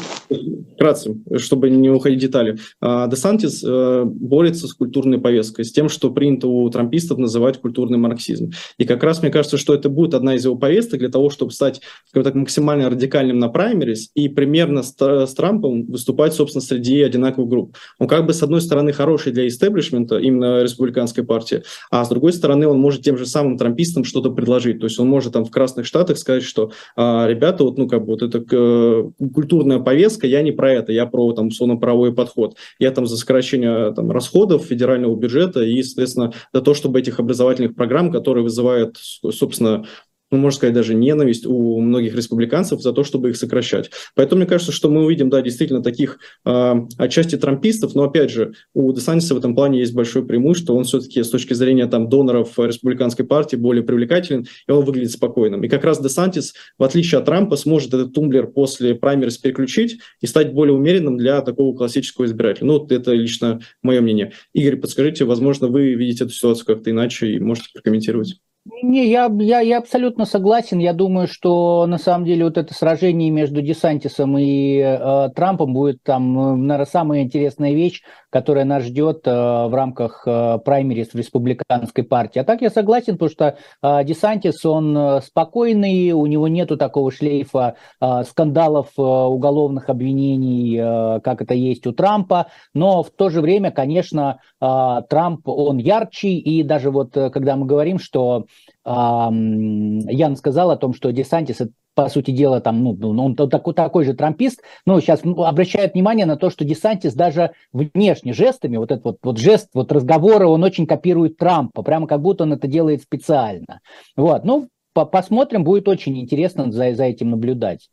Вкратце, 0.74 1.16
чтобы 1.38 1.70
не 1.70 1.90
уходить 1.90 2.20
в 2.20 2.22
детали. 2.22 2.58
Десантис 2.82 3.64
э, 3.64 4.04
борется 4.06 4.68
с 4.68 4.74
культурной 4.74 5.20
повесткой, 5.20 5.66
с 5.66 5.72
тем, 5.72 5.90
что 5.90 6.10
принято 6.10 6.48
у 6.48 6.70
трампистов 6.70 7.18
называть 7.18 7.60
культурный 7.60 7.98
марксизм. 7.98 8.52
И 8.78 8.86
как 8.86 9.04
раз 9.04 9.22
мне 9.22 9.32
кажется, 9.32 9.58
что 9.58 9.74
это 9.74 9.90
будет 9.90 10.14
одна 10.14 10.36
из 10.36 10.46
его 10.46 10.56
повесток 10.56 11.00
для 11.00 11.10
того, 11.10 11.30
чтобы 11.30 11.52
стать, 11.52 11.82
так, 12.14 12.36
максимально 12.36 12.90
радикальным 12.90 13.38
на 13.40 13.50
праймерис 13.50 14.10
и 14.16 14.30
примерно 14.30 14.84
с, 14.84 14.96
с 15.00 15.34
Трампом 15.34 15.86
выступать, 15.86 16.34
собственно, 16.34 16.62
среди 16.62 17.02
одинаковых 17.02 17.50
групп. 17.50 17.76
Он 18.00 18.08
как 18.08 18.26
бы, 18.26 18.34
с 18.34 18.42
одной 18.42 18.62
стороны, 18.62 18.94
хороший 18.94 19.32
для 19.32 19.48
истеблишмента, 19.48 20.18
именно 20.18 20.64
республиканской 20.64 21.24
партии, 21.24 21.64
а 21.90 22.04
с 22.04 22.10
другой 22.10 22.34
стороны, 22.34 22.68
он 22.68 22.80
может 22.80 23.04
тем 23.04 23.18
же 23.18 23.26
самым 23.26 23.58
трампистам 23.58 24.04
что-то 24.04 24.32
предложить. 24.32 24.80
То 24.80 24.86
есть 24.86 25.00
он 25.00 25.08
может 25.08 25.34
там 25.34 25.46
в 25.46 25.52
Красных 25.52 25.86
Штатах 25.86 26.18
сказать, 26.18 26.44
что 26.44 26.72
а, 26.96 27.28
ребята, 27.28 27.64
вот, 27.64 27.78
ну, 27.78 27.88
как 27.88 28.02
бы 28.02 28.14
вот 28.14 28.22
это 28.36 28.44
э, 28.52 29.12
культурная 29.34 29.80
повестка, 29.80 30.28
я 30.28 30.42
не 30.42 30.52
про 30.52 30.72
это, 30.72 30.92
я 30.92 31.06
про 31.06 31.34
там 31.34 31.48
условно-правовой 31.48 32.14
подход. 32.14 32.58
Я 32.80 32.92
там 32.92 33.06
за 33.06 33.18
сокращение 33.18 33.94
там, 33.94 34.12
расходов 34.12 34.66
федерального 34.66 35.16
бюджета 35.16 35.62
и, 35.62 35.82
соответственно, 35.84 36.34
за 36.54 36.62
то, 36.62 36.74
чтобы 36.74 37.00
этих 37.00 37.20
образовательных 37.20 37.76
программ, 37.76 38.12
которые 38.12 38.44
вызывают, 38.44 38.98
собственно, 38.98 39.86
ну, 40.32 40.38
можно 40.38 40.58
сказать, 40.58 40.74
даже 40.74 40.94
ненависть 40.94 41.46
у 41.46 41.80
многих 41.82 42.16
республиканцев 42.16 42.82
за 42.82 42.94
то, 42.94 43.04
чтобы 43.04 43.30
их 43.30 43.38
сокращать. 43.38 43.92
Поэтому 44.16 44.40
мне 44.40 44.50
кажется, 44.50 44.72
что 44.72 44.90
мы 44.90 45.04
увидим, 45.04 45.30
да, 45.30 45.42
действительно 45.42 45.84
таких 45.84 46.20
э, 46.46 46.74
отчасти 46.98 47.36
трампистов, 47.38 47.96
но, 47.96 48.04
опять 48.04 48.32
же, 48.32 48.54
у 48.74 48.92
Десантиса 48.94 49.36
в 49.36 49.38
этом 49.38 49.56
плане 49.56 49.80
есть 49.80 49.94
большое 49.94 50.26
преимущество, 50.26 50.74
он 50.74 50.86
все-таки 50.86 51.22
с 51.22 51.30
точки 51.30 51.54
зрения 51.54 51.86
там 51.88 52.08
доноров 52.10 52.58
республиканской 52.58 53.26
партии 53.26 53.58
более 53.58 53.84
привлекателен, 53.84 54.46
и 54.68 54.72
он 54.72 54.86
выглядит 54.86 55.12
спокойным. 55.12 55.64
И 55.64 55.68
как 55.68 55.84
раз 55.84 56.02
Десантис, 56.02 56.54
в 56.78 56.84
отличие 56.84 57.20
от 57.20 57.26
Трампа, 57.26 57.58
сможет 57.58 57.94
этот 57.94 58.14
тумблер 58.14 58.48
после 58.48 58.96
праймерис 58.96 59.38
переключить 59.38 60.00
и 60.22 60.28
стать 60.28 60.54
более 60.54 60.74
умеренным 60.74 61.18
для 61.18 61.42
такого 61.42 61.76
классического 61.76 62.26
избирателя. 62.26 62.68
Ну, 62.68 62.86
это 62.90 63.12
лично 63.12 63.60
мое 63.84 64.00
мнение. 64.02 64.32
Игорь, 64.54 64.78
подскажите, 64.78 65.26
возможно, 65.26 65.68
вы 65.68 65.94
видите 65.96 66.24
эту 66.24 66.34
ситуацию 66.34 66.66
как-то 66.66 66.90
иначе 66.90 67.28
и 67.28 67.40
можете 67.40 67.70
прокомментировать. 67.74 68.40
Не, 68.66 69.08
я, 69.10 69.28
я, 69.40 69.60
я 69.62 69.80
абсолютно 69.80 70.26
согласен. 70.26 70.78
Я 70.78 70.94
думаю, 70.94 71.28
что 71.28 71.88
на 71.88 71.98
самом 71.98 72.26
деле 72.26 72.46
вот 72.46 72.60
это 72.60 72.76
сражение 72.76 73.32
между 73.32 73.60
Десантисом 73.64 74.38
и 74.38 74.78
э, 74.78 75.30
Трампом 75.36 75.74
будет 75.74 76.04
там, 76.04 76.38
э, 76.40 76.56
наверное, 76.58 76.86
самая 76.86 77.22
интересная 77.24 77.74
вещь, 77.74 78.04
которая 78.30 78.66
нас 78.66 78.84
ждет 78.84 79.26
э, 79.26 79.32
в 79.32 79.74
рамках 79.74 80.28
э, 80.28 80.60
праймерис 80.64 81.08
в 81.10 81.16
республиканской 81.16 82.04
партии. 82.04 82.38
А 82.38 82.44
так 82.44 82.62
я 82.62 82.70
согласен, 82.70 83.14
потому 83.14 83.32
что 83.32 83.58
э, 83.82 84.04
Десантис, 84.04 84.64
он 84.64 84.96
э, 84.96 85.22
спокойный, 85.22 86.12
у 86.12 86.28
него 86.28 86.48
нету 86.48 86.78
такого 86.78 87.12
шлейфа 87.12 87.78
э, 88.00 88.24
скандалов, 88.30 88.90
э, 88.96 89.02
уголовных 89.02 89.90
обвинений, 89.90 90.78
э, 90.78 91.20
как 91.22 91.42
это 91.42 91.56
есть 91.56 91.88
у 91.88 91.94
Трампа, 91.94 92.46
но 92.76 93.02
в 93.02 93.10
то 93.10 93.30
же 93.32 93.42
время, 93.42 93.72
конечно, 93.72 94.40
э, 94.62 95.02
Трамп, 95.10 95.48
он 95.48 95.80
ярче, 95.80 96.30
и 96.30 96.62
даже 96.62 96.92
вот 96.92 97.18
э, 97.18 97.32
когда 97.32 97.56
мы 97.56 97.66
говорим, 97.66 97.98
что 97.98 98.46
Ян 98.84 100.36
сказал 100.36 100.72
о 100.72 100.78
том, 100.78 100.94
что 100.94 101.12
Десантис 101.12 101.62
по 101.94 102.08
сути 102.08 102.32
дела, 102.32 102.62
там, 102.62 102.84
ну, 102.84 102.94
ну 102.94 103.26
он 103.26 103.36
такой, 103.36 103.74
такой 103.74 104.06
же 104.06 104.14
трампист, 104.14 104.62
но 104.86 105.00
сейчас 105.00 105.24
ну, 105.24 105.44
обращает 105.44 105.94
внимание 105.94 106.26
на 106.26 106.38
то, 106.38 106.50
что 106.50 106.64
Десантис 106.64 107.14
даже 107.14 107.52
внешне 107.74 108.34
жестами, 108.34 108.78
вот 108.78 108.92
этот 108.92 109.06
вот, 109.06 109.18
вот 109.22 109.38
жест, 109.38 109.70
вот 109.74 109.92
разговоры, 109.92 110.48
он 110.48 110.64
очень 110.64 110.88
копирует 110.88 111.38
Трампа, 111.38 111.84
прямо 111.84 112.08
как 112.08 112.22
будто 112.22 112.44
он 112.44 112.54
это 112.54 112.68
делает 112.68 113.02
специально. 113.02 113.82
Вот, 114.16 114.46
ну, 114.46 114.70
по 114.94 115.06
посмотрим, 115.06 115.64
будет 115.64 115.88
очень 115.88 116.18
интересно 116.20 116.72
за, 116.72 116.94
за 116.96 117.04
этим 117.04 117.30
наблюдать. 117.32 117.90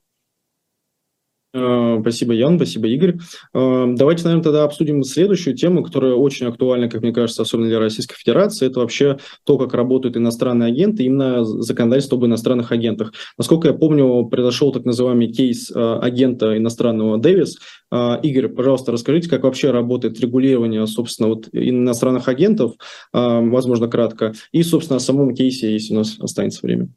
Э, 1.55 1.99
спасибо, 2.03 2.35
Ян, 2.35 2.57
спасибо, 2.57 2.89
Игорь. 2.89 3.19
Э, 3.55 3.87
давайте, 3.95 4.25
наверное, 4.25 4.45
тогда 4.45 4.65
обсудим 4.65 5.03
следующую 5.03 5.57
тему, 5.57 5.83
которая 5.83 6.15
очень 6.15 6.47
актуальна, 6.47 6.89
как 6.91 7.01
мне 7.03 7.13
кажется, 7.13 7.43
особенно 7.43 7.69
для 7.69 7.79
Российской 7.79 8.17
Федерации. 8.17 8.67
Это 8.67 8.81
вообще 8.81 9.19
то, 9.45 9.57
как 9.57 9.73
работают 9.73 10.17
иностранные 10.17 10.69
агенты, 10.69 11.05
именно 11.05 11.45
законодательство 11.45 12.19
об 12.19 12.27
иностранных 12.27 12.71
агентах. 12.71 13.13
Насколько 13.39 13.69
я 13.69 13.75
помню, 13.75 14.27
произошел 14.27 14.73
так 14.73 14.85
называемый 14.85 15.29
кейс 15.33 15.71
э, 15.71 15.99
агента 16.03 16.57
иностранного 16.57 17.19
Дэвис. 17.19 17.59
Игорь, 17.91 18.49
пожалуйста, 18.49 18.93
расскажите, 18.93 19.31
как 19.31 19.45
вообще 19.45 19.71
работает 19.71 20.21
регулирование, 20.21 20.87
собственно, 20.87 21.31
вот 21.31 21.49
иностранных 21.53 22.29
агентов, 22.29 22.75
возможно, 23.15 23.89
кратко, 23.89 24.35
и, 24.53 24.63
собственно, 24.63 24.99
о 24.99 25.01
самом 25.01 25.35
кейсе, 25.35 25.73
если 25.73 25.95
у 25.95 25.97
нас 25.97 26.19
останется 26.21 26.61
время. 26.67 26.91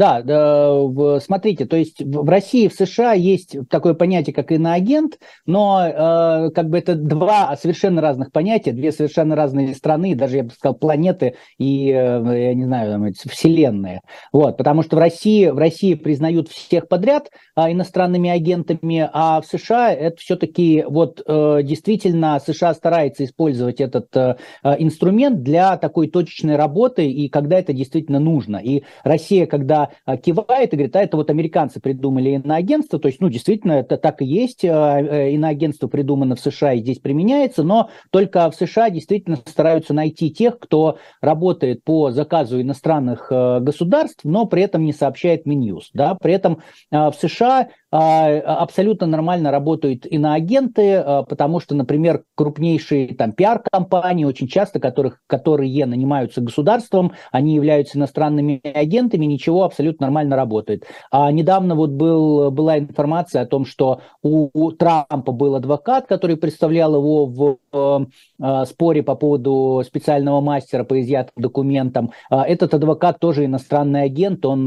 Да, 0.00 0.22
да, 0.22 1.20
смотрите, 1.20 1.66
то 1.66 1.76
есть 1.76 2.02
в 2.02 2.26
России, 2.26 2.68
в 2.68 2.72
США 2.72 3.12
есть 3.12 3.54
такое 3.68 3.92
понятие, 3.92 4.32
как 4.32 4.50
иноагент, 4.50 5.18
но 5.44 5.86
э, 5.86 6.50
как 6.52 6.70
бы 6.70 6.78
это 6.78 6.94
два 6.94 7.54
совершенно 7.60 8.00
разных 8.00 8.32
понятия, 8.32 8.72
две 8.72 8.92
совершенно 8.92 9.36
разные 9.36 9.74
страны, 9.74 10.14
даже 10.14 10.38
я 10.38 10.44
бы 10.44 10.52
сказал 10.52 10.74
планеты 10.74 11.34
и, 11.58 11.90
э, 11.90 11.92
я 11.92 12.54
не 12.54 12.64
знаю, 12.64 13.12
вселенные. 13.28 14.00
Вот, 14.32 14.56
потому 14.56 14.82
что 14.84 14.96
в 14.96 15.00
России, 15.00 15.48
в 15.48 15.58
России 15.58 15.92
признают 15.92 16.48
всех 16.48 16.88
подряд 16.88 17.28
э, 17.54 17.70
иностранными 17.70 18.30
агентами, 18.30 19.06
а 19.12 19.42
в 19.42 19.44
США 19.44 19.92
это 19.92 20.16
все-таки 20.16 20.82
вот 20.88 21.20
э, 21.26 21.60
действительно 21.62 22.40
США 22.40 22.72
старается 22.72 23.26
использовать 23.26 23.82
этот 23.82 24.16
э, 24.16 24.36
инструмент 24.78 25.42
для 25.42 25.76
такой 25.76 26.08
точечной 26.08 26.56
работы 26.56 27.06
и 27.06 27.28
когда 27.28 27.58
это 27.58 27.74
действительно 27.74 28.18
нужно. 28.18 28.56
И 28.56 28.84
Россия, 29.04 29.44
когда 29.44 29.89
кивает 30.22 30.72
и 30.72 30.76
говорит, 30.76 30.96
а 30.96 31.02
это 31.02 31.16
вот 31.16 31.30
американцы 31.30 31.80
придумали 31.80 32.30
иноагентство, 32.30 32.98
то 32.98 33.08
есть, 33.08 33.20
ну, 33.20 33.28
действительно, 33.28 33.72
это 33.72 33.96
так 33.96 34.22
и 34.22 34.24
есть, 34.24 34.64
иноагентство 34.64 35.88
придумано 35.88 36.36
в 36.36 36.40
США 36.40 36.74
и 36.74 36.80
здесь 36.80 36.98
применяется, 36.98 37.62
но 37.62 37.90
только 38.10 38.50
в 38.50 38.54
США 38.54 38.90
действительно 38.90 39.36
стараются 39.36 39.94
найти 39.94 40.30
тех, 40.30 40.58
кто 40.58 40.98
работает 41.20 41.84
по 41.84 42.10
заказу 42.10 42.60
иностранных 42.60 43.30
государств, 43.30 44.20
но 44.24 44.46
при 44.46 44.62
этом 44.62 44.84
не 44.84 44.92
сообщает 44.92 45.46
Минюст, 45.46 45.90
да, 45.94 46.14
при 46.14 46.34
этом 46.34 46.62
в 46.90 47.14
США 47.20 47.68
а, 47.89 47.89
абсолютно 47.90 49.06
нормально 49.06 49.50
работают 49.50 50.06
иноагенты, 50.06 50.94
а, 50.94 51.24
потому 51.24 51.58
что, 51.58 51.74
например, 51.74 52.22
крупнейшие 52.36 53.14
там 53.14 53.32
пиар-компании, 53.32 54.24
очень 54.24 54.46
часто 54.46 54.78
которых, 54.78 55.20
которые 55.26 55.86
нанимаются 55.86 56.40
государством, 56.40 57.12
они 57.32 57.54
являются 57.54 57.98
иностранными 57.98 58.60
агентами, 58.62 59.26
ничего 59.26 59.64
абсолютно 59.64 60.06
нормально 60.06 60.36
работает. 60.36 60.84
А 61.10 61.32
недавно 61.32 61.74
вот 61.74 61.90
был, 61.90 62.50
была 62.52 62.78
информация 62.78 63.42
о 63.42 63.46
том, 63.46 63.64
что 63.64 64.02
у, 64.22 64.50
у 64.52 64.70
Трампа 64.70 65.32
был 65.32 65.56
адвокат, 65.56 66.06
который 66.06 66.36
представлял 66.36 66.94
его 66.94 67.26
в 67.26 67.58
э, 67.72 68.06
э, 68.40 68.64
споре 68.66 69.02
по 69.02 69.16
поводу 69.16 69.82
специального 69.84 70.40
мастера 70.40 70.84
по 70.84 71.00
изъятым 71.00 71.42
документам. 71.42 72.12
Этот 72.30 72.74
адвокат 72.74 73.18
тоже 73.18 73.46
иностранный 73.46 74.02
агент, 74.02 74.44
он 74.46 74.66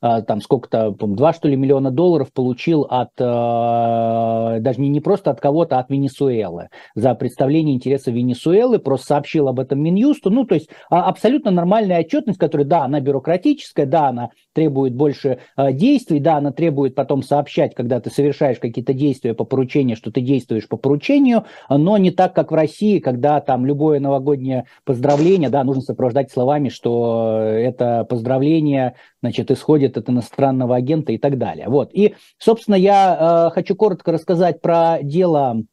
там 0.00 0.40
сколько-то, 0.40 0.94
2 0.98 1.32
что 1.32 1.48
ли 1.48 1.56
миллиона 1.56 1.90
долларов 1.90 2.32
получил 2.32 2.43
получил 2.44 2.86
от, 2.90 3.12
э, 3.18 4.60
даже 4.60 4.78
не, 4.78 4.90
не 4.90 5.00
просто 5.00 5.30
от 5.30 5.40
кого-то, 5.40 5.78
а 5.78 5.80
от 5.80 5.88
Венесуэлы 5.88 6.68
за 6.94 7.14
представление 7.14 7.74
интересов 7.74 8.12
Венесуэлы, 8.12 8.78
просто 8.78 9.06
сообщил 9.06 9.48
об 9.48 9.60
этом 9.60 9.80
Минюсту. 9.80 10.28
Ну, 10.28 10.44
то 10.44 10.54
есть 10.54 10.68
а, 10.90 11.08
абсолютно 11.08 11.50
нормальная 11.50 12.00
отчетность, 12.00 12.38
которая, 12.38 12.66
да, 12.66 12.84
она 12.84 13.00
бюрократическая, 13.00 13.86
да, 13.86 14.08
она 14.08 14.28
требует 14.52 14.94
больше 14.94 15.38
э, 15.56 15.72
действий, 15.72 16.20
да, 16.20 16.36
она 16.36 16.52
требует 16.52 16.94
потом 16.94 17.22
сообщать, 17.22 17.74
когда 17.74 17.98
ты 17.98 18.10
совершаешь 18.10 18.58
какие-то 18.58 18.92
действия 18.92 19.32
по 19.32 19.44
поручению, 19.44 19.96
что 19.96 20.12
ты 20.12 20.20
действуешь 20.20 20.68
по 20.68 20.76
поручению, 20.76 21.44
но 21.70 21.96
не 21.96 22.10
так, 22.10 22.34
как 22.34 22.52
в 22.52 22.54
России, 22.54 22.98
когда 22.98 23.40
там 23.40 23.64
любое 23.64 24.00
новогоднее 24.00 24.66
поздравление, 24.84 25.48
да, 25.48 25.64
нужно 25.64 25.80
сопровождать 25.80 26.30
словами, 26.30 26.68
что 26.68 27.38
это 27.40 28.04
поздравление, 28.04 28.96
значит, 29.22 29.50
исходит 29.50 29.96
от 29.96 30.10
иностранного 30.10 30.76
агента 30.76 31.10
и 31.12 31.16
так 31.16 31.38
далее. 31.38 31.68
Вот. 31.68 31.88
И 31.94 32.14
Собственно, 32.38 32.74
я 32.74 33.48
э, 33.48 33.54
хочу 33.54 33.74
коротко 33.74 34.12
рассказать 34.12 34.60
про 34.60 34.98
дело 35.02 35.64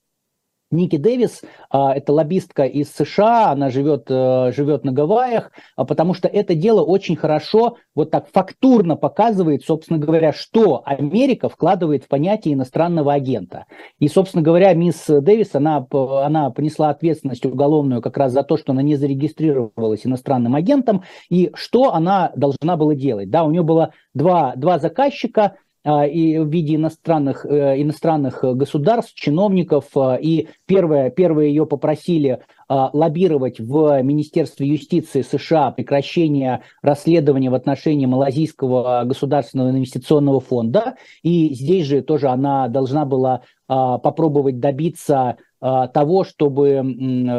Ники 0.72 0.95
Дэвис, 0.95 1.41
а, 1.70 1.93
это 1.93 2.14
лоббистка 2.14 2.64
из 2.64 2.89
США, 2.91 3.51
она 3.51 3.70
живет, 3.70 4.05
э, 4.09 4.53
живет 4.55 4.86
на 4.86 4.93
Гавайях, 4.93 5.51
а, 5.76 5.84
потому 5.84 6.14
что 6.14 6.30
это 6.30 6.55
дело 6.55 6.82
очень 6.82 7.18
хорошо, 7.18 7.78
вот 7.93 8.09
так 8.09 8.28
фактурно 8.32 8.95
показывает, 8.95 9.66
собственно 9.66 9.99
говоря, 9.99 10.32
что 10.32 10.82
Америка 10.86 11.49
вкладывает 11.49 12.05
в 12.05 12.07
понятие 12.07 12.53
иностранного 12.53 13.12
агента. 13.12 13.66
И, 13.99 14.07
собственно 14.07 14.41
говоря, 14.41 14.74
мисс 14.74 15.05
Дэвис, 15.07 15.55
она, 15.55 15.86
она 15.91 16.49
понесла 16.51 16.89
ответственность 16.89 17.45
уголовную 17.45 18.01
как 18.01 18.16
раз 18.16 18.32
за 18.32 18.43
то, 18.43 18.55
что 18.55 18.72
она 18.72 18.82
не 18.82 18.95
зарегистрировалась 18.95 20.05
иностранным 20.05 20.55
агентом, 20.55 21.03
и 21.30 21.51
что 21.53 21.93
она 21.93 22.32
должна 22.38 22.78
была 22.78 22.95
делать. 22.95 23.30
Да, 23.30 23.43
у 23.43 23.51
нее 23.51 23.64
было 23.64 23.93
два, 24.14 24.53
два 24.55 24.80
заказчика– 24.80 25.57
и 25.84 26.38
в 26.38 26.47
виде 26.47 26.75
иностранных, 26.75 27.45
э, 27.45 27.82
иностранных 27.82 28.43
государств, 28.43 29.15
чиновников. 29.15 29.86
А, 29.95 30.15
и 30.15 30.47
первое, 30.67 31.09
первое 31.09 31.45
ее 31.45 31.65
попросили 31.65 32.39
а, 32.67 32.91
лоббировать 32.93 33.59
в 33.59 34.01
Министерстве 34.03 34.67
юстиции 34.67 35.21
США 35.21 35.71
прекращение 35.71 36.61
расследования 36.84 37.49
в 37.49 37.55
отношении 37.55 38.05
Малазийского 38.05 39.03
государственного 39.05 39.71
инвестиционного 39.71 40.39
фонда. 40.39 40.95
И 41.23 41.53
здесь 41.53 41.88
же 41.88 42.01
тоже 42.01 42.27
она 42.27 42.67
должна 42.67 43.05
была 43.05 43.41
попробовать 43.67 44.59
добиться 44.59 45.15
а, 45.15 45.36
того, 45.62 46.24
чтобы 46.24 46.82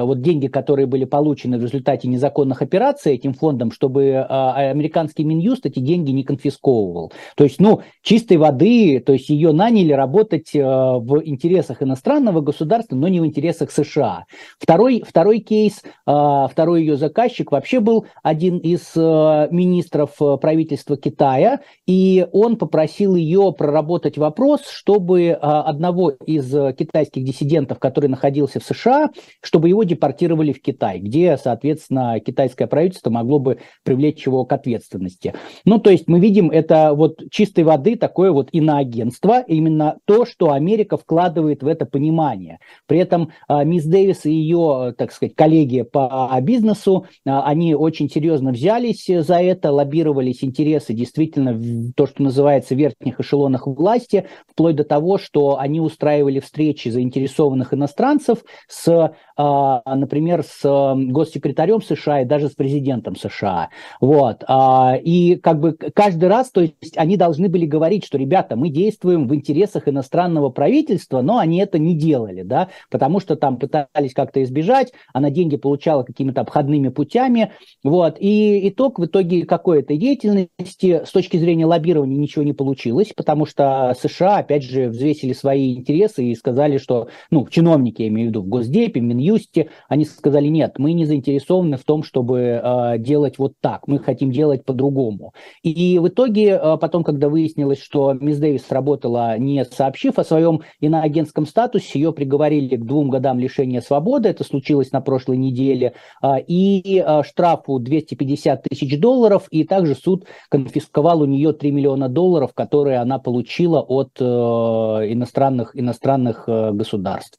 вот 0.05 0.23
деньги, 0.23 0.47
которые 0.47 0.87
были 0.87 1.05
получены 1.05 1.59
в 1.59 1.63
результате 1.63 2.07
незаконных 2.07 2.63
операций 2.63 3.15
этим 3.15 3.35
фондом, 3.35 3.73
чтобы 3.73 4.15
а, 4.15 4.71
американский 4.71 5.25
Минюст 5.25 5.67
эти 5.67 5.81
деньги 5.81 6.13
не 6.13 6.23
конфисковывал. 6.23 7.13
То 7.37 7.45
есть, 7.45 7.61
ну, 7.61 7.81
чистой 8.03 8.37
воды, 8.37 9.03
то 9.05 9.13
есть 9.13 9.29
ее 9.29 9.53
наняли 9.53 9.93
работать 9.93 10.55
а, 10.55 10.99
в 10.99 11.23
интересах 11.25 11.83
иностранного 11.83 12.41
государства, 12.41 12.95
но 12.95 13.09
не 13.09 13.21
в 13.21 13.27
интересах 13.27 13.71
США. 13.73 14.27
Второй, 14.59 15.03
второй 15.07 15.41
кейс, 15.41 15.83
второй 16.05 16.81
ее 16.81 16.97
заказчик 16.97 17.51
вообще 17.51 17.81
был 17.81 18.07
один 18.23 18.59
из 18.59 18.95
министров 18.95 20.17
правительства 20.41 20.97
Китая, 20.97 21.61
и 21.87 22.27
он 22.33 22.57
попросил 22.57 23.17
ее 23.17 23.53
проработать 23.57 24.19
вопрос, 24.19 24.61
чтобы 24.69 25.31
одного 25.33 26.11
из 26.11 26.51
китайских 26.77 27.25
диссидентов, 27.25 27.79
который 27.79 28.12
находился 28.13 28.61
в 28.61 28.65
США, 28.65 29.11
чтобы 29.43 29.69
его 29.69 29.83
депортировали 29.83 30.53
в 30.53 30.63
Китай, 30.63 31.01
где, 31.01 31.37
соответственно, 31.37 32.21
китайское 32.21 32.69
правительство 32.69 33.11
могло 33.11 33.39
бы 33.39 33.59
привлечь 33.83 34.25
его 34.25 34.45
к 34.45 34.53
ответственности. 34.53 35.35
Ну, 35.65 35.79
то 35.79 35.91
есть 35.91 36.07
мы 36.07 36.21
видим 36.21 36.51
это 36.51 36.95
вот 36.95 37.21
чистой 37.31 37.65
воды 37.65 37.97
такое 37.97 38.31
вот 38.31 38.49
иноагентство, 38.53 39.41
именно 39.41 39.99
то, 40.05 40.25
что 40.25 40.53
Америка 40.53 40.97
вкладывает 40.97 41.63
в 41.63 41.67
это 41.67 41.87
понимание. 41.87 42.59
При 42.87 42.99
этом 42.99 43.33
а, 43.49 43.65
мисс 43.65 43.85
Дэвис 43.85 44.27
и 44.27 44.33
ее, 44.33 44.95
так 44.97 45.13
сказать, 45.13 45.35
коллеги 45.35 45.83
по 45.83 46.39
бизнесу, 46.41 47.07
а, 47.27 47.43
они 47.45 47.75
очень 47.75 48.09
серьезно 48.09 48.53
взялись 48.53 49.07
за 49.07 49.41
это, 49.41 49.73
лоббировались 49.73 50.45
интересы 50.45 50.95
действительно 50.95 51.53
в 51.53 51.93
то, 51.95 52.07
что 52.07 52.23
называется 52.23 52.75
верхних 52.75 53.21
эшелонах 53.21 53.67
власти, 53.67 54.27
вплоть 54.47 54.77
до 54.77 54.85
того, 54.85 55.19
что 55.19 55.59
они 55.59 55.81
устраивали 55.81 56.41
встречи 56.41 56.89
заинтересованных 56.89 57.75
иностранцев, 57.75 58.02
иностранцев 58.03 58.43
с, 58.69 59.11
например, 59.37 60.43
с 60.43 60.95
госсекретарем 60.95 61.83
США 61.83 62.23
и 62.23 62.25
даже 62.25 62.49
с 62.49 62.53
президентом 62.53 63.17
США. 63.17 63.71
Вот. 64.01 64.45
А, 64.47 64.97
и 65.03 65.37
как 65.37 65.61
бы 65.61 65.73
каждый 65.73 66.29
раз, 66.29 66.51
то 66.51 66.63
есть 66.63 66.97
они 66.97 67.17
должны 67.17 67.49
были 67.49 67.67
говорить, 67.67 68.05
что, 68.05 68.19
ребята, 68.19 68.57
мы 68.57 68.69
действуем 68.69 69.29
в 69.29 69.35
интересах 69.35 69.89
иностранного 69.89 70.51
правительства, 70.51 71.23
но 71.23 71.39
они 71.39 71.59
это 71.59 71.79
не 71.79 71.97
делали, 71.97 72.43
да, 72.43 72.69
потому 72.91 73.21
что 73.21 73.37
там 73.37 73.57
пытались 73.57 74.15
как-то 74.15 74.43
избежать, 74.43 74.93
она 75.13 75.31
деньги 75.31 75.57
получала 75.57 76.03
какими-то 76.03 76.43
обходными 76.43 76.89
путями, 76.89 77.53
вот. 77.83 78.17
И 78.19 78.69
итог 78.69 78.99
в 78.99 79.07
итоге 79.07 79.45
какой 79.47 79.81
этой 79.81 79.97
деятельности 79.97 81.03
с 81.05 81.11
точки 81.11 81.37
зрения 81.37 81.67
лоббирования 81.67 82.17
ничего 82.17 82.45
не 82.45 82.53
получилось, 82.53 83.13
потому 83.17 83.47
что 83.47 83.95
США, 84.01 84.39
опять 84.39 84.63
же, 84.63 84.89
взвесили 84.89 85.33
свои 85.33 85.75
интересы 85.75 86.25
и 86.25 86.35
сказали, 86.35 86.79
что, 86.79 87.09
ну, 87.31 87.47
чиновники 87.49 88.03
я 88.03 88.09
имею 88.09 88.29
в 88.29 88.31
виду 88.31 88.43
в 88.43 88.49
Госдепе, 88.49 89.01
Минюсте, 89.23 89.71
они 89.89 90.05
сказали, 90.05 90.49
нет, 90.49 90.79
мы 90.79 90.93
не 90.93 91.05
заинтересованы 91.05 91.77
в 91.77 91.85
том, 91.85 92.03
чтобы 92.03 92.61
э, 92.63 92.99
делать 92.99 93.39
вот 93.39 93.55
так, 93.61 93.87
мы 93.87 93.99
хотим 93.99 94.33
делать 94.33 94.65
по-другому. 94.65 95.33
И, 95.63 95.99
в 95.99 96.09
итоге 96.09 96.51
э, 96.51 96.77
потом, 96.79 97.05
когда 97.05 97.29
выяснилось, 97.29 97.81
что 97.81 98.13
мисс 98.13 98.39
Дэвис 98.39 98.71
работала 98.71 99.39
не 99.39 99.65
сообщив 99.65 100.19
о 100.19 100.25
своем 100.25 100.63
иноагентском 100.81 101.47
статусе, 101.47 102.01
ее 102.01 102.13
приговорили 102.13 102.77
к 102.77 102.85
двум 102.85 103.11
годам 103.11 103.39
лишения 103.39 103.81
свободы, 103.81 104.29
это 104.29 104.45
случилось 104.45 104.93
на 104.93 105.01
прошлой 105.01 105.37
неделе, 105.37 105.95
э, 106.23 106.41
и 106.47 107.05
штрафу 107.25 107.79
250 107.79 108.65
тысяч 108.65 108.99
долларов, 108.99 109.47
и 109.51 109.65
также 109.65 109.95
суд 109.95 110.27
конфисковал 110.49 111.23
у 111.23 111.27
нее 111.27 111.53
3 111.53 111.71
миллиона 111.71 112.09
долларов, 112.09 112.53
которые 112.55 112.99
она 112.99 113.19
получила 113.19 113.81
от 113.81 114.21
иностранных, 114.21 115.77
иностранных 115.77 116.45
государств. 116.47 117.39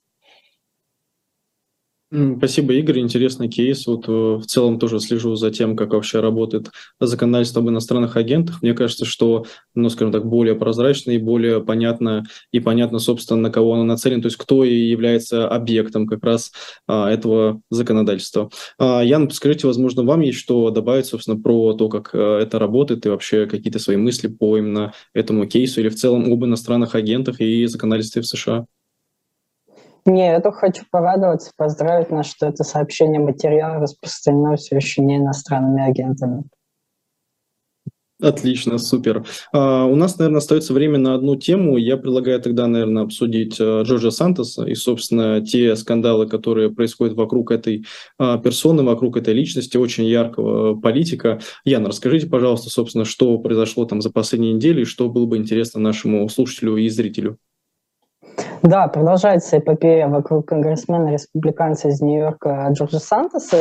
Спасибо, 2.38 2.74
Игорь. 2.74 3.00
Интересный 3.00 3.50
кейс. 3.50 3.88
Вот 3.88 4.08
э, 4.08 4.12
в 4.12 4.46
целом 4.46 4.78
тоже 4.78 5.00
слежу 5.00 5.36
за 5.36 5.50
тем, 5.50 5.76
как 5.76 5.94
вообще 5.94 6.20
работает 6.20 6.70
законодательство 7.00 7.64
об 7.64 7.70
иностранных 7.70 8.18
агентах. 8.18 8.62
Мне 8.62 8.76
кажется, 8.76 9.04
что, 9.04 9.46
ну, 9.74 9.90
скажем 9.90 10.12
так, 10.12 10.24
более 10.24 10.54
прозрачно 10.54 11.10
и 11.10 11.18
более 11.18 11.60
понятно, 11.64 12.24
и 12.52 12.60
понятно, 12.60 13.00
собственно, 13.00 13.42
на 13.42 13.50
кого 13.50 13.74
оно 13.74 13.84
нацелено, 13.84 14.22
то 14.22 14.28
есть 14.28 14.38
кто 14.38 14.64
и 14.64 14.76
является 14.76 15.48
объектом 15.48 16.06
как 16.06 16.24
раз 16.24 16.52
а, 16.88 17.10
этого 17.10 17.62
законодательства. 17.72 18.52
А, 18.78 19.02
Ян, 19.02 19.32
скажите, 19.32 19.66
возможно, 19.66 20.04
вам 20.04 20.22
есть 20.22 20.38
что 20.38 20.70
добавить, 20.70 21.08
собственно, 21.08 21.42
про 21.42 21.74
то, 21.74 21.90
как 21.90 22.12
а, 22.14 22.40
это 22.40 22.60
работает 22.60 23.08
и 23.08 23.10
вообще 23.10 23.48
какие-то 23.48 23.80
свои 23.80 23.98
мысли 23.98 24.28
по 24.28 24.56
именно 24.56 24.94
этому 25.16 25.48
кейсу 25.48 25.80
или 25.80 25.90
в 25.90 25.96
целом 25.96 26.32
об 26.32 26.46
иностранных 26.46 26.94
агентах 26.94 27.42
и 27.42 27.66
законодательстве 27.66 28.22
в 28.22 28.28
США? 28.28 28.68
Не, 30.06 30.28
я 30.32 30.42
только 30.42 30.60
хочу 30.60 30.84
порадоваться, 30.92 31.52
поздравить 31.56 32.12
нас, 32.12 32.26
что 32.26 32.48
это 32.48 32.64
сообщение 32.64 33.22
материала 33.22 33.80
распространено 33.80 34.58
все 34.58 34.76
еще 34.76 35.02
не 35.02 35.18
иностранными 35.18 35.82
агентами. 35.82 36.44
Отлично, 38.24 38.78
супер. 38.78 39.26
Uh, 39.54 39.92
у 39.92 39.96
нас, 39.96 40.18
наверное, 40.18 40.38
остается 40.38 40.74
время 40.74 40.98
на 40.98 41.14
одну 41.14 41.36
тему. 41.36 41.76
Я 41.78 41.98
предлагаю 41.98 42.40
тогда, 42.42 42.68
наверное, 42.68 43.04
обсудить 43.04 43.60
uh, 43.60 43.84
Джорджа 43.84 44.12
Сантоса 44.12 44.64
и, 44.64 44.76
собственно, 44.76 45.42
те 45.42 45.76
скандалы, 45.76 46.28
которые 46.28 46.70
происходят 46.70 47.16
вокруг 47.16 47.52
этой 47.52 47.86
uh, 48.22 48.42
персоны, 48.42 48.84
вокруг 48.84 49.18
этой 49.18 49.34
личности, 49.34 49.76
очень 49.76 50.06
яркого 50.06 50.80
политика. 50.80 51.42
Яна, 51.66 51.90
расскажите, 51.90 52.28
пожалуйста, 52.28 52.70
собственно, 52.70 53.04
что 53.04 53.38
произошло 53.40 53.84
там 53.86 54.02
за 54.02 54.10
последние 54.10 54.54
недели 54.54 54.82
и 54.82 54.86
что 54.86 55.10
было 55.10 55.26
бы 55.26 55.36
интересно 55.36 55.82
нашему 55.82 56.30
слушателю 56.30 56.78
и 56.78 56.88
зрителю. 56.88 57.40
Да, 58.64 58.88
продолжается 58.88 59.58
эпопея 59.58 60.08
вокруг 60.08 60.48
конгрессмена-республиканца 60.48 61.90
из 61.90 62.00
Нью-Йорка 62.02 62.66
Джорджа 62.72 63.00
Сантоса. 63.00 63.58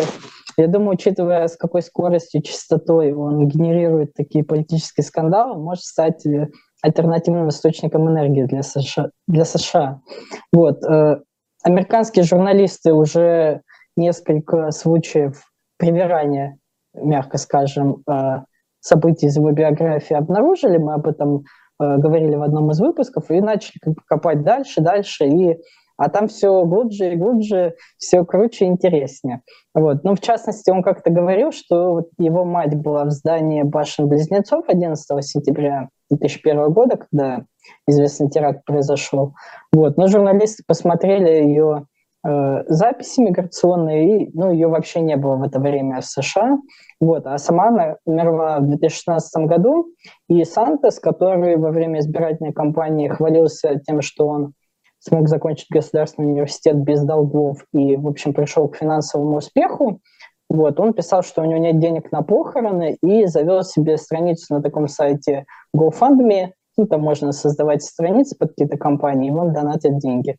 Я 0.57 0.69
думаю, 0.69 0.91
учитывая, 0.91 1.49
с 1.49 1.57
какой 1.57 1.83
скоростью, 1.83 2.41
частотой 2.41 3.13
он 3.13 3.49
генерирует 3.49 4.15
такие 4.15 4.45
политические 4.45 5.05
скандалы, 5.05 5.61
может 5.61 5.83
стать 5.83 6.25
э, 6.25 6.51
альтернативным 6.83 7.49
источником 7.49 8.09
энергии 8.09 8.45
для 8.45 8.63
США. 8.63 9.09
Для 9.27 9.45
США. 9.45 10.03
Вот. 10.53 10.85
Э, 10.85 11.21
американские 11.65 12.25
журналисты 12.25 12.93
уже 12.93 13.63
несколько 13.97 14.71
случаев 14.71 15.43
привирания, 15.79 16.59
мягко 16.95 17.39
скажем, 17.39 18.05
э, 18.09 18.45
событий 18.79 19.27
из 19.27 19.37
его 19.37 19.51
биографии 19.51 20.15
обнаружили. 20.15 20.77
Мы 20.77 20.95
об 20.95 21.09
этом 21.09 21.43
говорили 21.99 22.37
в 22.37 22.43
одном 22.43 22.71
из 22.71 22.81
выпусков, 22.81 23.31
и 23.31 23.41
начали 23.41 23.79
копать 24.07 24.43
дальше, 24.43 24.81
дальше, 24.81 25.27
и 25.27 25.59
а 25.97 26.09
там 26.09 26.27
все 26.27 26.65
глубже 26.65 27.13
и 27.13 27.17
глубже, 27.17 27.77
все 27.97 28.25
круче 28.25 28.65
и 28.65 28.69
интереснее. 28.69 29.43
Вот. 29.75 30.03
Ну, 30.05 30.17
в 30.17 30.21
частности, 30.21 30.71
он 30.71 30.83
как-то 30.83 31.11
говорил, 31.11 31.53
что 31.53 31.93
вот 31.93 32.09
его 32.19 32.45
мать 32.45 32.75
была 32.75 33.05
в 33.05 33.11
здании 33.11 33.63
башен-близнецов 33.63 34.65
11 34.69 35.25
сентября 35.25 35.91
2001 36.11 36.73
года, 36.73 36.97
когда 36.97 37.45
известный 37.87 38.31
теракт 38.31 38.65
произошел. 38.65 39.35
Вот. 39.73 39.97
Но 39.97 40.09
журналисты 40.09 40.65
посмотрели 40.67 41.29
ее 41.29 41.87
э, 41.87 41.92
записи 42.25 43.21
миграционные, 43.21 44.27
и 44.27 44.31
ну, 44.35 44.53
ее 44.53 44.69
вообще 44.69 45.01
не 45.01 45.17
было 45.17 45.37
в 45.37 45.43
это 45.43 45.59
время 45.59 46.01
в 46.01 46.05
США. 46.05 46.59
Вот. 47.01 47.27
А 47.27 47.37
сама 47.39 47.69
она 47.69 47.97
умерла 48.05 48.61
в 48.61 48.69
2016 48.69 49.47
году, 49.47 49.87
и 50.29 50.45
Сантос, 50.45 51.01
который 51.01 51.57
во 51.57 51.71
время 51.71 52.01
избирательной 52.01 52.53
кампании 52.53 53.09
хвалился 53.09 53.81
тем, 53.87 54.03
что 54.03 54.29
он 54.29 54.53
смог 55.01 55.29
закончить 55.29 55.67
государственный 55.71 56.31
университет 56.31 56.77
без 56.77 57.03
долгов 57.03 57.65
и, 57.73 57.97
в 57.97 58.07
общем, 58.07 58.33
пришел 58.35 58.69
к 58.69 58.77
финансовому 58.77 59.39
успеху, 59.39 60.01
вот, 60.53 60.79
он 60.81 60.93
писал, 60.93 61.23
что 61.23 61.41
у 61.41 61.47
него 61.47 61.59
нет 61.59 61.79
денег 61.79 62.13
на 62.13 62.21
похороны, 62.21 62.99
и 63.03 63.25
завел 63.25 63.63
себе 63.63 63.97
страницу 63.97 64.53
на 64.53 64.63
таком 64.63 64.87
сайте 64.87 65.47
GoFundMe, 65.75 66.51
там 66.77 67.01
можно 67.01 67.33
создавать 67.33 67.83
страницы 67.83 68.37
под 68.39 68.51
какие-то 68.51 68.79
компании, 68.79 69.29
и 69.29 69.35
он 69.35 69.53
донатит 69.53 69.99
деньги. 69.99 70.37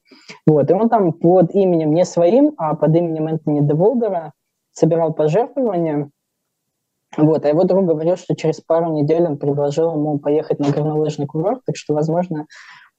Вот, 0.48 0.70
и 0.70 0.74
он 0.74 0.90
там 0.90 1.14
под 1.14 1.54
именем 1.54 1.94
не 1.94 2.06
своим, 2.06 2.54
а 2.58 2.76
под 2.76 2.96
именем 2.96 3.28
Энтони 3.28 3.62
Деволдера 3.62 4.34
собирал 4.72 5.14
пожертвования, 5.14 6.10
вот, 7.18 7.46
а 7.46 7.50
его 7.50 7.64
друг 7.64 7.86
говорил, 7.86 8.18
что 8.18 8.36
через 8.36 8.60
пару 8.62 8.92
недель 8.92 9.26
он 9.26 9.38
предложил 9.38 9.92
ему 9.94 10.18
поехать 10.18 10.60
на 10.60 10.72
горнолыжный 10.72 11.28
курорт, 11.28 11.62
так 11.66 11.78
что, 11.78 11.94
возможно, 11.94 12.48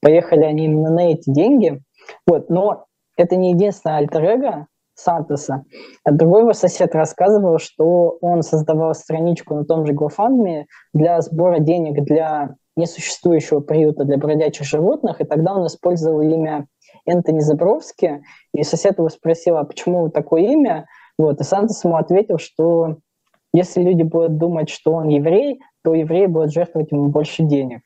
поехали 0.00 0.44
они 0.44 0.66
именно 0.66 0.90
на 0.90 1.12
эти 1.12 1.30
деньги. 1.30 1.82
Вот, 2.26 2.48
но 2.48 2.84
это 3.16 3.36
не 3.36 3.52
единственное 3.52 3.96
альтер 3.96 4.66
Сантоса. 4.94 5.64
А 6.04 6.12
другой 6.12 6.42
его 6.42 6.52
сосед 6.52 6.94
рассказывал, 6.94 7.58
что 7.58 8.16
он 8.20 8.42
создавал 8.42 8.94
страничку 8.94 9.54
на 9.54 9.64
том 9.64 9.86
же 9.86 9.92
GoFundMe 9.92 10.66
для 10.92 11.20
сбора 11.20 11.58
денег 11.58 12.04
для 12.04 12.54
несуществующего 12.76 13.60
приюта 13.60 14.04
для 14.04 14.16
бродячих 14.16 14.66
животных, 14.66 15.20
и 15.20 15.24
тогда 15.24 15.54
он 15.54 15.66
использовал 15.66 16.20
имя 16.22 16.66
Энтони 17.06 17.40
Забровски, 17.40 18.22
и 18.52 18.62
сосед 18.62 18.98
его 18.98 19.08
спросил, 19.08 19.56
а 19.56 19.64
почему 19.64 20.08
такое 20.10 20.42
имя? 20.42 20.86
Вот, 21.18 21.40
и 21.40 21.44
Сантос 21.44 21.84
ему 21.84 21.96
ответил, 21.96 22.38
что 22.38 22.96
если 23.52 23.82
люди 23.82 24.02
будут 24.02 24.36
думать, 24.36 24.68
что 24.68 24.92
он 24.92 25.08
еврей, 25.08 25.60
то 25.84 25.94
евреи 25.94 26.26
будут 26.26 26.52
жертвовать 26.52 26.90
ему 26.90 27.08
больше 27.08 27.44
денег. 27.44 27.82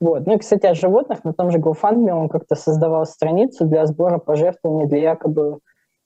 Вот. 0.00 0.26
Ну 0.26 0.34
и, 0.34 0.38
кстати, 0.38 0.66
о 0.66 0.74
животных. 0.74 1.24
На 1.24 1.32
том 1.32 1.50
же 1.50 1.58
GoFundMe 1.58 2.12
он 2.12 2.28
как-то 2.28 2.54
создавал 2.54 3.06
страницу 3.06 3.64
для 3.64 3.86
сбора 3.86 4.18
пожертвований 4.18 4.86
для 4.86 4.98
якобы, 4.98 5.60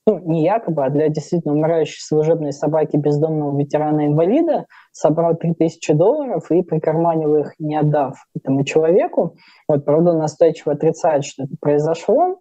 ну, 0.07 0.19
не 0.19 0.43
якобы, 0.43 0.83
а 0.83 0.89
для 0.89 1.09
действительно 1.09 1.53
умирающей 1.53 2.01
служебной 2.01 2.53
собаки 2.53 2.97
бездомного 2.97 3.57
ветерана-инвалида, 3.57 4.65
собрал 4.91 5.35
3000 5.35 5.93
долларов 5.93 6.51
и 6.51 6.63
прикарманил 6.63 7.35
их, 7.37 7.53
не 7.59 7.75
отдав 7.75 8.15
этому 8.35 8.63
человеку. 8.63 9.35
Вот, 9.67 9.85
правда, 9.85 10.13
настойчиво 10.13 10.73
отрицает, 10.73 11.25
что 11.25 11.43
это 11.43 11.53
произошло. 11.59 12.39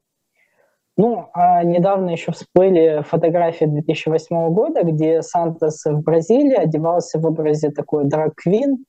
Ну, 0.96 1.28
а 1.32 1.62
недавно 1.64 2.10
еще 2.10 2.32
всплыли 2.32 3.02
фотографии 3.06 3.64
2008 3.64 4.52
года, 4.52 4.82
где 4.82 5.22
Сантос 5.22 5.84
в 5.84 6.02
Бразилии 6.02 6.56
одевался 6.56 7.18
в 7.18 7.26
образе 7.26 7.70
такой 7.70 8.04
драг-квин 8.04 8.84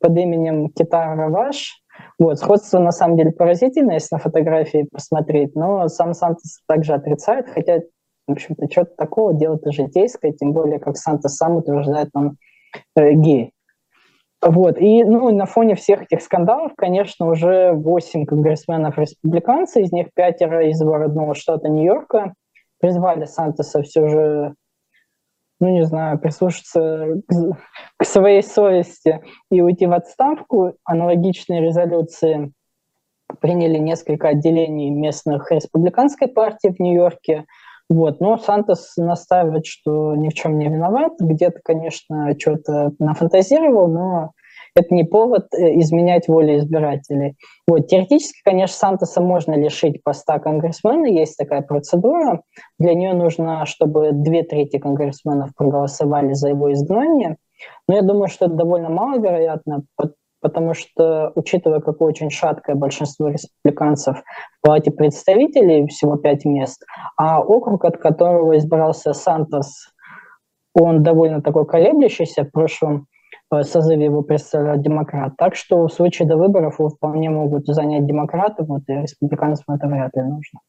под 0.00 0.16
именем 0.18 0.68
Китара 0.70 1.16
Раваш. 1.16 1.80
Вот, 2.18 2.38
сходство 2.38 2.80
на 2.80 2.90
самом 2.90 3.16
деле 3.16 3.30
поразительное, 3.30 3.94
если 3.94 4.16
на 4.16 4.18
фотографии 4.18 4.88
посмотреть, 4.90 5.54
но 5.54 5.88
сам 5.88 6.12
Сантос 6.12 6.60
также 6.66 6.92
отрицает, 6.92 7.48
хотя, 7.48 7.80
в 8.26 8.32
общем-то, 8.32 8.70
что-то 8.70 8.94
такого 8.96 9.34
делать 9.34 9.62
житейское, 9.66 10.32
тем 10.32 10.52
более, 10.52 10.78
как 10.78 10.96
Сантос 10.96 11.36
сам 11.36 11.56
утверждает, 11.56 12.10
он 12.14 12.36
э, 12.96 13.12
гей. 13.12 13.52
Вот. 14.40 14.78
И 14.78 15.04
ну, 15.04 15.34
на 15.34 15.46
фоне 15.46 15.74
всех 15.74 16.02
этих 16.02 16.20
скандалов, 16.22 16.72
конечно, 16.76 17.28
уже 17.28 17.72
8 17.72 18.26
конгрессменов-республиканцев, 18.26 19.82
из 19.82 19.92
них 19.92 20.08
пятеро 20.14 20.68
из 20.68 20.80
родного 20.82 21.34
штата 21.34 21.68
Нью-Йорка, 21.68 22.34
призвали 22.78 23.24
Сантоса 23.24 23.82
все 23.82 24.08
же, 24.08 24.54
ну 25.60 25.68
не 25.68 25.84
знаю, 25.84 26.18
прислушаться 26.18 27.22
к 27.96 28.04
своей 28.04 28.42
совести 28.42 29.22
и 29.50 29.62
уйти 29.62 29.86
в 29.86 29.92
отставку. 29.92 30.74
Аналогичные 30.84 31.62
резолюции 31.62 32.52
приняли 33.40 33.78
несколько 33.78 34.28
отделений 34.28 34.90
местных 34.90 35.50
республиканской 35.50 36.28
партии 36.28 36.68
в 36.68 36.80
Нью-Йорке. 36.80 37.46
Вот. 37.90 38.20
Но 38.20 38.38
Сантос 38.38 38.96
настаивает, 38.96 39.66
что 39.66 40.14
ни 40.16 40.28
в 40.28 40.34
чем 40.34 40.58
не 40.58 40.68
виноват. 40.68 41.12
Где-то, 41.18 41.60
конечно, 41.62 42.34
что-то 42.38 42.92
нафантазировал, 42.98 43.88
но 43.88 44.32
это 44.76 44.94
не 44.94 45.04
повод 45.04 45.46
э, 45.54 45.78
изменять 45.80 46.26
волю 46.26 46.56
избирателей. 46.58 47.36
Вот. 47.68 47.86
Теоретически, 47.88 48.40
конечно, 48.44 48.76
Сантоса 48.76 49.20
можно 49.20 49.54
лишить 49.54 50.02
поста 50.02 50.38
конгрессмена, 50.38 51.06
есть 51.06 51.36
такая 51.36 51.62
процедура. 51.62 52.40
Для 52.78 52.94
нее 52.94 53.12
нужно, 53.12 53.66
чтобы 53.66 54.10
две 54.12 54.42
трети 54.42 54.78
конгрессменов 54.78 55.54
проголосовали 55.54 56.32
за 56.32 56.48
его 56.48 56.72
изгнание. 56.72 57.36
Но 57.88 57.94
я 57.94 58.02
думаю, 58.02 58.28
что 58.28 58.46
это 58.46 58.54
довольно 58.54 58.88
маловероятно, 58.88 59.84
потому 60.44 60.74
что, 60.74 61.32
учитывая, 61.36 61.80
какое 61.80 62.08
очень 62.08 62.28
шаткое 62.28 62.76
большинство 62.76 63.28
республиканцев 63.28 64.18
в 64.18 64.60
Палате 64.60 64.90
представителей, 64.90 65.86
всего 65.86 66.18
пять 66.18 66.44
мест, 66.44 66.84
а 67.16 67.40
округ, 67.40 67.86
от 67.86 67.96
которого 67.96 68.58
избрался 68.58 69.14
Сантос, 69.14 69.88
он 70.74 71.02
довольно 71.02 71.40
такой 71.40 71.64
колеблющийся. 71.64 72.44
В 72.44 72.50
прошлом 72.50 73.06
э, 73.50 73.62
созыве 73.62 74.04
его 74.04 74.20
представлял 74.20 74.76
демократ. 74.76 75.32
Так 75.38 75.56
что 75.56 75.86
в 75.86 75.90
случае 75.90 76.28
до 76.28 76.36
выборов 76.36 76.78
его 76.78 76.90
вполне 76.90 77.30
могут 77.30 77.64
занять 77.66 78.04
демократы, 78.04 78.64
вот, 78.64 78.82
и 78.88 78.92
республиканцам 78.92 79.74
это 79.74 79.86
вряд 79.86 80.14
ли 80.14 80.24
нужно. 80.24 80.60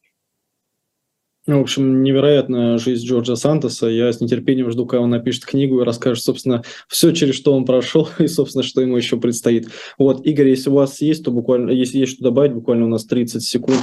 Ну, 1.48 1.58
в 1.58 1.62
общем, 1.62 2.02
невероятная 2.02 2.76
жизнь 2.78 3.06
Джорджа 3.06 3.36
Сантоса. 3.36 3.86
Я 3.86 4.12
с 4.12 4.20
нетерпением 4.20 4.68
жду, 4.72 4.84
когда 4.84 5.02
он 5.02 5.10
напишет 5.10 5.44
книгу 5.44 5.80
и 5.80 5.84
расскажет, 5.84 6.24
собственно, 6.24 6.62
все, 6.88 7.12
через 7.12 7.36
что 7.36 7.54
он 7.54 7.64
прошел 7.64 8.08
и, 8.18 8.26
собственно, 8.26 8.64
что 8.64 8.80
ему 8.80 8.96
еще 8.96 9.16
предстоит. 9.16 9.68
Вот, 9.96 10.26
Игорь, 10.26 10.48
если 10.48 10.70
у 10.70 10.74
вас 10.74 11.00
есть, 11.00 11.24
то 11.24 11.30
буквально, 11.30 11.70
если 11.70 11.98
есть 11.98 12.14
что 12.14 12.24
добавить, 12.24 12.52
буквально 12.52 12.86
у 12.86 12.88
нас 12.88 13.04
30 13.04 13.42
секунд 13.44 13.78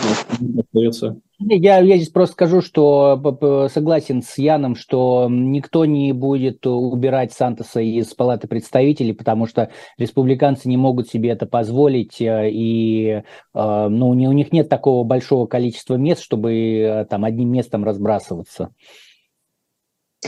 остается. 0.60 1.22
Я, 1.40 1.80
я 1.80 1.98
здесь 1.98 2.10
просто 2.10 2.34
скажу, 2.34 2.62
что 2.62 3.70
согласен 3.74 4.22
с 4.22 4.38
Яном, 4.38 4.76
что 4.76 5.28
никто 5.30 5.86
не 5.86 6.14
будет 6.14 6.66
убирать 6.66 7.34
Сантоса 7.34 7.82
из 7.82 8.14
Палаты 8.14 8.48
представителей, 8.48 9.14
потому 9.14 9.48
что 9.48 9.70
республиканцы 9.98 10.70
не 10.70 10.78
могут 10.78 11.10
себе 11.10 11.30
это 11.30 11.46
позволить, 11.46 12.22
э, 12.22 12.50
и 12.52 13.24
э, 13.54 13.88
ну, 13.90 14.10
у 14.10 14.14
них 14.14 14.52
нет 14.52 14.70
такого 14.70 15.04
большого 15.04 15.48
количества 15.48 15.96
мест, 15.96 16.22
чтобы 16.22 16.54
э, 16.54 17.06
там 17.06 17.26
одним 17.26 17.53
местом 17.54 17.84
разбрасываться. 17.84 18.72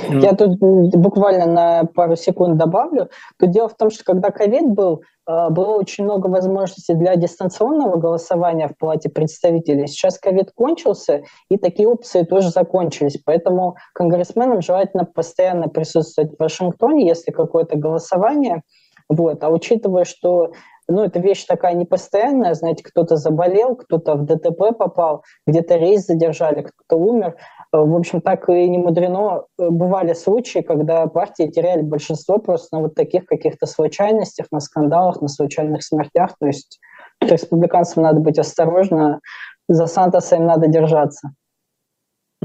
Я 0.10 0.34
тут 0.34 0.58
буквально 0.60 1.46
на 1.46 1.84
пару 1.86 2.16
секунд 2.16 2.58
добавлю. 2.58 3.10
Тут 3.40 3.52
дело 3.52 3.70
в 3.70 3.76
том, 3.76 3.90
что 3.90 4.04
когда 4.04 4.30
ковид 4.30 4.74
был, 4.74 5.02
э, 5.28 5.50
было 5.50 5.76
очень 5.76 6.04
много 6.04 6.28
возможностей 6.28 6.94
для 6.94 7.16
дистанционного 7.16 7.98
голосования 7.98 8.68
в 8.68 8.78
Палате 8.78 9.10
представителей. 9.10 9.88
Сейчас 9.88 10.20
ковид 10.20 10.52
кончился, 10.54 11.24
и 11.50 11.58
такие 11.58 11.88
опции 11.88 12.24
тоже 12.24 12.50
закончились. 12.50 13.18
Поэтому 13.26 13.76
конгрессменам 13.94 14.62
желательно 14.62 15.06
постоянно 15.06 15.70
присутствовать 15.70 16.36
в 16.36 16.40
Вашингтоне, 16.40 17.08
если 17.08 17.32
какое-то 17.32 17.78
голосование 17.78 18.64
Вот. 19.08 19.44
А 19.44 19.50
учитывая, 19.50 20.04
что 20.04 20.52
ну, 20.88 21.04
эта 21.04 21.20
вещь 21.20 21.46
такая 21.46 21.74
непостоянная, 21.74 22.54
знаете, 22.54 22.84
кто-то 22.84 23.16
заболел, 23.16 23.76
кто-то 23.76 24.16
в 24.16 24.26
ДТП 24.26 24.78
попал, 24.78 25.24
где-то 25.48 25.76
рейс 25.76 26.06
задержали, 26.06 26.62
кто-то 26.62 27.02
умер. 27.02 27.36
Э, 27.74 27.78
в 27.78 27.96
общем, 27.96 28.22
так 28.22 28.48
и 28.50 28.70
не 28.70 28.78
мудрено. 28.78 29.46
Э, 29.58 29.70
бывали 29.70 30.14
случаи, 30.14 30.60
когда 30.60 31.08
партии 31.08 31.48
теряли 31.50 31.82
большинство 31.82 32.38
просто 32.38 32.76
на 32.76 32.84
вот 32.84 32.96
таких 32.96 33.26
каких-то 33.26 33.66
случайностях, 33.66 34.48
на 34.52 34.60
скандалах, 34.60 35.22
на 35.22 35.28
случайных 35.28 35.84
смертях. 35.84 36.36
То 36.40 36.48
есть 36.48 36.80
республиканцам 37.22 38.04
надо 38.04 38.20
быть 38.20 38.38
осторожно, 38.38 39.20
за 39.68 39.88
Сантоса 39.88 40.36
им 40.36 40.46
надо 40.46 40.68
держаться. 40.68 41.32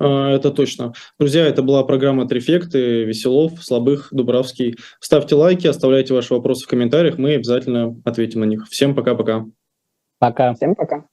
А, 0.00 0.30
это 0.30 0.50
точно. 0.50 0.94
Друзья, 1.18 1.46
это 1.46 1.62
была 1.62 1.84
программа 1.84 2.26
«Трефекты», 2.26 3.04
Веселов, 3.04 3.62
Слабых, 3.62 4.08
Дубравский. 4.10 4.76
Ставьте 4.98 5.34
лайки, 5.34 5.66
оставляйте 5.66 6.14
ваши 6.14 6.32
вопросы 6.32 6.64
в 6.64 6.68
комментариях, 6.68 7.18
мы 7.18 7.34
обязательно 7.34 8.00
ответим 8.04 8.40
на 8.40 8.44
них. 8.44 8.66
Всем 8.70 8.94
пока-пока. 8.94 9.44
Пока. 10.18 10.54
Всем 10.54 10.74
пока. 10.74 11.04